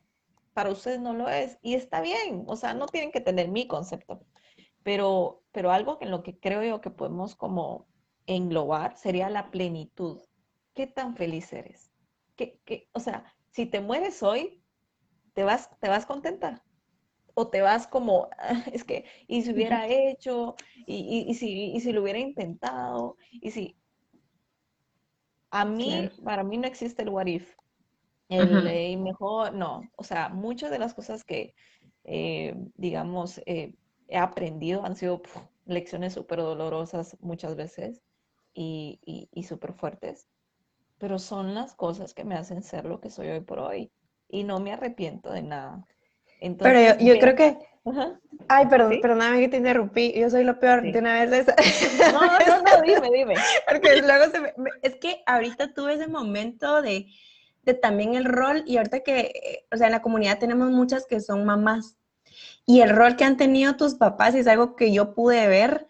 para 0.52 0.70
ustedes 0.70 1.00
no 1.00 1.14
lo 1.14 1.28
es. 1.28 1.58
Y 1.62 1.74
está 1.74 2.00
bien, 2.00 2.44
o 2.46 2.56
sea, 2.56 2.74
no 2.74 2.86
tienen 2.86 3.12
que 3.12 3.20
tener 3.20 3.48
mi 3.48 3.66
concepto. 3.66 4.26
Pero, 4.82 5.42
pero 5.52 5.70
algo 5.70 5.98
en 6.00 6.10
lo 6.10 6.22
que 6.22 6.38
creo 6.38 6.62
yo 6.64 6.80
que 6.80 6.90
podemos 6.90 7.36
como 7.36 7.86
englobar 8.26 8.96
sería 8.96 9.30
la 9.30 9.50
plenitud. 9.50 10.20
¿Qué 10.74 10.86
tan 10.86 11.16
feliz 11.16 11.52
eres? 11.52 11.92
¿Qué, 12.36 12.60
qué, 12.64 12.88
o 12.92 13.00
sea, 13.00 13.24
si 13.50 13.66
te 13.66 13.80
mueres 13.80 14.22
hoy, 14.22 14.62
¿te 15.34 15.44
vas, 15.44 15.70
te 15.80 15.88
vas 15.88 16.06
contenta? 16.06 16.64
O 17.34 17.48
te 17.48 17.62
vas 17.62 17.86
como, 17.86 18.28
es 18.72 18.84
que, 18.84 19.04
y 19.26 19.42
si 19.42 19.52
hubiera 19.52 19.86
hecho, 19.88 20.56
y, 20.86 21.26
y, 21.28 21.34
si, 21.34 21.72
y 21.72 21.80
si 21.80 21.92
lo 21.92 22.02
hubiera 22.02 22.18
intentado, 22.18 23.16
y 23.30 23.50
si... 23.50 23.78
A 25.50 25.66
mí, 25.66 26.10
para 26.24 26.44
mí 26.44 26.56
no 26.56 26.66
existe 26.66 27.02
el 27.02 27.10
what 27.10 27.26
if. 27.26 27.54
El 28.32 28.98
mejor, 28.98 29.52
no. 29.54 29.82
O 29.96 30.04
sea, 30.04 30.28
muchas 30.28 30.70
de 30.70 30.78
las 30.78 30.94
cosas 30.94 31.24
que, 31.24 31.54
eh, 32.04 32.54
digamos, 32.76 33.40
eh, 33.46 33.74
he 34.08 34.18
aprendido 34.18 34.84
han 34.84 34.96
sido 34.96 35.22
lecciones 35.66 36.14
súper 36.14 36.38
dolorosas 36.38 37.16
muchas 37.20 37.56
veces 37.56 38.02
y, 38.54 39.28
y, 39.32 39.42
súper 39.44 39.72
fuertes, 39.72 40.26
pero 40.98 41.18
son 41.18 41.54
las 41.54 41.74
cosas 41.74 42.12
que 42.14 42.24
me 42.24 42.34
hacen 42.34 42.62
ser 42.62 42.84
lo 42.84 43.00
que 43.00 43.10
soy 43.10 43.28
hoy 43.28 43.40
por 43.40 43.58
hoy 43.58 43.90
y 44.28 44.44
no 44.44 44.60
me 44.60 44.72
arrepiento 44.72 45.32
de 45.32 45.42
nada. 45.42 45.86
pero 46.58 46.98
yo, 46.98 47.18
creo 47.18 47.34
que... 47.34 47.58
Ay, 48.48 48.66
perdón, 48.66 48.98
perdóname 49.00 49.40
que 49.40 49.48
te 49.48 49.56
interrumpí, 49.56 50.12
yo 50.14 50.28
soy 50.30 50.44
lo 50.44 50.58
peor 50.58 50.82
de 50.82 50.98
una 50.98 51.24
vez. 51.24 51.46
No, 52.12 52.20
no, 52.20 52.62
no, 52.62 52.82
dime, 52.82 53.10
dime. 53.12 53.34
Porque 53.68 54.02
luego 54.02 54.30
se 54.30 54.40
me... 54.40 54.52
Es 54.82 54.96
que 54.96 55.22
ahorita 55.26 55.72
tuve 55.72 55.94
ese 55.94 56.08
momento 56.08 56.82
de, 56.82 57.06
de 57.62 57.74
también 57.74 58.14
el 58.14 58.24
rol 58.24 58.64
y 58.66 58.76
ahorita 58.76 59.00
que, 59.00 59.66
o 59.72 59.76
sea, 59.76 59.86
en 59.86 59.92
la 59.92 60.02
comunidad 60.02 60.38
tenemos 60.38 60.70
muchas 60.70 61.06
que 61.06 61.20
son 61.20 61.44
mamás 61.44 61.96
y 62.66 62.80
el 62.80 62.90
rol 62.90 63.16
que 63.16 63.24
han 63.24 63.36
tenido 63.36 63.76
tus 63.76 63.94
papás 63.94 64.34
es 64.34 64.46
algo 64.46 64.76
que 64.76 64.92
yo 64.92 65.14
pude 65.14 65.46
ver, 65.48 65.86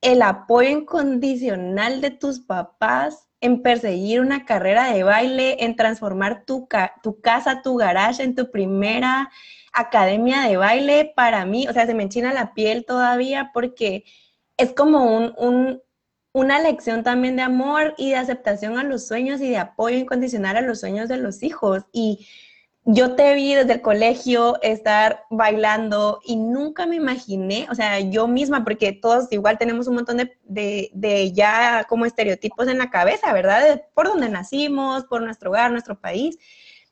el 0.00 0.22
apoyo 0.22 0.68
incondicional 0.68 2.00
de 2.00 2.10
tus 2.10 2.40
papás 2.40 3.28
en 3.40 3.62
perseguir 3.62 4.20
una 4.20 4.44
carrera 4.44 4.92
de 4.92 5.02
baile, 5.02 5.64
en 5.64 5.76
transformar 5.76 6.44
tu, 6.44 6.68
tu 7.02 7.20
casa, 7.20 7.62
tu 7.62 7.76
garage 7.76 8.22
en 8.22 8.34
tu 8.34 8.50
primera 8.50 9.30
academia 9.72 10.42
de 10.42 10.56
baile, 10.56 11.12
para 11.14 11.44
mí, 11.44 11.68
o 11.68 11.72
sea, 11.72 11.86
se 11.86 11.94
me 11.94 12.02
enchina 12.02 12.32
la 12.32 12.54
piel 12.54 12.84
todavía 12.86 13.50
porque 13.52 14.04
es 14.56 14.72
como 14.72 15.32
un, 15.36 15.82
una 16.36 16.58
lección 16.58 17.02
también 17.02 17.34
de 17.36 17.40
amor 17.40 17.94
y 17.96 18.10
de 18.10 18.16
aceptación 18.16 18.78
a 18.78 18.84
los 18.84 19.06
sueños 19.06 19.40
y 19.40 19.48
de 19.48 19.56
apoyo 19.56 19.96
incondicional 19.96 20.58
a 20.58 20.60
los 20.60 20.80
sueños 20.80 21.08
de 21.08 21.16
los 21.16 21.42
hijos. 21.42 21.84
Y 21.92 22.28
yo 22.84 23.14
te 23.14 23.34
vi 23.34 23.54
desde 23.54 23.72
el 23.72 23.80
colegio 23.80 24.60
estar 24.60 25.24
bailando 25.30 26.20
y 26.26 26.36
nunca 26.36 26.84
me 26.84 26.96
imaginé, 26.96 27.66
o 27.70 27.74
sea, 27.74 28.00
yo 28.00 28.28
misma, 28.28 28.64
porque 28.64 28.92
todos 28.92 29.32
igual 29.32 29.56
tenemos 29.56 29.88
un 29.88 29.94
montón 29.94 30.18
de, 30.18 30.90
de, 30.92 31.32
ya 31.32 31.86
como 31.88 32.04
estereotipos 32.04 32.68
en 32.68 32.76
la 32.76 32.90
cabeza, 32.90 33.32
¿verdad? 33.32 33.84
por 33.94 34.06
donde 34.06 34.28
nacimos, 34.28 35.04
por 35.04 35.22
nuestro 35.22 35.48
hogar, 35.48 35.72
nuestro 35.72 35.98
país. 35.98 36.36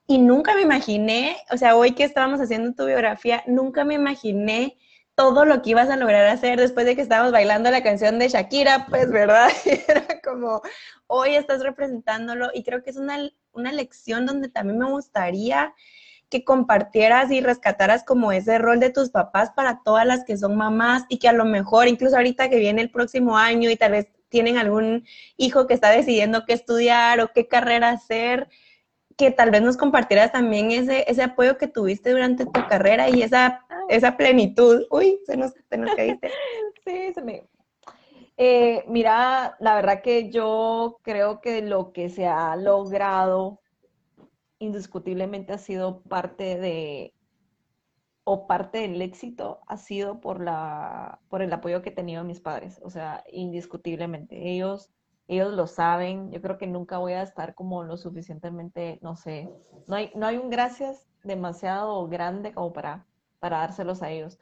Y 0.06 0.16
nunca 0.16 0.54
me 0.54 0.62
imaginé, 0.62 1.36
o 1.50 1.58
sea, 1.58 1.76
hoy 1.76 1.92
que 1.92 2.04
estábamos 2.04 2.40
haciendo 2.40 2.72
tu 2.72 2.86
biografía, 2.86 3.42
nunca 3.46 3.84
me 3.84 3.92
imaginé 3.92 4.78
todo 5.14 5.44
lo 5.44 5.62
que 5.62 5.70
ibas 5.70 5.90
a 5.90 5.96
lograr 5.96 6.26
hacer 6.26 6.58
después 6.58 6.86
de 6.86 6.96
que 6.96 7.02
estábamos 7.02 7.32
bailando 7.32 7.70
la 7.70 7.82
canción 7.82 8.18
de 8.18 8.28
Shakira, 8.28 8.86
pues, 8.88 9.10
¿verdad? 9.10 9.48
Era 9.88 10.20
como, 10.22 10.62
hoy 11.06 11.36
estás 11.36 11.62
representándolo 11.62 12.50
y 12.52 12.64
creo 12.64 12.82
que 12.82 12.90
es 12.90 12.96
una, 12.96 13.18
una 13.52 13.72
lección 13.72 14.26
donde 14.26 14.48
también 14.48 14.78
me 14.78 14.90
gustaría 14.90 15.74
que 16.30 16.44
compartieras 16.44 17.30
y 17.30 17.40
rescataras 17.40 18.02
como 18.02 18.32
ese 18.32 18.58
rol 18.58 18.80
de 18.80 18.90
tus 18.90 19.10
papás 19.10 19.50
para 19.54 19.82
todas 19.84 20.04
las 20.04 20.24
que 20.24 20.36
son 20.36 20.56
mamás 20.56 21.04
y 21.08 21.18
que 21.18 21.28
a 21.28 21.32
lo 21.32 21.44
mejor, 21.44 21.86
incluso 21.86 22.16
ahorita 22.16 22.48
que 22.48 22.58
viene 22.58 22.82
el 22.82 22.90
próximo 22.90 23.36
año 23.38 23.70
y 23.70 23.76
tal 23.76 23.92
vez 23.92 24.08
tienen 24.30 24.58
algún 24.58 25.04
hijo 25.36 25.68
que 25.68 25.74
está 25.74 25.90
decidiendo 25.90 26.44
qué 26.44 26.54
estudiar 26.54 27.20
o 27.20 27.30
qué 27.32 27.46
carrera 27.46 27.90
hacer, 27.90 28.48
que 29.16 29.30
tal 29.30 29.50
vez 29.50 29.62
nos 29.62 29.76
compartieras 29.76 30.32
también 30.32 30.70
ese, 30.70 31.04
ese 31.10 31.22
apoyo 31.22 31.58
que 31.58 31.68
tuviste 31.68 32.10
durante 32.10 32.44
tu 32.46 32.66
carrera 32.68 33.08
y 33.08 33.22
esa, 33.22 33.64
esa 33.88 34.16
plenitud. 34.16 34.84
Uy, 34.90 35.20
se 35.26 35.36
nos, 35.36 35.52
se 35.68 35.78
nos 35.78 35.94
caíste. 35.94 36.30
sí, 36.84 37.12
se 37.14 37.22
me... 37.22 37.48
Eh, 38.36 38.84
mira, 38.88 39.56
la 39.60 39.76
verdad 39.76 40.02
que 40.02 40.30
yo 40.30 40.98
creo 41.02 41.40
que 41.40 41.62
lo 41.62 41.92
que 41.92 42.08
se 42.08 42.26
ha 42.26 42.56
logrado 42.56 43.60
indiscutiblemente 44.58 45.52
ha 45.52 45.58
sido 45.58 46.02
parte 46.02 46.58
de, 46.58 47.14
o 48.24 48.46
parte 48.46 48.78
del 48.78 49.00
éxito 49.02 49.60
ha 49.66 49.76
sido 49.76 50.20
por, 50.20 50.42
la, 50.42 51.20
por 51.28 51.42
el 51.42 51.52
apoyo 51.52 51.82
que 51.82 51.90
he 51.90 51.94
tenido 51.94 52.24
mis 52.24 52.40
padres, 52.40 52.80
o 52.82 52.90
sea, 52.90 53.22
indiscutiblemente. 53.30 54.50
Ellos, 54.50 54.90
ellos 55.28 55.52
lo 55.54 55.66
saben, 55.66 56.30
yo 56.30 56.40
creo 56.42 56.58
que 56.58 56.66
nunca 56.66 56.98
voy 56.98 57.14
a 57.14 57.22
estar 57.22 57.54
como 57.54 57.82
lo 57.84 57.96
suficientemente, 57.96 58.98
no 59.02 59.16
sé, 59.16 59.50
no 59.86 59.96
hay, 59.96 60.12
no 60.14 60.26
hay 60.26 60.36
un 60.36 60.50
gracias 60.50 61.06
demasiado 61.22 62.06
grande 62.08 62.52
como 62.52 62.72
para, 62.72 63.06
para 63.40 63.58
dárselos 63.58 64.02
a 64.02 64.10
ellos. 64.10 64.38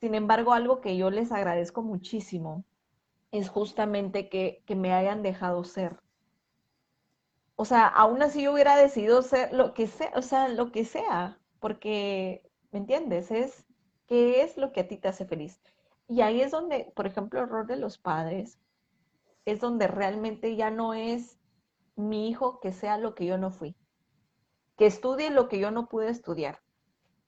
Sin 0.00 0.14
embargo, 0.14 0.52
algo 0.52 0.80
que 0.80 0.96
yo 0.96 1.10
les 1.10 1.32
agradezco 1.32 1.82
muchísimo 1.82 2.64
es 3.32 3.48
justamente 3.48 4.28
que, 4.28 4.62
que 4.66 4.76
me 4.76 4.92
hayan 4.92 5.22
dejado 5.22 5.64
ser 5.64 5.98
o 7.60 7.66
sea, 7.66 7.88
aún 7.88 8.22
así 8.22 8.42
yo 8.44 8.54
hubiera 8.54 8.74
decidido 8.74 9.20
ser 9.20 9.52
lo 9.52 9.74
que 9.74 9.86
sea, 9.86 10.10
o 10.16 10.22
sea, 10.22 10.48
lo 10.48 10.72
que 10.72 10.86
sea, 10.86 11.38
porque, 11.58 12.42
¿me 12.72 12.78
entiendes? 12.78 13.30
Es 13.30 13.66
qué 14.06 14.40
es 14.40 14.56
lo 14.56 14.72
que 14.72 14.80
a 14.80 14.88
ti 14.88 14.96
te 14.96 15.08
hace 15.08 15.26
feliz. 15.26 15.60
Y 16.08 16.22
ahí 16.22 16.40
es 16.40 16.52
donde, 16.52 16.90
por 16.96 17.06
ejemplo, 17.06 17.38
el 17.38 17.50
rol 17.50 17.66
de 17.66 17.76
los 17.76 17.98
padres, 17.98 18.58
es 19.44 19.60
donde 19.60 19.86
realmente 19.86 20.56
ya 20.56 20.70
no 20.70 20.94
es 20.94 21.38
mi 21.96 22.28
hijo 22.28 22.60
que 22.60 22.72
sea 22.72 22.98
lo 22.98 23.14
que 23.14 23.26
yo 23.26 23.38
no 23.38 23.50
fui, 23.50 23.76
que 24.76 24.86
estudie 24.86 25.30
lo 25.30 25.48
que 25.48 25.58
yo 25.58 25.70
no 25.70 25.88
pude 25.88 26.08
estudiar, 26.10 26.60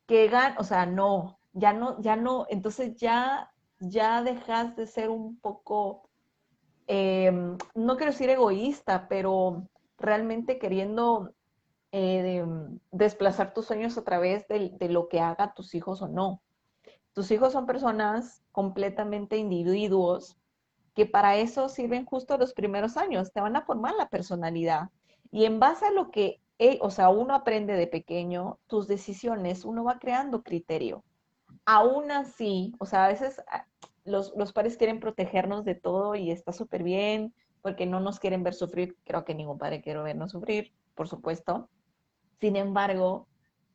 que 0.06 0.28
gane, 0.28 0.56
o 0.58 0.64
sea, 0.64 0.86
no, 0.86 1.38
ya 1.52 1.72
no, 1.72 2.00
ya 2.00 2.16
no, 2.16 2.46
entonces 2.48 2.96
ya, 2.96 3.52
ya 3.78 4.22
dejas 4.22 4.76
de 4.76 4.86
ser 4.86 5.10
un 5.10 5.38
poco, 5.38 6.08
em, 6.86 7.56
no 7.74 7.96
quiero 7.96 8.12
decir 8.12 8.30
egoísta, 8.30 9.08
pero 9.08 9.68
realmente 9.98 10.58
queriendo 10.58 11.34
eh, 11.92 12.44
desplazar 12.90 13.52
tus 13.52 13.66
sueños 13.66 13.98
a 13.98 14.04
través 14.04 14.48
de, 14.48 14.88
lo 14.88 15.08
que 15.08 15.20
haga 15.20 15.52
tus 15.54 15.74
hijos 15.74 16.00
o 16.00 16.08
no. 16.08 16.42
Tus 17.12 17.30
hijos 17.30 17.52
son 17.52 17.66
personas 17.66 18.42
completamente 18.50 19.36
individuos 19.36 20.38
que 20.94 21.06
para 21.06 21.36
eso 21.36 21.68
sirven 21.68 22.04
justo 22.04 22.36
los 22.36 22.52
primeros 22.52 22.96
años, 22.96 23.32
te 23.32 23.40
van 23.40 23.56
a 23.56 23.62
formar 23.62 23.94
la 23.94 24.08
personalidad. 24.08 24.90
Y 25.30 25.44
en 25.46 25.58
base 25.60 25.86
a 25.86 25.90
lo 25.90 26.10
que, 26.10 26.40
eh, 26.58 26.78
o 26.82 26.90
sea, 26.90 27.08
uno 27.08 27.34
aprende 27.34 27.74
de 27.74 27.86
pequeño, 27.86 28.58
tus 28.66 28.88
decisiones, 28.88 29.64
uno 29.64 29.84
va 29.84 29.98
creando 29.98 30.42
criterio. 30.42 31.04
Aún 31.64 32.10
así, 32.10 32.74
o 32.78 32.86
sea, 32.86 33.06
a 33.06 33.08
veces 33.08 33.40
ah, 33.48 33.66
los, 34.04 34.34
los 34.36 34.52
padres 34.52 34.76
quieren 34.76 35.00
protegernos 35.00 35.64
de 35.64 35.74
todo 35.74 36.14
y 36.14 36.30
está 36.30 36.52
súper 36.52 36.82
bien, 36.82 37.34
porque 37.62 37.86
no 37.86 38.00
nos 38.00 38.18
quieren 38.20 38.42
ver 38.42 38.54
sufrir. 38.54 38.96
Creo 39.04 39.24
que 39.24 39.34
ningún 39.34 39.58
padre 39.58 39.80
quiere 39.80 40.02
vernos 40.02 40.32
sufrir, 40.32 40.72
por 40.94 41.08
supuesto. 41.08 41.70
Sin 42.40 42.56
embargo, 42.56 43.28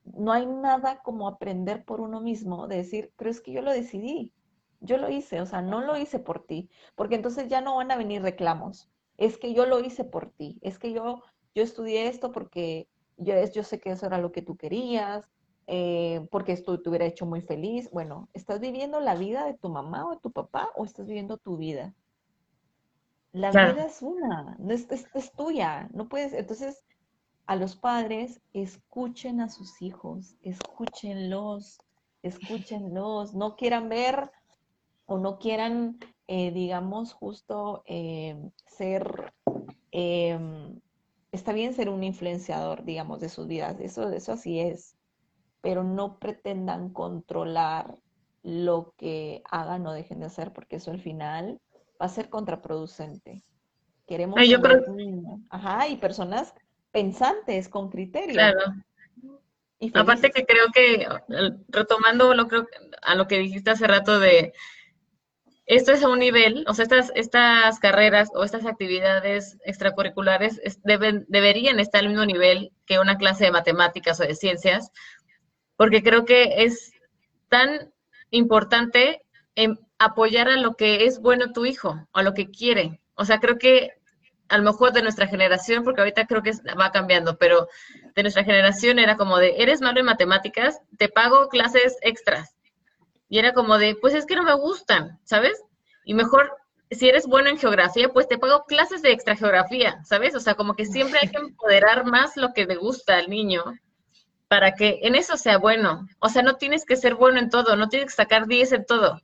no 0.04 0.32
hay 0.32 0.46
nada 0.46 1.02
como 1.02 1.28
aprender 1.28 1.84
por 1.84 2.02
uno 2.02 2.22
mismo, 2.22 2.68
de 2.68 2.78
decir, 2.78 3.12
pero 3.18 3.30
es 3.30 3.42
que 3.42 3.52
yo 3.52 3.62
lo 3.62 3.72
decidí, 3.72 4.34
yo 4.80 4.98
lo 4.98 5.10
hice, 5.10 5.42
o 5.42 5.46
sea, 5.46 5.62
no 5.62 5.82
lo 5.82 5.98
hice 5.98 6.20
por 6.20 6.46
ti, 6.46 6.70
porque 6.96 7.16
entonces 7.16 7.48
ya 7.48 7.62
no 7.62 7.78
van 7.78 7.92
a 7.92 7.98
venir 7.98 8.22
reclamos. 8.22 8.90
Es 9.18 9.38
que 9.38 9.54
yo 9.54 9.66
lo 9.66 9.80
hice 9.80 10.04
por 10.04 10.30
ti, 10.32 10.60
es 10.62 10.78
que 10.78 10.94
yo, 10.94 11.24
yo 11.56 11.64
estudié 11.64 12.08
esto 12.08 12.32
porque 12.32 12.88
yo, 13.18 13.34
yo 13.54 13.64
sé 13.64 13.80
que 13.80 13.92
eso 13.92 14.06
era 14.06 14.20
lo 14.20 14.32
que 14.32 14.42
tú 14.42 14.56
querías, 14.58 15.28
eh, 15.68 16.26
porque 16.32 16.54
esto 16.54 16.80
te 16.82 16.90
hubiera 16.90 17.06
hecho 17.06 17.26
muy 17.26 17.42
feliz. 17.42 17.90
Bueno, 17.92 18.30
¿estás 18.34 18.60
viviendo 18.60 19.00
la 19.00 19.16
vida 19.16 19.46
de 19.46 19.56
tu 19.56 19.70
mamá 19.70 20.08
o 20.08 20.12
de 20.12 20.20
tu 20.22 20.32
papá 20.32 20.70
o 20.76 20.86
estás 20.86 21.08
viviendo 21.08 21.38
tu 21.38 21.58
vida? 21.58 21.94
La 23.34 23.52
vida 23.52 23.86
es 23.86 24.02
una, 24.02 24.58
es, 24.70 24.88
es, 25.14 25.32
tuya, 25.34 25.90
no 25.94 26.08
puedes, 26.08 26.34
entonces 26.34 26.84
a 27.46 27.56
los 27.56 27.76
padres 27.76 28.42
escuchen 28.54 29.42
a 29.42 29.50
sus 29.50 29.82
hijos, 29.82 30.36
escúchenlos, 30.42 31.78
escúchenlos, 32.24 33.36
no 33.36 33.56
quieran 33.56 33.90
ver 33.90 34.32
o 35.08 35.18
no 35.18 35.40
quieran, 35.40 35.98
eh, 36.28 36.52
digamos, 36.52 37.14
justo 37.14 37.84
eh, 37.88 38.38
ser, 38.66 39.34
em, 39.92 40.80
está 41.32 41.54
bien 41.54 41.74
ser 41.74 41.90
un 41.90 42.04
influenciador, 42.04 42.84
digamos, 42.84 43.22
de 43.22 43.30
sus 43.30 43.48
vidas, 43.48 43.80
eso, 43.80 44.10
eso 44.10 44.34
así 44.34 44.60
es, 44.60 44.96
pero 45.62 45.84
no 45.84 46.20
pretendan 46.20 46.90
controlar 46.90 47.96
lo 48.44 48.94
que 48.98 49.42
hagan 49.50 49.88
o 49.88 49.94
dejen 49.94 50.20
de 50.20 50.28
hacer, 50.28 50.54
porque 50.54 50.76
eso 50.76 50.92
al 50.92 51.02
final 51.02 51.60
va 52.00 52.06
a 52.06 52.10
ser 52.10 52.30
contraproducente. 52.30 53.44
Queremos... 54.06 54.40
yo 54.48 54.62
creo... 54.62 54.84
Ajá, 55.50 55.88
y 55.88 55.98
personas 55.98 56.54
pensantes, 56.92 57.70
con 57.70 57.90
criterio. 57.90 58.34
Claro. 58.34 58.60
Aparte 59.94 60.32
que 60.32 60.46
creo 60.46 60.68
que, 60.74 61.08
retomando 61.70 62.34
lo, 62.34 62.48
creo, 62.48 62.68
a 63.02 63.16
lo 63.16 63.28
que 63.28 63.38
dijiste 63.38 63.70
hace 63.70 63.88
rato 63.88 64.20
de, 64.20 64.54
esto 65.68 65.92
es 65.92 66.02
a 66.02 66.10
un 66.10 66.20
nivel, 66.20 66.64
o 66.68 66.74
sea, 66.74 66.84
estas, 66.84 67.12
estas 67.14 67.80
carreras 67.80 68.30
o 68.34 68.44
estas 68.44 68.66
actividades 68.66 69.58
extracurriculares 69.66 70.62
deben, 70.84 71.26
deberían 71.28 71.80
estar 71.80 72.02
al 72.02 72.08
mismo 72.08 72.26
nivel 72.26 72.72
que 72.86 73.00
una 73.00 73.18
clase 73.18 73.46
de 73.46 73.52
matemáticas 73.52 74.20
o 74.22 74.24
de 74.24 74.34
ciencias, 74.34 74.92
porque 75.76 76.02
creo 76.02 76.24
que 76.24 76.64
es 76.64 76.94
tan 77.50 77.94
importante 78.32 79.22
apoyar 80.00 80.48
a 80.48 80.58
lo 80.58 80.76
que 80.76 81.06
es 81.06 81.20
bueno 81.20 81.52
tu 81.52 81.66
hijo, 81.66 82.08
o 82.12 82.18
a 82.18 82.24
lo 82.24 82.34
que 82.34 82.50
quiere. 82.50 83.02
O 83.16 83.26
sea, 83.26 83.40
creo 83.40 83.58
que 83.58 83.92
a 84.50 84.58
lo 84.58 84.64
mejor 84.64 84.94
de 84.94 85.02
nuestra 85.02 85.28
generación, 85.28 85.84
porque 85.84 86.00
ahorita 86.02 86.28
creo 86.28 86.44
que 86.44 86.52
va 86.80 86.92
cambiando, 86.92 87.38
pero 87.38 87.68
de 88.16 88.22
nuestra 88.22 88.44
generación 88.44 89.00
era 89.00 89.18
como 89.18 89.38
de, 89.38 89.56
eres 89.58 89.82
malo 89.82 90.00
en 90.00 90.06
matemáticas, 90.06 90.80
te 90.98 91.10
pago 91.10 91.50
clases 91.50 91.98
extras. 92.02 92.57
Y 93.30 93.40
era 93.40 93.54
como 93.54 93.78
de, 93.78 93.96
pues 93.96 94.14
es 94.14 94.26
que 94.26 94.36
no 94.36 94.44
me 94.44 94.54
gustan, 94.54 95.20
¿sabes? 95.24 95.62
Y 96.06 96.14
mejor, 96.14 96.52
si 96.92 97.10
eres 97.10 97.28
bueno 97.28 97.50
en 97.50 97.58
geografía, 97.58 98.10
pues 98.10 98.28
te 98.28 98.38
pago 98.38 98.64
clases 98.66 99.02
de 99.02 99.12
extra 99.12 99.36
geografía, 99.36 100.02
¿sabes? 100.06 100.36
O 100.36 100.40
sea, 100.40 100.56
como 100.56 100.76
que 100.76 100.86
siempre 100.86 101.20
hay 101.22 101.30
que 101.30 101.38
empoderar 101.40 102.06
más 102.06 102.38
lo 102.38 102.54
que 102.54 102.66
le 102.66 102.76
gusta 102.76 103.18
al 103.18 103.30
niño 103.30 103.64
para 104.48 104.74
que 104.74 105.00
en 105.04 105.16
eso 105.16 105.38
sea 105.38 105.58
bueno. 105.58 106.08
O 106.20 106.30
sea, 106.30 106.42
no 106.42 106.56
tienes 106.56 106.86
que 106.86 106.96
ser 106.96 107.16
bueno 107.16 107.40
en 107.40 107.50
todo, 107.50 107.76
no 107.76 107.90
tienes 107.90 108.12
que 108.12 108.16
sacar 108.16 108.48
10 108.48 108.72
en 108.72 108.86
todo, 108.86 109.22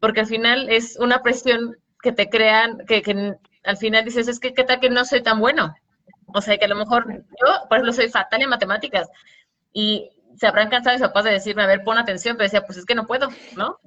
porque 0.00 0.20
al 0.20 0.26
final 0.26 0.70
es 0.70 0.96
una 0.98 1.22
presión 1.22 1.76
que 2.02 2.12
te 2.12 2.28
crean, 2.28 2.78
que, 2.86 3.02
que 3.02 3.36
al 3.64 3.76
final 3.76 4.04
dices, 4.04 4.28
es 4.28 4.40
que 4.40 4.54
qué 4.54 4.64
tal 4.64 4.80
que 4.80 4.90
no 4.90 5.04
soy 5.04 5.22
tan 5.22 5.40
bueno. 5.40 5.74
O 6.34 6.40
sea, 6.40 6.56
que 6.58 6.64
a 6.64 6.68
lo 6.68 6.76
mejor 6.76 7.06
yo, 7.12 7.68
por 7.68 7.78
ejemplo, 7.78 7.92
soy 7.92 8.08
fatal 8.08 8.42
en 8.42 8.48
matemáticas 8.48 9.08
y 9.72 10.10
se 10.36 10.46
habrán 10.46 10.70
cansado 10.70 10.96
mis 10.96 11.06
papás 11.06 11.24
de 11.24 11.32
decirme, 11.32 11.62
a 11.62 11.66
ver, 11.66 11.84
pon 11.84 11.98
atención, 11.98 12.36
pero 12.36 12.44
decía, 12.44 12.66
pues 12.66 12.78
es 12.78 12.84
que 12.84 12.94
no 12.94 13.06
puedo, 13.06 13.28
¿no? 13.56 13.78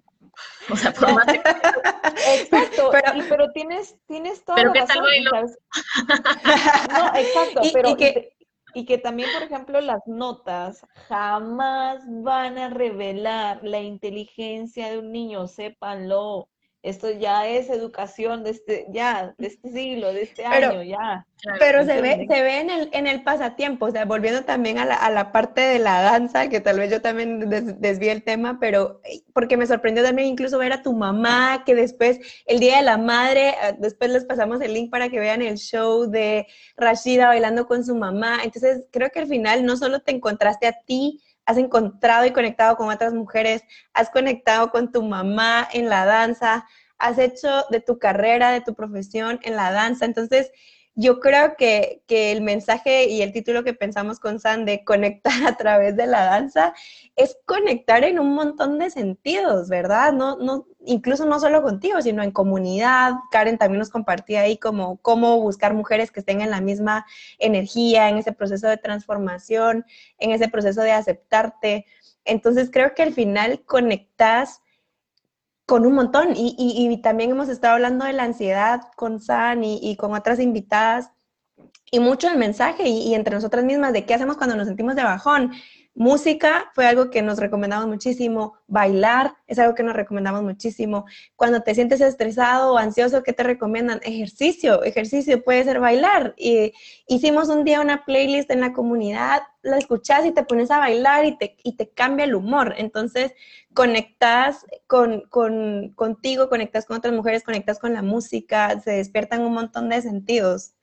O 0.70 0.76
sea, 0.76 0.94
por 0.94 1.14
más 1.14 1.26
que... 1.26 1.42
Exacto, 2.42 2.92
pero, 3.30 3.50
tienes, 3.52 3.96
tienes 4.08 4.44
toda 4.44 4.56
pero 4.56 4.74
la 4.74 4.82
razón. 4.82 5.04
no, 6.90 7.16
exacto, 7.16 7.62
pero... 7.74 7.90
Y 7.90 7.96
que, 7.96 8.38
y 8.74 8.86
que 8.86 8.98
también, 8.98 9.30
por 9.34 9.44
ejemplo, 9.44 9.82
las 9.82 10.02
notas 10.06 10.86
jamás 11.08 12.04
van 12.08 12.58
a 12.58 12.70
revelar 12.70 13.60
la 13.64 13.80
inteligencia 13.80 14.92
de 14.92 15.00
un 15.00 15.12
niño, 15.12 15.48
sépanlo. 15.48 16.50
Esto 16.88 17.12
ya 17.12 17.48
es 17.48 17.70
educación 17.70 18.44
de 18.44 18.52
este, 18.52 18.86
ya, 18.90 19.36
de 19.38 19.48
este 19.48 19.70
siglo, 19.72 20.14
de 20.14 20.22
este 20.22 20.46
año, 20.46 20.84
ya. 20.84 21.26
Pero 21.60 21.86
se 21.86 22.02
ve, 22.02 22.26
se 22.28 22.42
ve 22.42 22.62
en 22.62 22.70
el, 22.70 22.90
en 22.94 23.08
el 23.08 23.24
pasatiempo, 23.24 23.86
o 23.86 23.92
sea, 23.92 24.06
volviendo 24.06 24.44
también 24.44 24.80
a 24.80 24.86
la, 24.86 24.96
a 24.96 25.12
la 25.12 25.32
parte 25.32 25.62
de 25.62 25.80
la 25.80 26.02
danza, 26.02 26.50
que 26.50 26.62
tal 26.62 26.80
vez 26.80 26.90
yo 26.90 27.02
también 27.02 27.50
des, 27.50 27.80
desvié 27.80 28.12
el 28.12 28.24
tema, 28.24 28.58
pero 28.60 29.02
eh, 29.04 29.22
porque 29.34 29.58
me 29.58 29.68
sorprendió 29.68 30.04
también 30.04 30.30
incluso 30.30 30.58
ver 30.58 30.74
a 30.74 30.82
tu 30.82 30.94
mamá, 30.94 31.64
que 31.66 31.76
después, 31.76 32.20
el 32.46 32.60
Día 32.60 32.78
de 32.78 32.84
la 32.84 32.98
Madre, 32.98 33.50
eh, 33.50 33.76
después 33.78 34.10
les 34.10 34.26
pasamos 34.26 34.62
el 34.62 34.74
link 34.74 34.90
para 34.90 35.10
que 35.10 35.20
vean 35.20 35.42
el 35.42 35.58
show 35.58 36.10
de 36.10 36.48
Rashida 36.78 37.28
bailando 37.28 37.68
con 37.68 37.84
su 37.86 37.96
mamá. 37.96 38.40
Entonces, 38.44 38.86
creo 38.92 39.10
que 39.10 39.20
al 39.20 39.28
final 39.28 39.66
no 39.66 39.76
solo 39.76 40.00
te 40.00 40.12
encontraste 40.12 40.68
a 40.68 40.82
ti, 40.86 41.22
has 41.48 41.58
encontrado 41.58 42.26
y 42.26 42.32
conectado 42.32 42.76
con 42.76 42.90
otras 42.90 43.14
mujeres, 43.14 43.64
has 43.94 44.10
conectado 44.10 44.70
con 44.70 44.92
tu 44.92 45.02
mamá 45.02 45.68
en 45.72 45.88
la 45.90 46.06
danza, 46.06 46.68
has 47.00 47.18
hecho 47.18 47.64
de 47.72 47.80
tu 47.80 47.98
carrera, 47.98 48.52
de 48.52 48.62
tu 48.62 48.76
profesión 48.76 49.40
en 49.44 49.56
la 49.56 49.72
danza. 49.72 50.06
Entonces, 50.06 50.52
yo 51.00 51.20
creo 51.20 51.56
que, 51.58 52.02
el 52.10 52.42
mensaje 52.42 53.08
y 53.08 53.22
el 53.22 53.32
título 53.32 53.64
que 53.64 53.74
pensamos 53.74 54.20
con 54.20 54.40
San 54.40 54.66
de 54.66 54.84
conectar 54.84 55.32
a 55.48 55.56
través 55.56 55.96
de 55.96 56.08
la 56.08 56.26
danza 56.26 56.74
es 57.16 57.38
conectar 57.46 58.04
en 58.04 58.20
un 58.20 58.34
montón 58.34 58.80
de 58.80 58.90
sentidos, 58.90 59.70
¿verdad? 59.70 60.12
No, 60.12 60.38
no, 60.38 60.66
incluso 60.84 61.26
no 61.26 61.40
solo 61.40 61.62
contigo, 61.62 62.02
sino 62.02 62.24
en 62.24 62.32
comunidad. 62.32 63.14
Karen 63.32 63.60
también 63.60 63.78
nos 63.78 63.92
compartía 63.92 64.42
ahí 64.42 64.58
como 64.58 64.98
cómo 64.98 65.40
buscar 65.40 65.76
mujeres 65.76 66.12
que 66.12 66.22
estén 66.22 66.42
en 66.42 66.50
la 66.50 66.62
misma 66.62 67.06
energía, 67.38 68.10
en 68.10 68.18
ese 68.18 68.32
proceso 68.32 68.68
de 68.68 68.78
transformación, 68.78 69.86
en 70.18 70.32
ese 70.32 70.50
proceso 70.50 70.82
de 70.82 70.94
aceptarte. 70.94 71.86
Entonces 72.26 72.72
creo 72.72 72.96
que 72.96 73.04
al 73.04 73.14
final 73.14 73.64
conectas 73.66 74.62
con 75.68 75.86
un 75.86 75.94
montón. 75.94 76.30
Y, 76.36 77.00
también 77.04 77.30
hemos 77.30 77.50
estado 77.50 77.76
hablando 77.76 78.06
de 78.06 78.14
la 78.14 78.24
ansiedad 78.24 78.82
con 78.96 79.20
San 79.20 79.64
y, 79.64 79.96
con 79.98 80.16
otras 80.16 80.40
invitadas. 80.40 81.12
Y 81.92 82.00
mucho 82.00 82.28
el 82.30 82.38
mensaje 82.38 82.88
y, 82.90 83.14
entre 83.14 83.36
nosotras 83.36 83.64
mismas 83.64 83.94
de 83.94 84.06
qué 84.06 84.16
hacemos 84.16 84.38
cuando 84.38 84.56
nos 84.56 84.68
sentimos 84.68 84.96
de 84.96 85.04
bajón. 85.04 85.52
Música 86.00 86.70
fue 86.76 86.86
algo 86.86 87.10
que 87.10 87.24
nos 87.24 87.40
recomendamos 87.40 87.88
muchísimo. 87.88 88.54
Bailar 88.68 89.34
es 89.48 89.58
algo 89.58 89.74
que 89.74 89.82
nos 89.82 89.96
recomendamos 89.96 90.44
muchísimo. 90.44 91.06
Cuando 91.36 91.64
te 91.64 91.74
sientes 91.74 92.02
estresado 92.02 92.74
o 92.74 92.78
ansioso, 92.78 93.24
¿qué 93.24 93.34
te 93.34 93.42
recomiendan? 93.42 94.00
Ejercicio. 94.04 94.84
Ejercicio 94.84 95.44
puede 95.44 95.64
ser 95.64 95.80
bailar. 95.80 96.36
Y 96.38 96.72
hicimos 97.08 97.50
un 97.50 97.64
día 97.64 97.82
una 97.82 98.06
playlist 98.06 98.52
en 98.52 98.62
la 98.62 98.74
comunidad, 98.74 99.42
la 99.64 99.80
escuchas 99.80 100.24
y 100.28 100.32
te 100.32 100.44
pones 100.44 100.70
a 100.70 100.78
bailar 100.78 101.26
y 101.26 101.36
te, 101.36 101.58
y 101.64 101.76
te 101.78 101.90
cambia 101.90 102.26
el 102.26 102.36
humor. 102.36 102.76
Entonces, 102.78 103.34
conectas 103.74 104.68
con, 104.86 105.22
con, 105.30 105.94
contigo, 105.96 106.48
conectas 106.48 106.86
con 106.86 106.98
otras 106.98 107.16
mujeres, 107.16 107.44
conectas 107.44 107.80
con 107.80 107.96
la 107.96 108.04
música, 108.04 108.80
se 108.82 108.92
despiertan 108.92 109.42
un 109.42 109.56
montón 109.56 109.90
de 109.90 110.04
sentidos. 110.04 110.77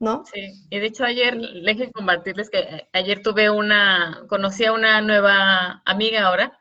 ¿No? 0.00 0.24
Sí, 0.32 0.54
y 0.70 0.78
de 0.78 0.86
hecho 0.86 1.04
ayer, 1.04 1.38
dejen 1.38 1.92
compartirles 1.92 2.50
que 2.50 2.58
eh, 2.58 2.88
ayer 2.92 3.22
tuve 3.22 3.50
una, 3.50 4.24
conocí 4.28 4.64
a 4.64 4.72
una 4.72 5.00
nueva 5.02 5.82
amiga 5.84 6.26
ahora, 6.26 6.58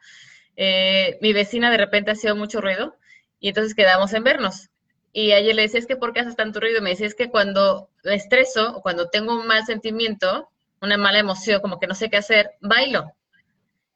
eh, 0.58 1.18
mi 1.22 1.32
vecina 1.34 1.72
de 1.72 1.78
repente 1.78 2.12
hacía 2.12 2.36
mucho 2.36 2.60
ruido 2.62 2.98
y 3.40 3.48
entonces 3.50 3.74
quedamos 3.74 4.14
en 4.14 4.26
vernos. 4.26 4.70
Y 5.14 5.32
ayer 5.32 5.56
le 5.56 5.64
decía, 5.64 5.80
es 5.80 5.88
que 5.88 5.96
¿por 5.96 6.14
qué 6.14 6.20
haces 6.20 6.36
tanto 6.36 6.60
ruido? 6.60 6.82
Me 6.82 6.92
decía, 6.92 7.08
es 7.08 7.16
que 7.16 7.30
cuando 7.30 7.90
estreso 8.04 8.76
o 8.78 8.82
cuando 8.82 9.10
tengo 9.10 9.34
un 9.40 9.48
mal 9.48 9.66
sentimiento, 9.66 10.50
una 10.82 10.98
mala 10.98 11.20
emoción, 11.20 11.62
como 11.62 11.80
que 11.80 11.88
no 11.88 11.96
sé 11.96 12.10
qué 12.10 12.18
hacer, 12.18 12.52
bailo. 12.60 13.14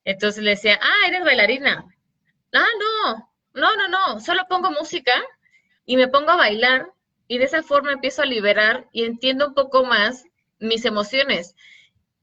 Entonces 0.05 0.43
le 0.43 0.51
decía, 0.51 0.79
ah, 0.81 1.07
eres 1.07 1.23
bailarina. 1.23 1.85
Ah, 2.53 2.65
no, 2.79 3.29
no, 3.53 3.75
no, 3.75 3.87
no, 3.89 4.19
solo 4.21 4.43
pongo 4.47 4.71
música 4.71 5.13
y 5.85 5.97
me 5.97 6.07
pongo 6.07 6.31
a 6.31 6.37
bailar 6.37 6.92
y 7.33 7.39
de 7.39 7.45
esa 7.45 7.63
forma 7.63 7.93
empiezo 7.93 8.21
a 8.21 8.27
liberar 8.27 8.87
y 8.91 9.05
entiendo 9.05 9.47
un 9.47 9.53
poco 9.55 9.83
más 9.83 10.25
mis 10.59 10.85
emociones. 10.85 11.55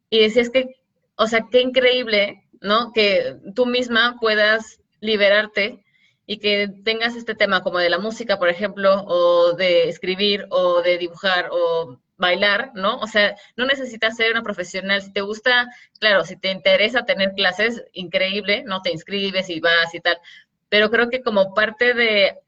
Y 0.09 0.21
decías 0.21 0.51
que, 0.51 0.77
o 1.17 1.27
sea, 1.27 1.49
qué 1.51 1.63
increíble, 1.63 2.45
¿no? 2.61 2.93
Que 2.93 3.37
tú 3.57 3.67
misma 3.67 4.19
puedas 4.21 4.81
liberarte 5.01 5.85
y 6.27 6.39
que 6.39 6.69
tengas 6.85 7.17
este 7.17 7.35
tema 7.35 7.65
como 7.65 7.81
de 7.81 7.91
la 7.91 7.99
música, 7.99 8.39
por 8.39 8.51
ejemplo, 8.51 9.03
o 9.05 9.55
de 9.55 9.89
escribir, 9.89 10.47
o 10.51 10.81
de 10.81 10.97
dibujar, 10.97 11.49
o 11.51 11.99
bailar, 12.17 12.71
¿no? 12.75 12.99
O 12.99 13.09
sea, 13.09 13.35
no 13.57 13.67
necesitas 13.67 14.17
ser 14.17 14.31
una 14.31 14.45
profesional. 14.45 15.03
Si 15.03 15.13
te 15.13 15.23
gusta, 15.23 15.67
claro, 15.99 16.23
si 16.23 16.37
te 16.37 16.53
interesa 16.53 17.05
tener 17.05 17.33
clases, 17.33 17.83
increíble, 17.95 18.63
¿no? 18.65 18.81
Te 18.81 18.93
inscribes 18.93 19.51
y 19.51 19.59
vas 19.59 19.93
y 19.93 19.99
tal. 19.99 20.21
Pero 20.69 20.89
creo 20.89 21.11
que 21.11 21.21
como 21.21 21.53
parte 21.53 21.95
de, 21.95 22.39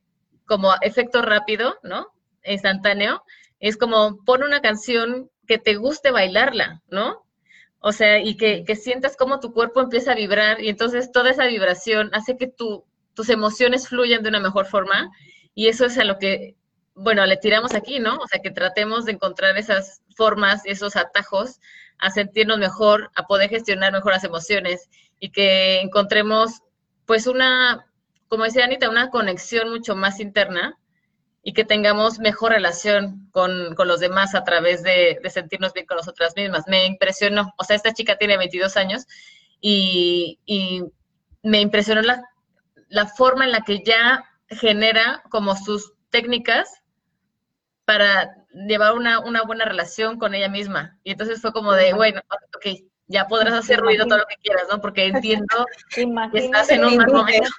como 0.47 0.73
efecto 0.81 1.23
rápido, 1.23 1.77
¿no? 1.83 2.13
Instantáneo, 2.45 3.23
es 3.61 3.77
como 3.77 4.23
pon 4.25 4.43
una 4.43 4.61
canción 4.61 5.31
que 5.47 5.59
te 5.59 5.77
guste 5.77 6.11
bailarla, 6.11 6.83
¿no? 6.89 7.25
O 7.79 7.93
sea, 7.93 8.19
y 8.21 8.37
que, 8.37 8.65
sientas 8.77 9.17
cómo 9.17 9.41
tu 9.41 9.53
cuerpo 9.53 9.81
empieza 9.81 10.13
a 10.13 10.17
vibrar 10.17 10.61
y 10.61 10.69
entonces 10.69 11.11
toda 11.11 11.31
esa 11.31 11.47
vibración 11.47 12.11
hace 12.13 12.37
que 12.37 12.47
tu, 12.47 12.85
tus 13.15 13.29
emociones 13.29 13.89
fluyan 13.89 14.23
de 14.23 14.29
una 14.29 14.41
mejor 14.41 14.67
forma 14.67 15.11
y 15.55 15.67
eso 15.67 15.87
es 15.87 15.99
a 15.99 16.05
lo 16.05 16.19
que, 16.19 16.57
bueno, 16.95 17.27
le 17.27 17.37
tiramos 17.37 17.75
aquí, 17.75 17.99
¿no? 17.99 18.19
O 18.19 18.29
sea, 18.29 18.41
que 18.41 18.51
tratemos 18.51 19.05
de 19.05 19.13
encontrar 19.13 19.57
esas 19.57 20.03
formas, 20.17 20.63
esos 20.65 20.97
atajos 20.97 21.61
a 21.99 22.11
sentirnos 22.11 22.59
mejor, 22.59 23.11
a 23.17 23.27
poder 23.27 23.51
gestionar 23.51 23.93
mejor 23.93 24.13
las 24.13 24.25
emociones 24.25 24.89
y 25.19 25.31
que 25.31 25.81
encontremos 25.81 26.63
pues 27.07 27.27
una, 27.27 27.87
como 28.29 28.45
decía 28.45 28.65
Anita, 28.65 28.89
una 28.91 29.11
conexión 29.11 29.71
mucho 29.71 29.97
más 29.97 30.21
interna 30.21 30.79
y 31.43 31.53
que 31.53 31.65
tengamos 31.65 32.21
mejor 32.21 32.53
relación 32.53 33.29
con, 33.33 33.75
los 33.77 34.01
demás 34.01 34.35
a 34.35 34.45
través 34.45 34.83
de, 34.83 35.19
sentirnos 35.29 35.73
bien 35.73 35.87
con 35.87 35.97
nosotras 35.97 36.35
mismas. 36.37 36.65
Me 36.69 36.87
impresionó, 36.87 37.53
o 37.59 37.65
sea, 37.65 37.75
esta 37.75 37.93
chica 37.93 38.17
tiene 38.17 38.37
22 38.37 38.77
años 38.77 39.07
y, 39.61 40.39
me 41.45 41.61
impresionó 41.61 42.03
la, 42.03 42.23
la, 42.89 43.07
forma 43.09 43.45
en 43.45 43.51
la 43.51 43.63
que 43.63 43.83
ya 43.83 44.25
genera 44.49 45.25
como 45.29 45.57
sus 45.57 45.93
técnicas 46.11 46.83
para 47.85 48.37
llevar 48.53 48.95
una, 48.95 49.21
buena 49.45 49.65
relación 49.65 50.21
con 50.21 50.35
ella 50.35 50.49
misma. 50.49 50.99
Y 51.03 51.11
entonces 51.11 51.41
fue 51.41 51.53
como 51.53 51.73
de, 51.73 51.95
bueno, 51.95 52.21
ok, 52.57 52.79
ya 53.09 53.27
podrás 53.27 53.55
hacer 53.55 53.81
ruido 53.81 54.07
todo 54.07 54.19
lo 54.19 54.27
que 54.27 54.37
quieras, 54.37 54.67
¿no? 54.71 54.81
Porque 54.81 55.07
entiendo 55.07 55.67
que 56.33 56.39
estás 56.39 56.71
en 56.71 56.85
un 56.85 56.97
mal 56.97 57.13
momento 57.13 57.51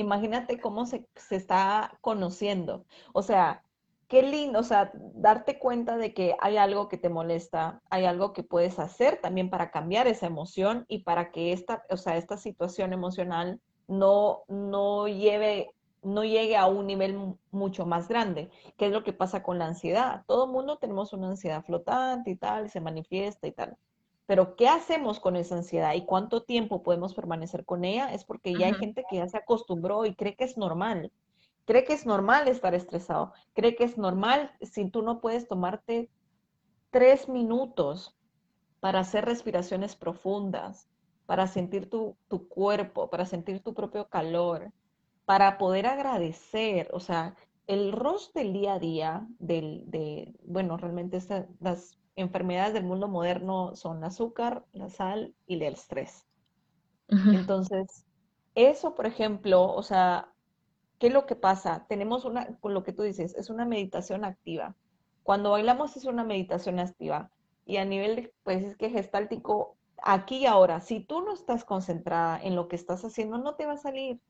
imagínate 0.00 0.60
cómo 0.60 0.86
se, 0.86 1.06
está 1.30 1.98
conociendo. 2.00 2.84
O 3.12 3.22
sea, 3.22 3.62
qué 4.08 4.22
lindo, 4.22 4.60
o 4.60 4.62
sea, 4.64 4.90
darte 4.94 5.58
cuenta 5.58 5.96
de 5.96 6.12
que 6.14 6.36
hay 6.40 6.56
algo 6.56 6.88
que 6.88 6.98
te 6.98 7.08
molesta, 7.08 7.80
hay 7.90 8.04
algo 8.06 8.32
que 8.32 8.42
puedes 8.42 8.78
hacer 8.78 9.20
también 9.20 9.50
para 9.50 9.70
cambiar 9.70 10.06
esa 10.08 10.26
emoción 10.26 10.84
y 10.88 11.04
para 11.04 11.30
que 11.30 11.52
esta, 11.52 11.84
o 11.90 11.96
sea, 11.96 12.16
esta 12.16 12.36
situación 12.36 12.92
emocional 12.92 13.60
no, 13.88 14.42
no 14.48 15.08
lleve 15.08 15.74
no 16.02 16.24
llegue 16.24 16.56
a 16.56 16.66
un 16.66 16.86
nivel 16.86 17.36
mucho 17.50 17.86
más 17.86 18.08
grande, 18.08 18.50
¿Qué 18.76 18.86
es 18.86 18.92
lo 18.92 19.04
que 19.04 19.12
pasa 19.12 19.42
con 19.42 19.58
la 19.58 19.66
ansiedad. 19.66 20.24
Todo 20.26 20.46
mundo 20.46 20.78
tenemos 20.78 21.12
una 21.12 21.28
ansiedad 21.28 21.62
flotante 21.64 22.30
y 22.30 22.36
tal, 22.36 22.70
se 22.70 22.80
manifiesta 22.80 23.46
y 23.46 23.52
tal. 23.52 23.76
Pero 24.30 24.54
¿qué 24.54 24.68
hacemos 24.68 25.18
con 25.18 25.34
esa 25.34 25.56
ansiedad 25.56 25.92
y 25.94 26.04
cuánto 26.04 26.44
tiempo 26.44 26.84
podemos 26.84 27.14
permanecer 27.14 27.64
con 27.64 27.84
ella? 27.84 28.14
Es 28.14 28.22
porque 28.22 28.54
ya 28.54 28.66
hay 28.66 28.74
gente 28.74 29.02
que 29.10 29.16
ya 29.16 29.26
se 29.26 29.38
acostumbró 29.38 30.06
y 30.06 30.14
cree 30.14 30.36
que 30.36 30.44
es 30.44 30.56
normal 30.56 31.10
cree 31.70 31.84
que 31.84 31.92
es 31.92 32.04
normal 32.04 32.48
estar 32.48 32.74
estresado, 32.74 33.32
cree 33.54 33.76
que 33.76 33.84
es 33.84 33.96
normal 33.96 34.50
si 34.60 34.90
tú 34.90 35.02
no 35.02 35.20
puedes 35.20 35.46
tomarte 35.46 36.10
tres 36.90 37.28
minutos 37.28 38.16
para 38.80 39.00
hacer 39.00 39.24
respiraciones 39.24 39.94
profundas, 39.94 40.88
para 41.26 41.46
sentir 41.46 41.88
tu, 41.88 42.16
cuerpo, 42.48 43.08
para 43.08 43.24
sentir 43.24 43.62
tu 43.62 43.72
propio 43.72 44.08
calor, 44.08 44.72
para 45.24 45.58
poder 45.58 45.86
agradecer, 45.86 46.88
o 46.92 46.98
sea, 46.98 47.36
el 47.68 47.92
rostro 47.92 48.42
del 48.42 48.52
día 48.52 48.74
a 48.74 48.78
día, 48.80 49.26
del, 49.38 49.84
de, 49.88 50.34
bueno, 50.42 50.76
realmente 50.76 51.20
las 51.60 51.99
enfermedades 52.16 52.74
del 52.74 52.84
mundo 52.84 53.08
moderno 53.08 53.74
son 53.76 53.98
el 53.98 54.04
azúcar, 54.04 54.64
la 54.72 54.88
sal 54.88 55.34
y 55.46 55.54
el 55.54 55.74
estrés. 55.74 56.26
Entonces, 57.08 58.06
eso, 58.54 58.94
por 58.94 59.06
ejemplo, 59.06 59.72
o 59.72 59.82
sea, 59.82 60.32
¿Qué 61.00 61.06
es 61.06 61.14
lo 61.14 61.24
que 61.24 61.34
pasa? 61.34 61.86
Tenemos 61.88 62.26
una, 62.26 62.58
con 62.58 62.74
lo 62.74 62.82
que 62.84 62.92
tú 62.92 63.02
dices, 63.02 63.34
es 63.34 63.48
una 63.48 63.64
meditación 63.64 64.22
activa. 64.22 64.76
Cuando 65.22 65.50
bailamos 65.52 65.96
es 65.96 66.04
una 66.04 66.24
meditación 66.24 66.78
activa. 66.78 67.30
Y 67.64 67.78
a 67.78 67.86
nivel, 67.86 68.34
pues 68.42 68.62
es 68.62 68.76
que 68.76 68.90
gestáltico, 68.90 69.78
aquí 70.02 70.40
y 70.40 70.46
ahora, 70.46 70.82
si 70.82 71.00
tú 71.00 71.22
no 71.22 71.32
estás 71.32 71.64
concentrada 71.64 72.38
en 72.42 72.54
lo 72.54 72.68
que 72.68 72.76
estás 72.76 73.02
haciendo, 73.02 73.38
no 73.38 73.54
te 73.54 73.64
va 73.64 73.72
a 73.74 73.76
salir. 73.78 74.20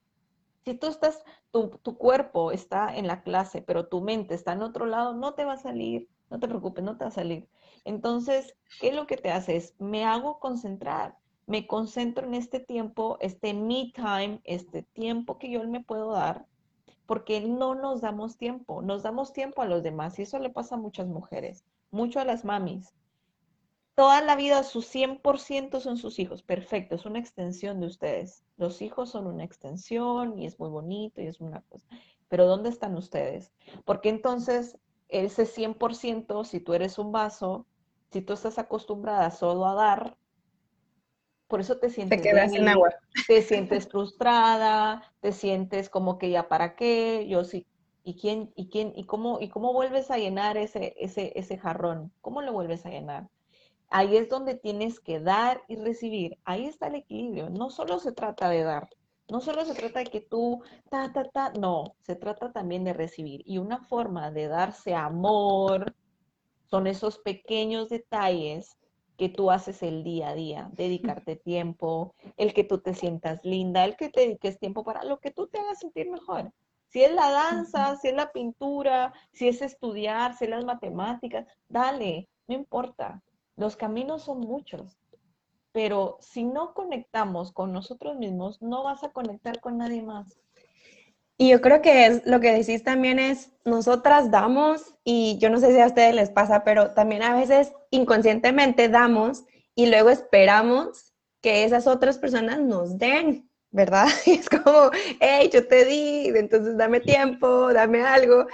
Si 0.64 0.74
tú 0.74 0.86
estás, 0.86 1.24
tu, 1.50 1.70
tu 1.82 1.98
cuerpo 1.98 2.52
está 2.52 2.94
en 2.96 3.08
la 3.08 3.24
clase, 3.24 3.62
pero 3.62 3.88
tu 3.88 4.00
mente 4.00 4.34
está 4.34 4.52
en 4.52 4.62
otro 4.62 4.86
lado, 4.86 5.14
no 5.14 5.34
te 5.34 5.44
va 5.44 5.54
a 5.54 5.56
salir. 5.56 6.08
No 6.30 6.38
te 6.38 6.48
preocupes, 6.48 6.82
no 6.84 6.96
te 6.96 7.04
va 7.04 7.08
a 7.08 7.12
salir. 7.12 7.48
Entonces, 7.84 8.56
¿qué 8.80 8.88
es 8.88 8.94
lo 8.94 9.06
que 9.06 9.16
te 9.16 9.30
hace? 9.30 9.62
Me 9.78 10.04
hago 10.04 10.38
concentrar 10.38 11.16
me 11.50 11.66
concentro 11.66 12.28
en 12.28 12.34
este 12.34 12.60
tiempo, 12.60 13.18
este 13.20 13.54
me 13.54 13.90
time, 13.92 14.40
este 14.44 14.84
tiempo 14.84 15.36
que 15.36 15.50
yo 15.50 15.66
me 15.66 15.82
puedo 15.82 16.12
dar 16.12 16.46
porque 17.06 17.40
no 17.40 17.74
nos 17.74 18.02
damos 18.02 18.36
tiempo, 18.36 18.82
nos 18.82 19.02
damos 19.02 19.32
tiempo 19.32 19.60
a 19.60 19.66
los 19.66 19.82
demás 19.82 20.16
y 20.16 20.22
eso 20.22 20.38
le 20.38 20.50
pasa 20.50 20.76
a 20.76 20.78
muchas 20.78 21.08
mujeres, 21.08 21.64
mucho 21.90 22.20
a 22.20 22.24
las 22.24 22.44
mamis. 22.44 22.94
Toda 23.96 24.22
la 24.22 24.36
vida 24.36 24.62
su 24.62 24.80
100% 24.80 25.80
son 25.80 25.96
sus 25.96 26.20
hijos, 26.20 26.44
perfecto, 26.44 26.94
es 26.94 27.04
una 27.04 27.18
extensión 27.18 27.80
de 27.80 27.88
ustedes. 27.88 28.44
Los 28.56 28.80
hijos 28.80 29.10
son 29.10 29.26
una 29.26 29.42
extensión 29.42 30.38
y 30.38 30.46
es 30.46 30.60
muy 30.60 30.68
bonito 30.68 31.20
y 31.20 31.26
es 31.26 31.40
una 31.40 31.62
cosa, 31.62 31.88
pero 32.28 32.46
¿dónde 32.46 32.68
están 32.68 32.94
ustedes? 32.94 33.50
Porque 33.84 34.08
entonces 34.08 34.78
ese 35.10 35.46
100%, 35.46 36.44
si 36.44 36.60
tú 36.60 36.74
eres 36.74 36.98
un 36.98 37.12
vaso, 37.12 37.66
si 38.10 38.22
tú 38.22 38.32
estás 38.32 38.58
acostumbrada 38.58 39.30
solo 39.30 39.66
a 39.66 39.74
dar, 39.74 40.16
por 41.48 41.60
eso 41.60 41.78
te 41.78 41.90
sientes 41.90 42.22
te 42.22 42.30
agua. 42.68 42.90
Te 43.26 43.42
sientes 43.42 43.88
frustrada, 43.90 45.02
te 45.20 45.32
sientes 45.32 45.90
como 45.90 46.18
que 46.18 46.30
ya 46.30 46.48
para 46.48 46.76
qué, 46.76 47.26
yo 47.28 47.44
sí, 47.44 47.66
¿y 48.04 48.16
quién, 48.16 48.52
y 48.54 48.68
quién, 48.68 48.92
y 48.94 49.04
cómo, 49.04 49.40
y 49.40 49.48
cómo 49.48 49.72
vuelves 49.72 50.10
a 50.10 50.18
llenar 50.18 50.56
ese, 50.56 50.94
ese, 50.98 51.32
ese 51.34 51.58
jarrón? 51.58 52.12
¿Cómo 52.20 52.40
lo 52.42 52.52
vuelves 52.52 52.86
a 52.86 52.90
llenar? 52.90 53.28
Ahí 53.88 54.16
es 54.16 54.28
donde 54.28 54.54
tienes 54.54 55.00
que 55.00 55.18
dar 55.18 55.62
y 55.66 55.76
recibir. 55.76 56.38
Ahí 56.44 56.66
está 56.66 56.86
el 56.86 56.94
equilibrio. 56.94 57.50
No 57.50 57.70
solo 57.70 57.98
se 57.98 58.12
trata 58.12 58.48
de 58.48 58.62
dar, 58.62 58.88
no 59.30 59.40
solo 59.40 59.64
se 59.64 59.74
trata 59.74 60.00
de 60.00 60.06
que 60.06 60.20
tú, 60.20 60.62
ta, 60.90 61.12
ta, 61.12 61.24
ta, 61.24 61.52
no, 61.52 61.94
se 62.00 62.16
trata 62.16 62.52
también 62.52 62.84
de 62.84 62.92
recibir. 62.92 63.42
Y 63.46 63.58
una 63.58 63.80
forma 63.80 64.30
de 64.30 64.48
darse 64.48 64.94
amor 64.94 65.94
son 66.66 66.86
esos 66.86 67.18
pequeños 67.18 67.88
detalles 67.88 68.76
que 69.16 69.28
tú 69.28 69.50
haces 69.50 69.82
el 69.82 70.02
día 70.02 70.30
a 70.30 70.34
día, 70.34 70.70
dedicarte 70.72 71.36
tiempo, 71.36 72.14
el 72.36 72.54
que 72.54 72.64
tú 72.64 72.78
te 72.78 72.94
sientas 72.94 73.44
linda, 73.44 73.84
el 73.84 73.96
que 73.96 74.08
te 74.08 74.20
dediques 74.20 74.58
tiempo 74.58 74.82
para 74.82 75.04
lo 75.04 75.18
que 75.20 75.30
tú 75.30 75.46
te 75.46 75.58
hagas 75.58 75.80
sentir 75.80 76.10
mejor. 76.10 76.52
Si 76.88 77.04
es 77.04 77.12
la 77.12 77.30
danza, 77.30 77.96
si 77.96 78.08
es 78.08 78.14
la 78.14 78.32
pintura, 78.32 79.12
si 79.32 79.48
es 79.48 79.62
estudiar, 79.62 80.36
si 80.36 80.44
es 80.44 80.50
las 80.50 80.64
matemáticas, 80.64 81.46
dale, 81.68 82.28
no 82.48 82.54
importa. 82.54 83.22
Los 83.56 83.76
caminos 83.76 84.22
son 84.22 84.40
muchos, 84.40 84.99
pero 85.72 86.18
si 86.20 86.44
no 86.44 86.74
conectamos 86.74 87.52
con 87.52 87.72
nosotros 87.72 88.16
mismos, 88.16 88.60
no 88.60 88.82
vas 88.82 89.04
a 89.04 89.10
conectar 89.10 89.60
con 89.60 89.78
nadie 89.78 90.02
más. 90.02 90.38
Y 91.36 91.48
yo 91.48 91.62
creo 91.62 91.80
que 91.80 92.04
es 92.04 92.26
lo 92.26 92.40
que 92.40 92.52
decís 92.52 92.84
también 92.84 93.18
es, 93.18 93.50
nosotras 93.64 94.30
damos, 94.30 94.94
y 95.04 95.38
yo 95.38 95.48
no 95.48 95.58
sé 95.58 95.72
si 95.72 95.80
a 95.80 95.86
ustedes 95.86 96.14
les 96.14 96.30
pasa, 96.30 96.64
pero 96.64 96.92
también 96.92 97.22
a 97.22 97.34
veces 97.34 97.72
inconscientemente 97.90 98.90
damos 98.90 99.44
y 99.74 99.86
luego 99.86 100.10
esperamos 100.10 101.14
que 101.40 101.64
esas 101.64 101.86
otras 101.86 102.18
personas 102.18 102.60
nos 102.60 102.98
den, 102.98 103.48
¿verdad? 103.70 104.06
Y 104.26 104.32
es 104.32 104.50
como, 104.50 104.90
hey, 105.20 105.48
yo 105.50 105.66
te 105.66 105.86
di, 105.86 106.26
entonces 106.28 106.76
dame 106.76 107.00
tiempo, 107.00 107.72
dame 107.72 108.02
algo. 108.02 108.46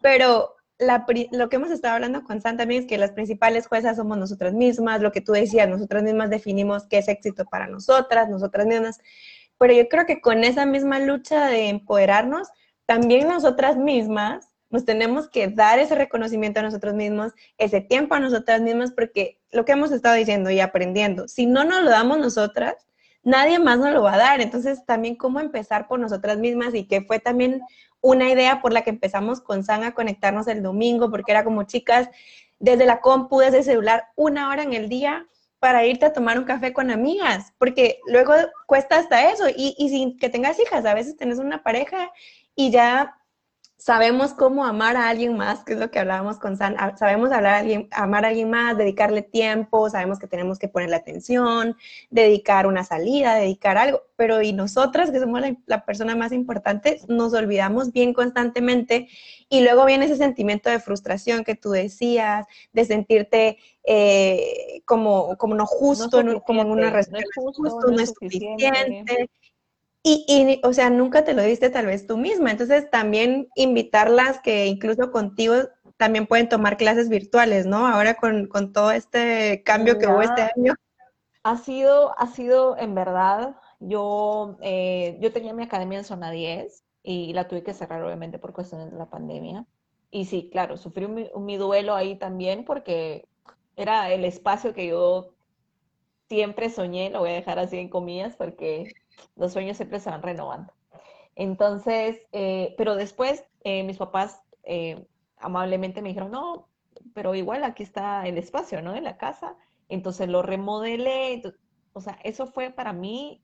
Pero 0.00 0.54
lo 0.78 1.48
que 1.48 1.56
hemos 1.56 1.70
estado 1.70 1.94
hablando 1.94 2.22
con 2.22 2.40
San 2.40 2.56
también 2.56 2.82
es 2.82 2.88
que 2.88 2.98
las 2.98 3.12
principales 3.12 3.66
juezas 3.66 3.96
somos 3.96 4.16
nosotras 4.16 4.54
mismas, 4.54 5.00
lo 5.00 5.12
que 5.12 5.20
tú 5.20 5.32
decías, 5.32 5.68
nosotras 5.68 6.02
mismas 6.02 6.30
definimos 6.30 6.86
qué 6.86 6.98
es 6.98 7.08
éxito 7.08 7.44
para 7.44 7.66
nosotras, 7.66 8.28
nosotras 8.28 8.66
mismas 8.66 9.00
pero 9.58 9.74
yo 9.74 9.88
creo 9.88 10.06
que 10.06 10.20
con 10.20 10.44
esa 10.44 10.64
misma 10.64 11.00
lucha 11.00 11.46
de 11.46 11.68
empoderarnos, 11.68 12.48
también 12.86 13.28
nosotras 13.28 13.76
mismas 13.76 14.48
nos 14.70 14.84
tenemos 14.84 15.28
que 15.28 15.48
dar 15.48 15.78
ese 15.78 15.94
reconocimiento 15.94 16.60
a 16.60 16.62
nosotros 16.62 16.94
mismos, 16.94 17.32
ese 17.56 17.80
tiempo 17.80 18.14
a 18.14 18.20
nosotras 18.20 18.60
mismas, 18.60 18.92
porque 18.92 19.40
lo 19.50 19.64
que 19.64 19.72
hemos 19.72 19.90
estado 19.90 20.14
diciendo 20.14 20.50
y 20.50 20.60
aprendiendo, 20.60 21.26
si 21.26 21.46
no 21.46 21.64
nos 21.64 21.82
lo 21.82 21.90
damos 21.90 22.18
nosotras, 22.18 22.74
nadie 23.22 23.58
más 23.58 23.78
nos 23.78 23.92
lo 23.92 24.02
va 24.02 24.14
a 24.14 24.18
dar. 24.18 24.40
Entonces, 24.40 24.84
también 24.86 25.16
cómo 25.16 25.40
empezar 25.40 25.88
por 25.88 25.98
nosotras 25.98 26.38
mismas 26.38 26.74
y 26.74 26.86
que 26.86 27.02
fue 27.02 27.18
también 27.18 27.62
una 28.00 28.30
idea 28.30 28.60
por 28.60 28.72
la 28.72 28.82
que 28.82 28.90
empezamos 28.90 29.40
con 29.40 29.64
San 29.64 29.84
a 29.84 29.94
conectarnos 29.94 30.46
el 30.48 30.62
domingo, 30.62 31.10
porque 31.10 31.32
era 31.32 31.44
como 31.44 31.64
chicas, 31.64 32.08
desde 32.58 32.86
la 32.86 33.00
compu, 33.00 33.40
desde 33.40 33.58
el 33.58 33.64
celular, 33.64 34.04
una 34.16 34.48
hora 34.48 34.62
en 34.62 34.72
el 34.72 34.88
día, 34.88 35.26
para 35.58 35.84
irte 35.84 36.06
a 36.06 36.12
tomar 36.12 36.38
un 36.38 36.44
café 36.44 36.72
con 36.72 36.90
amigas, 36.90 37.52
porque 37.58 37.98
luego 38.06 38.32
cuesta 38.66 38.96
hasta 38.96 39.30
eso. 39.30 39.48
Y, 39.48 39.74
y 39.76 39.88
sin 39.88 40.16
que 40.18 40.28
tengas 40.28 40.58
hijas, 40.60 40.84
a 40.84 40.94
veces 40.94 41.16
tenés 41.16 41.38
una 41.38 41.62
pareja 41.62 42.12
y 42.54 42.70
ya 42.70 43.17
sabemos 43.78 44.34
cómo 44.34 44.66
amar 44.66 44.96
a 44.96 45.08
alguien 45.08 45.36
más, 45.36 45.64
que 45.64 45.74
es 45.74 45.78
lo 45.78 45.90
que 45.90 46.00
hablábamos 46.00 46.38
con 46.38 46.56
San, 46.56 46.76
sabemos 46.98 47.30
hablar 47.30 47.54
a 47.54 47.58
alguien, 47.58 47.88
amar 47.92 48.24
a 48.24 48.28
alguien 48.28 48.50
más, 48.50 48.76
dedicarle 48.76 49.22
tiempo, 49.22 49.88
sabemos 49.88 50.18
que 50.18 50.26
tenemos 50.26 50.58
que 50.58 50.68
ponerle 50.68 50.96
atención, 50.96 51.76
dedicar 52.10 52.66
una 52.66 52.82
salida, 52.82 53.36
dedicar 53.36 53.78
algo, 53.78 54.02
pero 54.16 54.42
y 54.42 54.52
nosotras, 54.52 55.12
que 55.12 55.20
somos 55.20 55.42
la, 55.66 55.84
persona 55.84 56.16
más 56.16 56.32
importante, 56.32 57.00
nos 57.06 57.32
olvidamos 57.34 57.92
bien 57.92 58.12
constantemente 58.12 59.08
y 59.48 59.62
luego 59.62 59.86
viene 59.86 60.06
ese 60.06 60.16
sentimiento 60.16 60.68
de 60.68 60.80
frustración 60.80 61.44
que 61.44 61.54
tú 61.54 61.70
decías, 61.70 62.46
de 62.72 62.84
sentirte 62.84 63.58
eh, 63.84 64.82
como, 64.86 65.36
como 65.38 65.54
no 65.54 65.66
justo, 65.66 66.20
como 66.44 66.62
en 66.62 66.70
una 66.70 66.90
respuesta, 66.90 67.30
no 67.36 67.52
justo, 67.52 67.90
no 67.92 68.00
es 68.00 68.12
suficiente 68.18 69.30
y, 70.28 70.60
o 70.64 70.72
sea, 70.72 70.90
nunca 70.90 71.24
te 71.24 71.34
lo 71.34 71.42
diste 71.42 71.70
tal 71.70 71.86
vez 71.86 72.06
tú 72.06 72.16
misma. 72.16 72.50
Entonces, 72.50 72.90
también 72.90 73.48
invitarlas 73.54 74.40
que 74.40 74.66
incluso 74.66 75.10
contigo 75.10 75.54
también 75.96 76.26
pueden 76.26 76.48
tomar 76.48 76.76
clases 76.76 77.08
virtuales, 77.08 77.66
¿no? 77.66 77.86
Ahora 77.86 78.14
con, 78.14 78.48
todo 78.72 78.92
este 78.92 79.62
cambio 79.64 79.98
que 79.98 80.06
hubo 80.06 80.22
este 80.22 80.42
año. 80.42 80.74
Ha 81.42 81.56
sido, 81.56 82.18
ha 82.18 82.26
sido 82.28 82.76
en 82.78 82.94
verdad, 82.94 83.56
yo, 83.80 84.58
eh, 84.62 85.16
yo 85.20 85.32
tenía 85.32 85.52
mi 85.52 85.64
academia 85.64 85.98
en 85.98 86.04
zona 86.04 86.30
10 86.30 86.84
y 87.02 87.32
la 87.32 87.48
tuve 87.48 87.62
que 87.62 87.74
cerrar 87.74 88.02
obviamente 88.02 88.38
por 88.38 88.52
cuestiones 88.52 88.92
de 88.92 88.98
la 88.98 89.06
pandemia. 89.06 89.66
Y 90.10 90.26
sí, 90.26 90.48
claro, 90.50 90.76
sufrí 90.76 91.06
mi 91.08 91.56
duelo 91.56 91.94
ahí 91.94 92.16
también 92.16 92.64
porque 92.64 93.26
era 93.76 94.12
el 94.12 94.24
espacio 94.24 94.74
que 94.74 94.86
yo 94.86 95.34
siempre 96.28 96.70
soñé, 96.70 97.10
lo 97.10 97.20
voy 97.20 97.30
a 97.30 97.34
dejar 97.34 97.58
así 97.58 97.78
en 97.78 97.88
comillas 97.88 98.36
porque 98.36 98.92
los 99.36 99.52
sueños 99.52 99.76
siempre 99.76 100.00
se 100.00 100.10
van 100.10 100.22
renovando. 100.22 100.72
Entonces, 101.34 102.20
eh, 102.32 102.74
pero 102.76 102.96
después 102.96 103.44
eh, 103.62 103.84
mis 103.84 103.96
papás 103.96 104.42
eh, 104.64 105.06
amablemente 105.36 106.02
me 106.02 106.08
dijeron, 106.08 106.32
no, 106.32 106.68
pero 107.14 107.34
igual 107.34 107.64
aquí 107.64 107.84
está 107.84 108.26
el 108.26 108.38
espacio, 108.38 108.82
¿no? 108.82 108.96
En 108.96 109.04
la 109.04 109.16
casa. 109.16 109.56
Entonces 109.88 110.28
lo 110.28 110.42
remodelé. 110.42 111.42
o 111.92 112.00
sea, 112.00 112.18
eso 112.24 112.46
fue 112.46 112.70
para 112.70 112.92
mí 112.92 113.42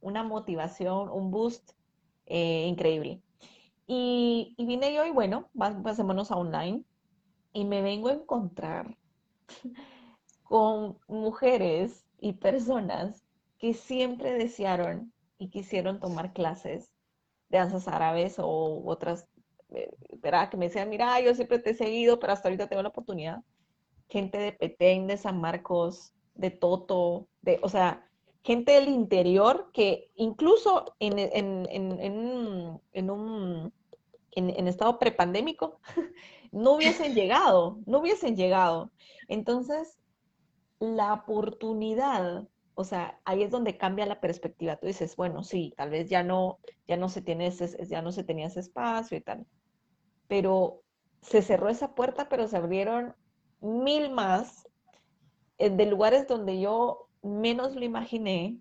una 0.00 0.22
motivación, 0.22 1.08
un 1.08 1.30
boost 1.30 1.72
increíble. 2.26 3.22
Y, 3.86 4.54
vine 4.58 4.94
yo 4.94 5.04
y 5.04 5.10
bueno, 5.10 5.48
pasémonos 5.82 6.30
a 6.30 6.36
online 6.36 6.84
y 7.52 7.64
me 7.64 7.82
vengo 7.82 8.08
a 8.08 8.14
encontrar 8.14 8.96
con 10.42 10.98
mujeres 11.08 12.06
y 12.18 12.34
personas 12.34 13.23
que 13.64 13.72
siempre 13.72 14.34
desearon 14.34 15.10
y 15.38 15.48
quisieron 15.48 15.98
tomar 15.98 16.34
clases 16.34 16.92
de 17.48 17.56
danzas 17.56 17.88
árabes 17.88 18.34
o 18.38 18.82
otras, 18.84 19.26
eh, 19.70 19.90
¿verdad? 20.18 20.50
Que 20.50 20.58
me 20.58 20.66
decían, 20.66 20.90
mira, 20.90 21.18
yo 21.22 21.34
siempre 21.34 21.58
te 21.58 21.70
he 21.70 21.74
seguido, 21.74 22.20
pero 22.20 22.34
hasta 22.34 22.48
ahorita 22.48 22.66
tengo 22.66 22.82
la 22.82 22.90
oportunidad. 22.90 23.42
Gente 24.10 24.36
de 24.36 24.52
Petén, 24.52 25.06
de 25.06 25.16
San 25.16 25.40
Marcos, 25.40 26.12
de 26.34 26.50
Toto, 26.50 27.26
de, 27.40 27.58
o 27.62 27.70
sea, 27.70 28.06
gente 28.42 28.72
del 28.72 28.88
interior 28.88 29.70
que 29.72 30.10
incluso 30.14 30.94
en, 30.98 31.18
en, 31.18 31.66
en, 31.70 32.82
en 32.92 33.10
un 33.10 33.72
en, 34.32 34.68
estado 34.68 34.98
prepandémico 34.98 35.80
no 36.52 36.72
hubiesen 36.72 37.14
llegado, 37.14 37.78
no 37.86 38.00
hubiesen 38.00 38.36
llegado. 38.36 38.90
Entonces, 39.26 39.98
la 40.80 41.14
oportunidad, 41.14 42.46
o 42.74 42.84
sea, 42.84 43.20
ahí 43.24 43.42
es 43.42 43.50
donde 43.50 43.76
cambia 43.76 44.06
la 44.06 44.20
perspectiva. 44.20 44.76
Tú 44.76 44.86
dices, 44.86 45.16
bueno, 45.16 45.44
sí, 45.44 45.74
tal 45.76 45.90
vez 45.90 46.08
ya 46.08 46.22
no, 46.22 46.58
ya 46.86 46.96
no 46.96 47.08
se 47.08 47.22
tiene 47.22 47.46
ese, 47.46 47.86
ya 47.86 48.02
no 48.02 48.12
se 48.12 48.24
tenía 48.24 48.46
ese 48.46 48.60
espacio 48.60 49.16
y 49.16 49.20
tal. 49.20 49.46
Pero 50.28 50.82
se 51.22 51.42
cerró 51.42 51.68
esa 51.68 51.94
puerta, 51.94 52.28
pero 52.28 52.48
se 52.48 52.56
abrieron 52.56 53.14
mil 53.60 54.10
más 54.10 54.68
eh, 55.58 55.70
de 55.70 55.86
lugares 55.86 56.26
donde 56.26 56.60
yo 56.60 57.08
menos 57.22 57.74
lo 57.74 57.84
imaginé 57.84 58.58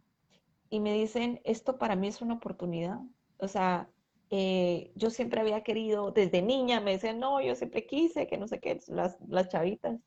y 0.70 0.80
me 0.80 0.94
dicen, 0.94 1.42
esto 1.44 1.78
para 1.78 1.96
mí 1.96 2.08
es 2.08 2.22
una 2.22 2.36
oportunidad. 2.36 3.00
O 3.38 3.48
sea, 3.48 3.90
eh, 4.30 4.92
yo 4.96 5.10
siempre 5.10 5.42
había 5.42 5.62
querido, 5.62 6.12
desde 6.12 6.42
niña 6.42 6.80
me 6.82 6.92
decían, 6.92 7.20
no, 7.20 7.42
yo 7.42 7.56
siempre 7.56 7.86
quise, 7.86 8.28
que 8.28 8.38
no 8.38 8.48
sé 8.48 8.60
qué, 8.60 8.80
las, 8.88 9.18
las 9.28 9.50
chavitas. 9.50 10.00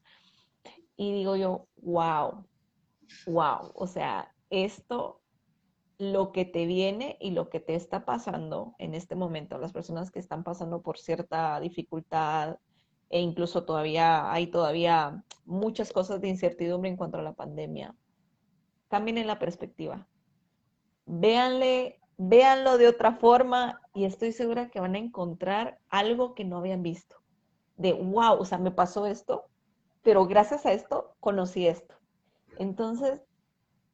Y 0.96 1.12
digo 1.12 1.36
yo, 1.36 1.68
wow, 1.76 2.46
wow, 3.26 3.72
o 3.74 3.86
sea, 3.86 4.32
esto, 4.50 5.20
lo 5.98 6.32
que 6.32 6.44
te 6.44 6.66
viene 6.66 7.16
y 7.20 7.30
lo 7.30 7.48
que 7.48 7.60
te 7.60 7.74
está 7.74 8.04
pasando 8.04 8.74
en 8.78 8.94
este 8.94 9.14
momento, 9.14 9.58
las 9.58 9.72
personas 9.72 10.10
que 10.10 10.18
están 10.18 10.44
pasando 10.44 10.82
por 10.82 10.98
cierta 10.98 11.58
dificultad, 11.60 12.58
e 13.08 13.20
incluso 13.20 13.64
todavía 13.64 14.32
hay 14.32 14.48
todavía 14.48 15.24
muchas 15.44 15.92
cosas 15.92 16.20
de 16.20 16.28
incertidumbre 16.28 16.90
en 16.90 16.96
cuanto 16.96 17.18
a 17.18 17.22
la 17.22 17.34
pandemia. 17.34 17.94
Cambien 18.88 19.18
en 19.18 19.26
la 19.26 19.38
perspectiva. 19.38 20.08
Véanle, 21.06 22.00
véanlo 22.18 22.78
de 22.78 22.88
otra 22.88 23.12
forma 23.12 23.80
y 23.94 24.04
estoy 24.04 24.32
segura 24.32 24.70
que 24.70 24.80
van 24.80 24.96
a 24.96 24.98
encontrar 24.98 25.78
algo 25.88 26.34
que 26.34 26.44
no 26.44 26.58
habían 26.58 26.82
visto. 26.82 27.16
De 27.76 27.92
wow, 27.92 28.38
o 28.38 28.44
sea, 28.44 28.58
me 28.58 28.70
pasó 28.70 29.06
esto, 29.06 29.44
pero 30.02 30.26
gracias 30.26 30.66
a 30.66 30.72
esto 30.72 31.14
conocí 31.20 31.66
esto. 31.66 31.95
Entonces, 32.58 33.20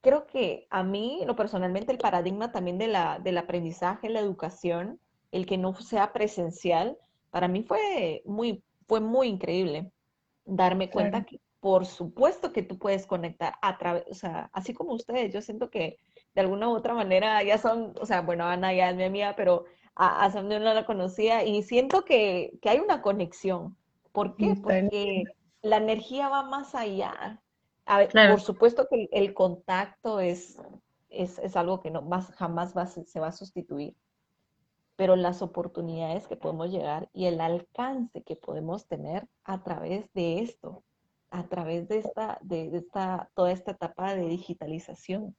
creo 0.00 0.26
que 0.26 0.66
a 0.70 0.82
mí, 0.82 1.22
lo 1.26 1.36
personalmente, 1.36 1.92
el 1.92 1.98
paradigma 1.98 2.52
también 2.52 2.78
de 2.78 2.88
la, 2.88 3.18
del 3.18 3.38
aprendizaje, 3.38 4.08
la 4.08 4.20
educación, 4.20 5.00
el 5.30 5.46
que 5.46 5.58
no 5.58 5.74
sea 5.74 6.12
presencial, 6.12 6.98
para 7.30 7.48
mí 7.48 7.62
fue 7.62 8.22
muy 8.26 8.62
fue 8.86 9.00
muy 9.00 9.28
increíble 9.28 9.90
darme 10.44 10.90
cuenta 10.90 11.24
que 11.24 11.40
por 11.60 11.86
supuesto 11.86 12.52
que 12.52 12.62
tú 12.62 12.76
puedes 12.76 13.06
conectar 13.06 13.54
a 13.62 13.78
través, 13.78 14.04
o 14.10 14.14
sea, 14.14 14.50
así 14.52 14.74
como 14.74 14.92
ustedes, 14.94 15.32
yo 15.32 15.40
siento 15.40 15.70
que 15.70 15.96
de 16.34 16.40
alguna 16.40 16.68
u 16.68 16.72
otra 16.72 16.92
manera 16.92 17.42
ya 17.44 17.56
son, 17.56 17.94
o 18.00 18.04
sea, 18.04 18.20
bueno, 18.20 18.44
Ana 18.44 18.74
ya 18.74 18.90
es 18.90 18.96
mi 18.96 19.04
amiga, 19.04 19.34
pero 19.36 19.64
a, 19.94 20.24
a 20.24 20.30
Sam 20.32 20.48
no 20.48 20.58
la 20.58 20.84
conocía 20.84 21.44
y 21.44 21.62
siento 21.62 22.04
que, 22.04 22.58
que, 22.60 22.68
hay 22.68 22.80
una 22.80 23.00
conexión. 23.00 23.76
¿Por 24.10 24.34
qué? 24.34 24.56
Porque 24.60 25.22
la 25.62 25.76
energía 25.76 26.28
va 26.28 26.42
más 26.42 26.74
allá. 26.74 27.40
A 27.84 27.98
ver, 27.98 28.10
Por 28.12 28.40
supuesto 28.40 28.86
que 28.88 29.08
el, 29.12 29.34
contacto 29.34 30.20
es, 30.20 30.58
es, 31.10 31.38
es, 31.38 31.56
algo 31.56 31.80
que 31.80 31.90
no 31.90 32.02
más, 32.02 32.30
jamás 32.32 32.76
va, 32.76 32.86
se 32.86 33.20
va 33.20 33.28
a 33.28 33.32
sustituir, 33.32 33.96
pero 34.96 35.16
las 35.16 35.42
oportunidades 35.42 36.28
que 36.28 36.36
podemos 36.36 36.70
llegar 36.70 37.08
y 37.12 37.26
el 37.26 37.40
alcance 37.40 38.22
que 38.22 38.36
podemos 38.36 38.86
tener 38.86 39.26
a 39.44 39.62
través 39.62 40.12
de 40.12 40.40
esto, 40.40 40.84
a 41.30 41.44
través 41.44 41.88
de 41.88 41.98
esta, 41.98 42.38
de, 42.42 42.70
esta, 42.76 43.30
toda 43.34 43.50
esta 43.50 43.72
etapa 43.72 44.14
de 44.14 44.28
digitalización. 44.28 45.34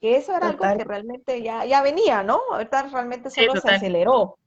Que 0.00 0.16
eso 0.16 0.34
era 0.34 0.48
algo 0.48 0.64
que 0.78 0.84
realmente 0.84 1.42
ya, 1.42 1.66
ya 1.66 1.82
venía, 1.82 2.22
¿no? 2.22 2.40
Ahorita 2.50 2.84
realmente 2.84 3.30
solo 3.30 3.60
se 3.60 3.70
aceleró. 3.70 4.38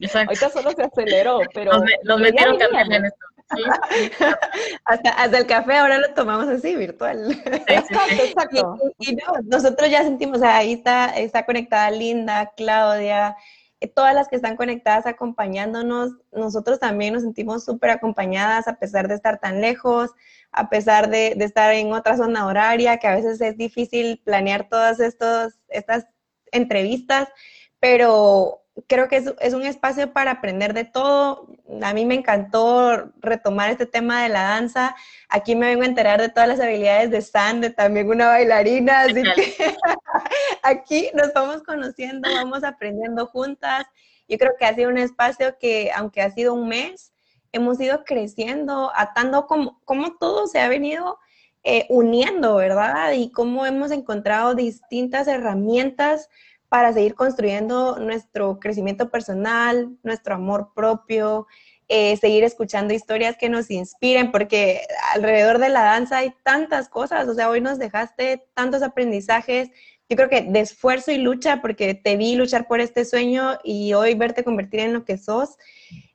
Exacto. 0.00 0.30
Ahorita 0.30 0.48
solo 0.50 0.70
se 0.72 0.82
aceleró, 0.82 1.40
pero... 1.52 1.72
Nos, 2.04 2.20
metieron 2.20 2.58
café 2.58 2.80
en 2.80 3.04
esto. 3.04 3.26
hasta, 4.84 5.10
hasta, 5.10 5.38
el 5.38 5.46
café 5.46 5.76
ahora 5.76 5.98
lo 5.98 6.12
tomamos 6.14 6.48
así, 6.48 6.76
virtual. 6.76 7.30
exacto, 7.66 8.22
exacto. 8.22 8.76
Y, 8.98 9.16
nosotros 9.44 9.90
ya 9.90 10.02
sentimos, 10.02 10.42
ahí 10.42 10.74
está, 10.74 11.16
está 11.16 11.46
conectada 11.46 11.90
Linda, 11.90 12.52
Claudia, 12.56 13.36
todas 13.94 14.14
las 14.14 14.28
que 14.28 14.36
están 14.36 14.56
conectadas 14.56 15.06
acompañándonos, 15.06 16.12
nosotros 16.32 16.80
también 16.80 17.14
nos 17.14 17.22
sentimos 17.22 17.64
súper 17.64 17.90
acompañadas 17.90 18.66
a 18.66 18.74
pesar 18.78 19.06
de 19.06 19.14
estar 19.14 19.38
tan 19.38 19.60
lejos, 19.60 20.10
a 20.50 20.68
pesar 20.68 21.08
de, 21.08 21.36
estar 21.38 21.72
en 21.74 21.92
otra 21.92 22.16
zona 22.16 22.46
horaria, 22.46 22.98
que 22.98 23.06
a 23.06 23.14
veces 23.14 23.40
es 23.40 23.56
difícil 23.56 24.20
planear 24.24 24.68
todas 24.68 24.98
estos, 24.98 25.54
estas 25.68 26.06
entrevistas, 26.50 27.28
pero 27.78 28.64
creo 28.86 29.08
que 29.08 29.16
es, 29.40 29.54
un 29.54 29.64
espacio 29.64 30.12
para 30.12 30.32
aprender 30.32 30.74
de 30.74 30.84
todo. 30.84 31.48
A 31.82 31.92
mí 31.92 32.04
me 32.04 32.14
encantó 32.14 33.10
retomar 33.20 33.70
este 33.70 33.86
tema 33.86 34.22
de 34.22 34.28
la 34.28 34.42
danza. 34.42 34.94
Aquí 35.28 35.56
me 35.56 35.66
vengo 35.66 35.82
a 35.82 35.86
enterar 35.86 36.20
de 36.20 36.28
todas 36.28 36.48
las 36.48 36.60
habilidades 36.60 37.10
de 37.10 37.22
Sande, 37.22 37.70
también 37.70 38.08
una 38.08 38.28
bailarina, 38.28 39.02
así 39.02 39.22
que 39.22 39.54
aquí 40.62 41.10
nos 41.14 41.32
vamos 41.32 41.62
conociendo, 41.62 42.28
vamos 42.32 42.64
aprendiendo 42.64 43.26
juntas. 43.26 43.86
Yo 44.28 44.38
creo 44.38 44.52
que 44.58 44.66
ha 44.66 44.74
sido 44.74 44.90
un 44.90 44.98
espacio 44.98 45.56
que, 45.58 45.90
aunque 45.94 46.22
ha 46.22 46.30
sido 46.30 46.54
un 46.54 46.68
mes, 46.68 47.12
hemos 47.52 47.80
ido 47.80 48.04
creciendo, 48.04 48.92
atando 48.94 49.46
como, 49.46 49.80
como 49.84 50.16
todo 50.18 50.46
se 50.46 50.60
ha 50.60 50.68
venido 50.68 51.18
eh, 51.64 51.86
uniendo, 51.88 52.56
¿verdad? 52.56 53.12
Y 53.12 53.32
cómo 53.32 53.66
hemos 53.66 53.90
encontrado 53.90 54.54
distintas 54.54 55.26
herramientas 55.28 56.28
para 56.68 56.92
seguir 56.92 57.14
construyendo 57.14 57.98
nuestro 57.98 58.58
crecimiento 58.60 59.10
personal, 59.10 59.96
nuestro 60.02 60.34
amor 60.34 60.72
propio, 60.74 61.46
eh, 61.88 62.16
seguir 62.18 62.44
escuchando 62.44 62.92
historias 62.92 63.36
que 63.38 63.48
nos 63.48 63.70
inspiren, 63.70 64.30
porque 64.30 64.82
alrededor 65.14 65.58
de 65.58 65.70
la 65.70 65.84
danza 65.84 66.18
hay 66.18 66.34
tantas 66.42 66.88
cosas, 66.88 67.26
o 67.28 67.34
sea, 67.34 67.48
hoy 67.48 67.62
nos 67.62 67.78
dejaste 67.78 68.44
tantos 68.54 68.82
aprendizajes, 68.82 69.70
yo 70.10 70.16
creo 70.16 70.28
que 70.28 70.42
de 70.42 70.60
esfuerzo 70.60 71.12
y 71.12 71.18
lucha, 71.18 71.60
porque 71.62 71.94
te 71.94 72.16
vi 72.16 72.34
luchar 72.34 72.66
por 72.66 72.80
este 72.80 73.04
sueño 73.04 73.58
y 73.64 73.94
hoy 73.94 74.14
verte 74.14 74.44
convertir 74.44 74.80
en 74.80 74.92
lo 74.92 75.04
que 75.04 75.18
sos 75.18 75.56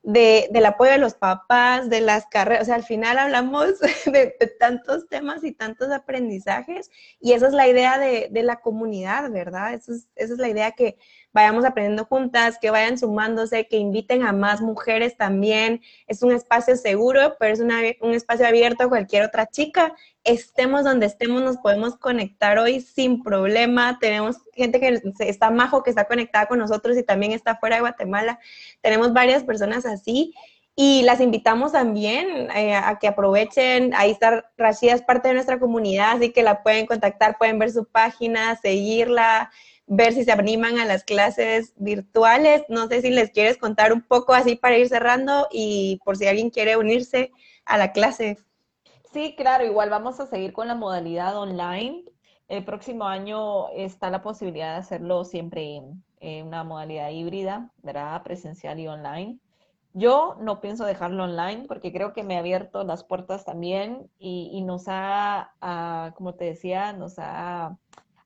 de, 0.03 0.49
del 0.51 0.65
apoyo 0.65 0.91
de 0.91 0.97
los 0.97 1.13
papás, 1.13 1.89
de 1.89 2.01
las 2.01 2.25
carreras, 2.27 2.63
o 2.63 2.65
sea, 2.65 2.75
al 2.75 2.83
final 2.83 3.17
hablamos 3.17 3.79
de, 4.05 4.35
tantos 4.59 5.07
temas 5.07 5.43
y 5.43 5.53
tantos 5.53 5.91
aprendizajes 5.91 6.91
y 7.19 7.31
esa 7.31 7.47
es 7.47 7.53
la 7.53 7.67
idea 7.67 7.97
de, 7.97 8.27
de 8.29 8.43
la 8.43 8.59
comunidad, 8.59 9.31
¿verdad? 9.31 9.73
Eso 9.73 9.93
es, 9.93 10.07
esa 10.15 10.33
es 10.33 10.39
la 10.39 10.49
idea 10.49 10.71
que 10.71 10.97
vayamos 11.33 11.65
aprendiendo 11.65 12.05
juntas, 12.05 12.57
que 12.61 12.69
vayan 12.69 12.97
sumándose, 12.97 13.67
que 13.67 13.77
inviten 13.77 14.23
a 14.23 14.31
más 14.31 14.61
mujeres 14.61 15.17
también. 15.17 15.81
Es 16.07 16.21
un 16.21 16.31
espacio 16.31 16.77
seguro, 16.77 17.35
pero 17.39 17.53
es 17.53 17.59
un 17.59 18.13
espacio 18.13 18.47
abierto 18.47 18.83
a 18.83 18.89
cualquier 18.89 19.23
otra 19.23 19.47
chica. 19.47 19.95
Estemos 20.23 20.85
donde 20.85 21.07
estemos, 21.07 21.41
nos 21.41 21.57
podemos 21.57 21.97
conectar 21.97 22.59
hoy 22.59 22.79
sin 22.79 23.23
problema. 23.23 23.97
Tenemos 23.99 24.37
gente 24.53 24.79
que 24.79 25.01
está 25.19 25.49
majo, 25.49 25.83
que 25.83 25.89
está 25.89 26.05
conectada 26.05 26.45
con 26.45 26.59
nosotros 26.59 26.95
y 26.97 27.03
también 27.03 27.31
está 27.31 27.57
fuera 27.57 27.77
de 27.77 27.81
Guatemala. 27.81 28.39
Tenemos 28.81 29.11
varias 29.11 29.43
personas 29.43 29.85
así. 29.93 30.33
Y 30.75 31.03
las 31.03 31.21
invitamos 31.21 31.73
también 31.73 32.49
eh, 32.51 32.75
a 32.75 32.97
que 32.99 33.07
aprovechen. 33.07 33.93
Ahí 33.95 34.11
está 34.11 34.51
Rashida, 34.57 34.93
es 34.93 35.03
parte 35.03 35.27
de 35.27 35.35
nuestra 35.35 35.59
comunidad, 35.59 36.13
así 36.13 36.31
que 36.31 36.43
la 36.43 36.63
pueden 36.63 36.87
contactar, 36.87 37.37
pueden 37.37 37.59
ver 37.59 37.71
su 37.71 37.85
página, 37.85 38.55
seguirla 38.57 39.51
ver 39.87 40.13
si 40.13 40.23
se 40.23 40.31
animan 40.31 40.79
a 40.79 40.85
las 40.85 41.03
clases 41.03 41.73
virtuales. 41.77 42.63
No 42.69 42.87
sé 42.87 43.01
si 43.01 43.09
les 43.09 43.31
quieres 43.31 43.57
contar 43.57 43.93
un 43.93 44.01
poco 44.01 44.33
así 44.33 44.55
para 44.55 44.77
ir 44.77 44.89
cerrando 44.89 45.47
y 45.51 45.99
por 46.03 46.17
si 46.17 46.27
alguien 46.27 46.49
quiere 46.49 46.77
unirse 46.77 47.31
a 47.65 47.77
la 47.77 47.91
clase. 47.91 48.37
Sí, 49.11 49.35
claro, 49.35 49.65
igual 49.65 49.89
vamos 49.89 50.19
a 50.19 50.25
seguir 50.25 50.53
con 50.53 50.67
la 50.67 50.75
modalidad 50.75 51.37
online. 51.37 52.03
El 52.47 52.65
próximo 52.65 53.05
año 53.05 53.69
está 53.69 54.09
la 54.09 54.21
posibilidad 54.21 54.73
de 54.73 54.79
hacerlo 54.79 55.23
siempre 55.23 55.75
en, 56.19 56.47
una 56.47 56.63
modalidad 56.63 57.09
híbrida, 57.09 57.71
¿verdad? 57.81 58.23
Presencial 58.23 58.79
y 58.79 58.87
online. 58.87 59.39
Yo 59.93 60.35
no 60.39 60.59
pienso 60.59 60.85
dejarlo 60.85 61.25
online 61.25 61.65
porque 61.67 61.93
creo 61.93 62.13
que 62.13 62.23
me 62.23 62.35
ha 62.35 62.39
abierto 62.39 62.83
las 62.83 63.03
puertas 63.03 63.45
también 63.45 64.09
y, 64.17 64.61
nos 64.63 64.87
ha, 64.87 65.53
ah, 65.61 66.13
como 66.15 66.33
te 66.33 66.45
decía, 66.45 66.93
nos 66.93 67.19
ha 67.19 67.77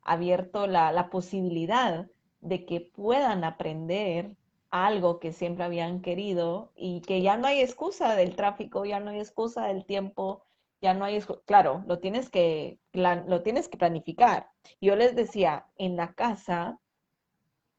abierto 0.01 0.65
la, 0.67 1.09
posibilidad 1.09 2.07
de 2.39 2.65
que 2.65 2.79
puedan 2.81 3.43
aprender 3.43 4.35
algo 4.71 5.19
que 5.19 5.33
siempre 5.33 5.65
habían 5.65 6.01
querido 6.01 6.71
y 6.75 7.01
que 7.01 7.21
ya 7.21 7.35
no 7.35 7.47
hay 7.47 7.59
excusa 7.61 8.15
del 8.15 8.35
tráfico, 8.35 8.85
ya 8.85 9.01
no 9.01 9.11
hay 9.11 9.19
excusa 9.19 9.65
del 9.67 9.85
tiempo, 9.85 10.45
ya 10.81 10.93
no 10.93 11.03
hay, 11.03 11.21
claro, 11.45 11.83
lo 11.87 11.99
tienes 11.99 12.29
que, 12.29 12.79
lo 12.93 13.41
tienes 13.43 13.67
que 13.67 13.77
planificar. 13.77 14.49
Yo 14.79 14.95
les 14.95 15.15
decía, 15.15 15.67
en 15.77 15.97
la 15.97 16.13
casa 16.13 16.79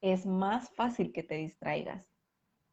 es 0.02 0.26
más 0.26 0.70
fácil 0.70 1.12
que 1.12 1.22
te 1.22 1.36
distraigas. 1.36 2.07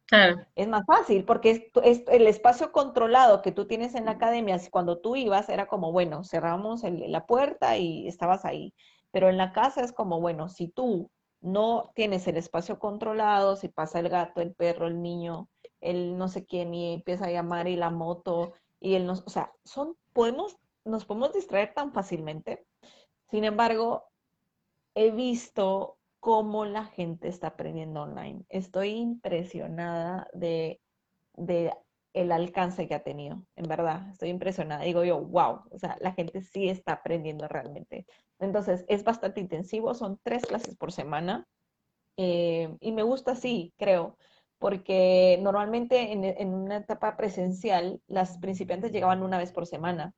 Claro. 0.07 0.45
Es 0.55 0.67
más 0.67 0.85
fácil 0.85 1.25
porque 1.25 1.71
es, 1.83 2.03
el 2.07 2.27
espacio 2.27 2.71
controlado 2.71 3.41
que 3.41 3.51
tú 3.51 3.65
tienes 3.65 3.95
en 3.95 4.05
la 4.05 4.11
academia, 4.11 4.59
cuando 4.69 4.99
tú 4.99 5.15
ibas 5.15 5.49
era 5.49 5.67
como, 5.67 5.91
bueno, 5.91 6.23
cerramos 6.23 6.83
la 6.83 7.25
puerta 7.25 7.77
y 7.77 8.07
estabas 8.07 8.45
ahí. 8.45 8.73
Pero 9.11 9.29
en 9.29 9.37
la 9.37 9.51
casa 9.51 9.81
es 9.81 9.91
como, 9.91 10.21
bueno, 10.21 10.47
si 10.49 10.67
tú 10.67 11.09
no 11.41 11.91
tienes 11.95 12.27
el 12.27 12.37
espacio 12.37 12.77
controlado, 12.79 13.55
si 13.55 13.67
pasa 13.67 13.99
el 13.99 14.09
gato, 14.09 14.41
el 14.41 14.53
perro, 14.53 14.87
el 14.87 15.01
niño, 15.01 15.49
el 15.81 16.17
no 16.17 16.27
sé 16.27 16.45
quién 16.45 16.73
y 16.73 16.93
empieza 16.93 17.25
a 17.25 17.31
llamar 17.31 17.67
y 17.67 17.75
la 17.75 17.89
moto 17.89 18.53
y 18.79 18.95
el 18.95 19.05
no, 19.07 19.13
o 19.13 19.29
sea, 19.29 19.51
son, 19.63 19.95
podemos, 20.13 20.57
nos 20.83 21.05
podemos 21.05 21.33
distraer 21.33 21.73
tan 21.73 21.93
fácilmente. 21.93 22.65
Sin 23.31 23.43
embargo, 23.43 24.03
he 24.95 25.11
visto 25.11 25.97
cómo 26.25 26.65
la 26.65 26.85
gente 26.85 27.27
está 27.27 27.49
aprendiendo 27.49 28.01
online. 28.01 28.45
Estoy 28.49 28.93
impresionada 28.93 30.27
de, 30.33 30.81
el 32.13 32.31
alcance 32.31 32.87
que 32.87 32.95
ha 32.95 33.03
tenido, 33.03 33.45
en 33.55 33.67
verdad, 33.67 34.09
estoy 34.09 34.29
impresionada. 34.29 34.85
Digo 34.85 35.03
yo, 35.03 35.21
wow, 35.21 35.61
o 35.69 35.77
sea, 35.77 35.97
la 36.01 36.13
gente 36.13 36.41
sí 36.41 36.67
está 36.67 36.93
aprendiendo 36.93 37.47
realmente. 37.47 38.07
Entonces, 38.39 38.85
es 38.87 39.03
bastante 39.03 39.39
intensivo, 39.39 39.93
son 39.93 40.19
tres 40.23 40.47
clases 40.47 40.75
por 40.75 40.91
semana 40.91 41.45
eh, 42.17 42.75
y 42.79 42.91
me 42.91 43.03
gusta 43.03 43.33
así, 43.33 43.71
creo, 43.77 44.17
porque 44.57 45.37
normalmente 45.43 46.11
en, 46.11 46.23
en, 46.23 46.55
una 46.55 46.77
etapa 46.77 47.17
presencial 47.17 48.01
las 48.07 48.39
principiantes 48.39 48.91
llegaban 48.91 49.21
una 49.21 49.37
vez 49.37 49.51
por 49.51 49.67
semana, 49.67 50.15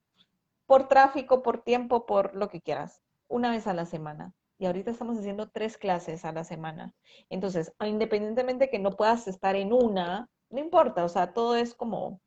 por 0.68 0.88
tráfico, 0.88 1.43
por 1.43 1.64
tiempo, 1.64 2.05
por 2.05 2.34
lo 2.34 2.47
que 2.47 2.62
quieras, 2.62 3.01
una 3.28 3.51
vez 3.51 3.68
a 3.68 3.74
la 3.74 3.86
semana. 3.86 4.34
Y 4.58 4.66
ahorita 4.66 4.91
estamos 4.91 5.18
haciendo 5.18 5.49
tres 5.49 5.78
clases 5.78 6.26
a 6.26 6.32
la 6.32 6.43
semana. 6.43 6.93
Entonces, 7.30 7.74
independientemente 7.86 8.70
que 8.70 8.80
no 8.80 8.91
puedas 8.91 9.28
estar 9.28 9.55
en 9.55 9.72
una, 9.72 10.30
no 10.49 10.60
importa, 10.60 11.03
o 11.03 11.10
sea, 11.10 11.34
todo 11.34 11.55
es 11.55 11.76
como 11.76 12.20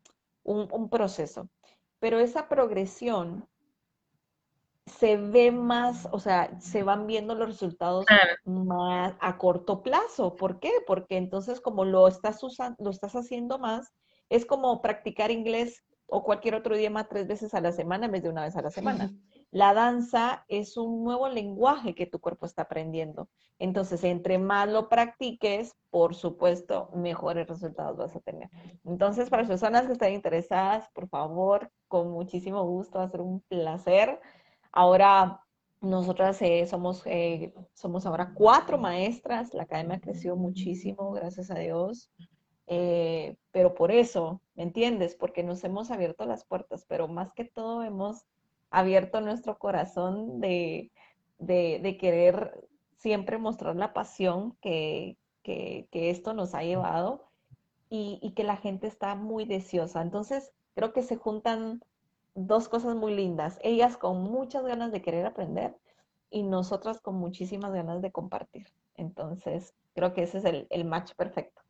un, 0.44 0.68
un 0.72 0.88
proceso. 0.88 1.48
Pero 1.98 2.18
esa 2.20 2.48
progresión 2.48 3.48
se 4.86 5.16
ve 5.16 5.52
más, 5.52 6.08
o 6.12 6.18
sea, 6.18 6.58
se 6.60 6.82
van 6.82 7.06
viendo 7.06 7.34
los 7.34 7.48
resultados 7.48 8.06
más 8.44 9.14
a 9.20 9.38
corto 9.38 9.82
plazo. 9.82 10.36
¿Por 10.36 10.58
qué? 10.58 10.72
Porque 10.86 11.16
entonces 11.16 11.60
como 11.60 11.84
lo 11.84 12.08
estás 12.08 12.42
usando, 12.42 12.76
lo 12.82 12.90
estás 12.90 13.14
haciendo 13.14 13.58
más, 13.58 13.92
es 14.28 14.44
como 14.44 14.82
practicar 14.82 15.30
inglés 15.30 15.84
o 16.06 16.24
cualquier 16.24 16.54
otro 16.56 16.76
idioma 16.76 17.08
tres 17.08 17.26
veces 17.26 17.54
a 17.54 17.60
la 17.60 17.72
semana 17.72 18.06
en 18.06 18.12
vez 18.12 18.22
de 18.22 18.30
una 18.30 18.44
vez 18.44 18.56
a 18.56 18.62
la 18.62 18.70
semana. 18.70 19.10
La 19.50 19.74
danza 19.74 20.44
es 20.48 20.76
un 20.76 21.02
nuevo 21.02 21.28
lenguaje 21.28 21.94
que 21.94 22.06
tu 22.06 22.20
cuerpo 22.20 22.46
está 22.46 22.62
aprendiendo. 22.62 23.28
Entonces, 23.58 24.04
entre 24.04 24.38
más 24.38 24.68
lo 24.68 24.88
practiques, 24.88 25.76
por 25.90 26.14
supuesto, 26.14 26.90
mejores 26.94 27.48
resultados 27.48 27.96
vas 27.96 28.14
a 28.16 28.20
tener. 28.20 28.48
Entonces, 28.84 29.28
para 29.28 29.42
las 29.42 29.50
personas 29.50 29.86
que 29.86 29.92
estén 29.92 30.14
interesadas, 30.14 30.88
por 30.94 31.08
favor, 31.08 31.70
con 31.88 32.10
muchísimo 32.10 32.64
gusto, 32.64 32.98
va 32.98 33.04
a 33.04 33.10
ser 33.10 33.20
un 33.20 33.40
placer. 33.42 34.20
Ahora, 34.72 35.40
nosotras 35.80 36.40
eh, 36.42 36.66
somos, 36.66 37.02
eh, 37.06 37.52
somos 37.74 38.06
ahora 38.06 38.32
cuatro 38.34 38.78
maestras, 38.78 39.52
la 39.52 39.64
academia 39.64 40.00
creció 40.00 40.36
muchísimo, 40.36 41.10
gracias 41.12 41.50
a 41.50 41.58
Dios. 41.58 42.10
Eh, 42.66 43.36
pero 43.50 43.74
por 43.74 43.90
eso, 43.90 44.40
¿me 44.54 44.62
entiendes? 44.62 45.16
Porque 45.16 45.42
nos 45.42 45.64
hemos 45.64 45.90
abierto 45.90 46.24
las 46.24 46.44
puertas, 46.44 46.84
pero 46.86 47.08
más 47.08 47.32
que 47.32 47.44
todo 47.44 47.82
hemos 47.82 48.26
abierto 48.70 49.20
nuestro 49.20 49.58
corazón 49.58 50.40
de, 50.40 50.90
querer 52.00 52.68
siempre 52.96 53.38
mostrar 53.38 53.76
la 53.76 53.92
pasión 53.92 54.56
que, 54.60 55.16
esto 55.92 56.32
nos 56.32 56.54
ha 56.54 56.62
llevado 56.62 57.28
y, 57.88 58.32
que 58.36 58.44
la 58.44 58.56
gente 58.56 58.86
está 58.86 59.14
muy 59.14 59.44
deseosa. 59.44 60.02
Entonces, 60.02 60.52
creo 60.74 60.92
que 60.92 61.02
se 61.02 61.16
juntan 61.16 61.82
dos 62.34 62.68
cosas 62.68 62.94
muy 62.94 63.14
lindas. 63.14 63.58
Ellas 63.62 63.96
con 63.96 64.22
muchas 64.22 64.64
ganas 64.64 64.92
de 64.92 65.02
querer 65.02 65.26
aprender 65.26 65.76
y 66.30 66.44
nosotras 66.44 67.00
con 67.00 67.16
muchísimas 67.16 67.72
ganas 67.72 68.00
de 68.02 68.12
compartir. 68.12 68.68
Entonces, 68.94 69.74
creo 69.94 70.14
que 70.14 70.22
ese 70.22 70.38
es 70.38 70.44
el, 70.44 70.66
el 70.70 70.84
match 70.84 71.12
perfecto. 71.14 71.62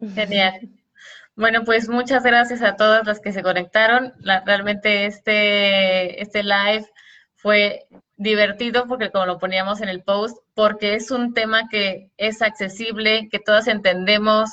Genial. 0.00 0.70
Bueno, 1.36 1.64
pues 1.64 1.88
muchas 1.88 2.22
gracias 2.22 2.62
a 2.62 2.76
todas 2.76 3.06
las 3.06 3.20
que 3.20 3.32
se 3.32 3.42
conectaron. 3.42 4.12
realmente 4.46 5.06
este, 5.06 6.22
este 6.22 6.42
live 6.42 6.86
fue 7.34 7.86
divertido 8.16 8.86
porque 8.86 9.10
como 9.10 9.26
lo 9.26 9.38
poníamos 9.38 9.80
en 9.80 9.88
el 9.88 10.02
post, 10.02 10.38
porque 10.54 10.94
es 10.94 11.10
un 11.10 11.34
tema 11.34 11.68
que 11.68 12.10
es 12.16 12.40
accesible, 12.42 13.28
que 13.30 13.40
todas 13.40 13.66
entendemos, 13.66 14.50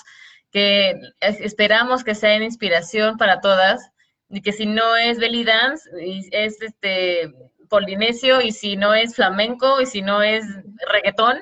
que 0.51 0.99
esperamos 1.21 2.03
que 2.03 2.15
sea 2.15 2.35
inspiración 2.35 3.17
para 3.17 3.39
todas 3.39 3.91
y 4.29 4.41
que 4.41 4.51
si 4.51 4.65
no 4.65 4.95
es 4.95 5.19
belly 5.19 5.43
dance, 5.43 5.89
es 6.31 6.61
este 6.61 7.31
polinesio 7.69 8.41
y 8.41 8.51
si 8.51 8.75
no 8.75 8.93
es 8.93 9.15
flamenco 9.15 9.79
y 9.81 9.85
si 9.85 10.01
no 10.01 10.21
es 10.21 10.45
reggaetón, 10.91 11.39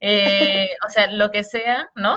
eh, 0.00 0.70
o 0.86 0.90
sea, 0.90 1.10
lo 1.10 1.30
que 1.30 1.44
sea, 1.44 1.88
¿no? 1.94 2.16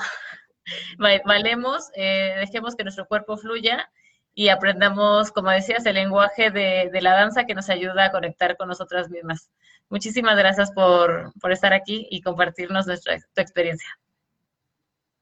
valemos, 1.26 1.90
eh, 1.96 2.36
dejemos 2.40 2.76
que 2.76 2.84
nuestro 2.84 3.08
cuerpo 3.08 3.38
fluya 3.38 3.90
y 4.34 4.50
aprendamos, 4.50 5.32
como 5.32 5.50
decías, 5.50 5.86
el 5.88 5.96
lenguaje 5.96 6.52
de, 6.52 6.92
la 7.02 7.14
danza 7.14 7.46
que 7.46 7.56
nos 7.56 7.70
ayuda 7.70 8.06
a 8.06 8.12
conectar 8.12 8.56
con 8.56 8.68
nosotras 8.68 9.10
mismas. 9.10 9.50
Muchísimas 9.90 10.38
gracias 10.38 10.72
por, 10.72 11.34
estar 11.50 11.74
aquí 11.74 12.08
y 12.12 12.22
compartirnos 12.22 12.86
nuestra, 12.86 13.18
tu 13.18 13.42
experiencia. 13.42 13.90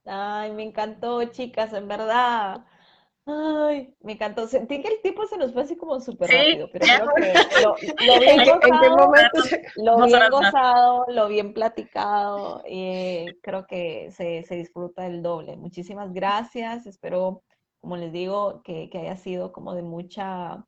Ay, 0.05 0.51
me 0.51 0.63
encantó, 0.63 1.23
chicas, 1.25 1.71
en 1.73 1.87
verdad. 1.87 2.65
Ay, 3.27 3.91
me 4.01 4.13
encantó. 4.13 4.47
Sentí 4.47 4.81
que 4.81 4.87
el 4.87 5.01
tiempo 5.01 5.25
se 5.25 5.37
nos 5.37 5.51
fue 5.51 5.63
así 5.63 5.75
como 5.75 5.99
súper 5.99 6.29
rápido, 6.29 6.69
pero 6.71 6.85
creo 6.85 7.13
que 7.15 7.61
lo, 7.63 8.19
bien 8.19 8.45
gozado, 8.45 9.65
lo 9.77 10.05
bien 10.05 10.29
gozado, 10.29 11.05
lo 11.07 11.27
bien 11.27 11.53
platicado, 11.53 12.63
y 12.69 13.25
creo 13.41 13.65
que 13.65 14.11
se, 14.11 14.43
se, 14.43 14.55
disfruta 14.55 15.07
el 15.07 15.23
doble. 15.23 15.57
Muchísimas 15.57 16.13
gracias. 16.13 16.85
Espero, 16.85 17.41
como 17.81 17.97
les 17.97 18.11
digo, 18.11 18.61
que, 18.63 18.91
que 18.91 18.99
haya 18.99 19.17
sido 19.17 19.51
como 19.51 19.73
de 19.73 19.81
mucha, 19.81 20.63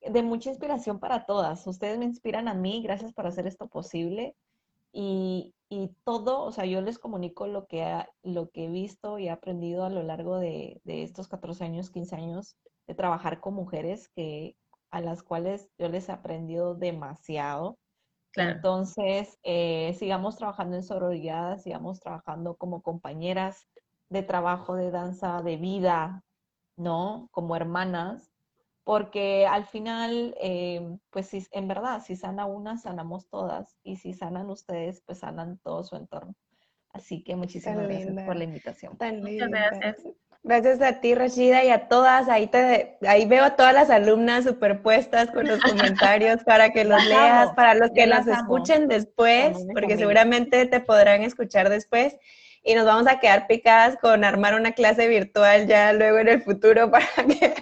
de 0.00 0.22
mucha 0.22 0.50
inspiración 0.50 0.98
para 0.98 1.26
todas. 1.26 1.64
Ustedes 1.68 1.96
me 1.96 2.06
inspiran 2.06 2.48
a 2.48 2.54
mí. 2.54 2.82
Gracias 2.82 3.12
por 3.12 3.28
hacer 3.28 3.46
esto 3.46 3.68
posible. 3.68 4.34
Y, 4.92 5.54
y 5.72 5.96
todo, 6.04 6.42
o 6.42 6.52
sea, 6.52 6.66
yo 6.66 6.82
les 6.82 6.98
comunico 6.98 7.46
lo 7.46 7.66
que, 7.66 8.04
lo 8.22 8.50
que 8.50 8.66
he 8.66 8.68
visto 8.68 9.18
y 9.18 9.28
he 9.28 9.30
aprendido 9.30 9.86
a 9.86 9.90
lo 9.90 10.02
largo 10.02 10.38
de, 10.38 10.82
de, 10.84 11.02
estos 11.02 11.28
14 11.28 11.64
años, 11.64 11.90
15 11.90 12.14
años 12.14 12.58
de 12.86 12.94
trabajar 12.94 13.40
con 13.40 13.54
mujeres 13.54 14.10
que, 14.14 14.54
a 14.90 15.00
las 15.00 15.22
cuales 15.22 15.70
yo 15.78 15.88
les 15.88 16.10
he 16.10 16.12
aprendido 16.12 16.74
demasiado. 16.74 17.78
Entonces, 18.34 19.38
eh, 19.44 19.96
sigamos 19.98 20.36
trabajando 20.36 20.76
en 20.76 20.82
sororidad, 20.82 21.56
sigamos 21.56 22.00
trabajando 22.00 22.54
como 22.56 22.82
compañeras 22.82 23.66
de 24.10 24.22
trabajo, 24.22 24.74
de 24.74 24.90
danza, 24.90 25.40
de 25.40 25.56
vida, 25.56 26.22
¿no? 26.76 27.28
Como 27.30 27.56
hermanas, 27.56 28.30
porque 28.84 29.46
al 29.46 29.66
final, 29.66 30.34
eh, 30.40 30.96
pues 31.10 31.28
si, 31.28 31.46
en 31.52 31.68
verdad, 31.68 32.02
si 32.04 32.16
sana 32.16 32.46
una, 32.46 32.78
sanamos 32.78 33.28
todas, 33.28 33.76
y 33.82 33.96
si 33.96 34.12
sanan 34.12 34.50
ustedes, 34.50 35.02
pues 35.06 35.20
sanan 35.20 35.58
todo 35.58 35.84
su 35.84 35.96
entorno. 35.96 36.34
Así 36.92 37.22
que 37.22 37.36
muchísimas 37.36 37.86
gracias 37.86 38.26
por 38.26 38.36
la 38.36 38.44
invitación. 38.44 38.98
Muchas 39.00 39.48
gracias. 39.48 39.96
Gracias 40.44 40.82
a 40.82 41.00
ti, 41.00 41.14
Rashida, 41.14 41.64
y 41.64 41.70
a 41.70 41.88
todas. 41.88 42.28
Ahí, 42.28 42.48
te, 42.48 42.98
ahí 43.06 43.26
veo 43.26 43.44
a 43.44 43.54
todas 43.54 43.72
las 43.72 43.90
alumnas 43.90 44.44
superpuestas 44.44 45.30
con 45.30 45.46
los 45.46 45.60
comentarios 45.60 46.42
para 46.44 46.70
que 46.70 46.84
los 46.84 47.02
leas, 47.06 47.52
para 47.54 47.74
los 47.74 47.90
que 47.92 48.08
las 48.08 48.26
escuchen 48.26 48.88
después, 48.88 49.56
porque 49.72 49.96
seguramente 49.96 50.66
te 50.66 50.80
podrán 50.80 51.22
escuchar 51.22 51.68
después 51.70 52.18
y 52.64 52.74
nos 52.74 52.86
vamos 52.86 53.06
a 53.08 53.18
quedar 53.18 53.46
picadas 53.46 53.96
con 53.98 54.24
armar 54.24 54.54
una 54.54 54.72
clase 54.72 55.08
virtual 55.08 55.66
ya 55.66 55.92
luego 55.92 56.18
en 56.18 56.28
el 56.28 56.42
futuro 56.42 56.90
para 56.90 57.06
que, 57.26 57.54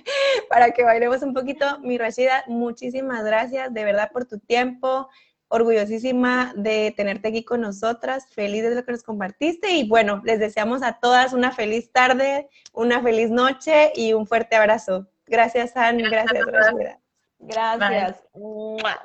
para 0.48 0.70
que 0.72 0.84
bailemos 0.84 1.22
un 1.22 1.34
poquito. 1.34 1.78
Mi 1.80 1.98
Rashida, 1.98 2.44
muchísimas 2.46 3.24
gracias 3.24 3.72
de 3.72 3.84
verdad 3.84 4.10
por 4.12 4.26
tu 4.26 4.38
tiempo, 4.38 5.08
orgullosísima 5.48 6.52
de 6.56 6.92
tenerte 6.96 7.28
aquí 7.28 7.44
con 7.44 7.62
nosotras, 7.62 8.26
feliz 8.32 8.62
de 8.62 8.74
lo 8.74 8.84
que 8.84 8.92
nos 8.92 9.02
compartiste 9.02 9.70
y 9.72 9.88
bueno, 9.88 10.20
les 10.24 10.38
deseamos 10.38 10.82
a 10.82 10.98
todas 11.00 11.32
una 11.32 11.52
feliz 11.52 11.90
tarde, 11.92 12.48
una 12.72 13.02
feliz 13.02 13.30
noche 13.30 13.92
y 13.94 14.12
un 14.12 14.26
fuerte 14.26 14.56
abrazo. 14.56 15.08
Gracias, 15.26 15.76
Anne, 15.76 16.08
gracias, 16.08 16.44
Rashida. 16.44 17.00
Gracias. 17.38 18.22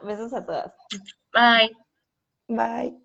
Besos 0.04 0.34
a 0.34 0.46
todas. 0.46 0.74
Bye. 1.34 1.72
Bye. 2.48 3.05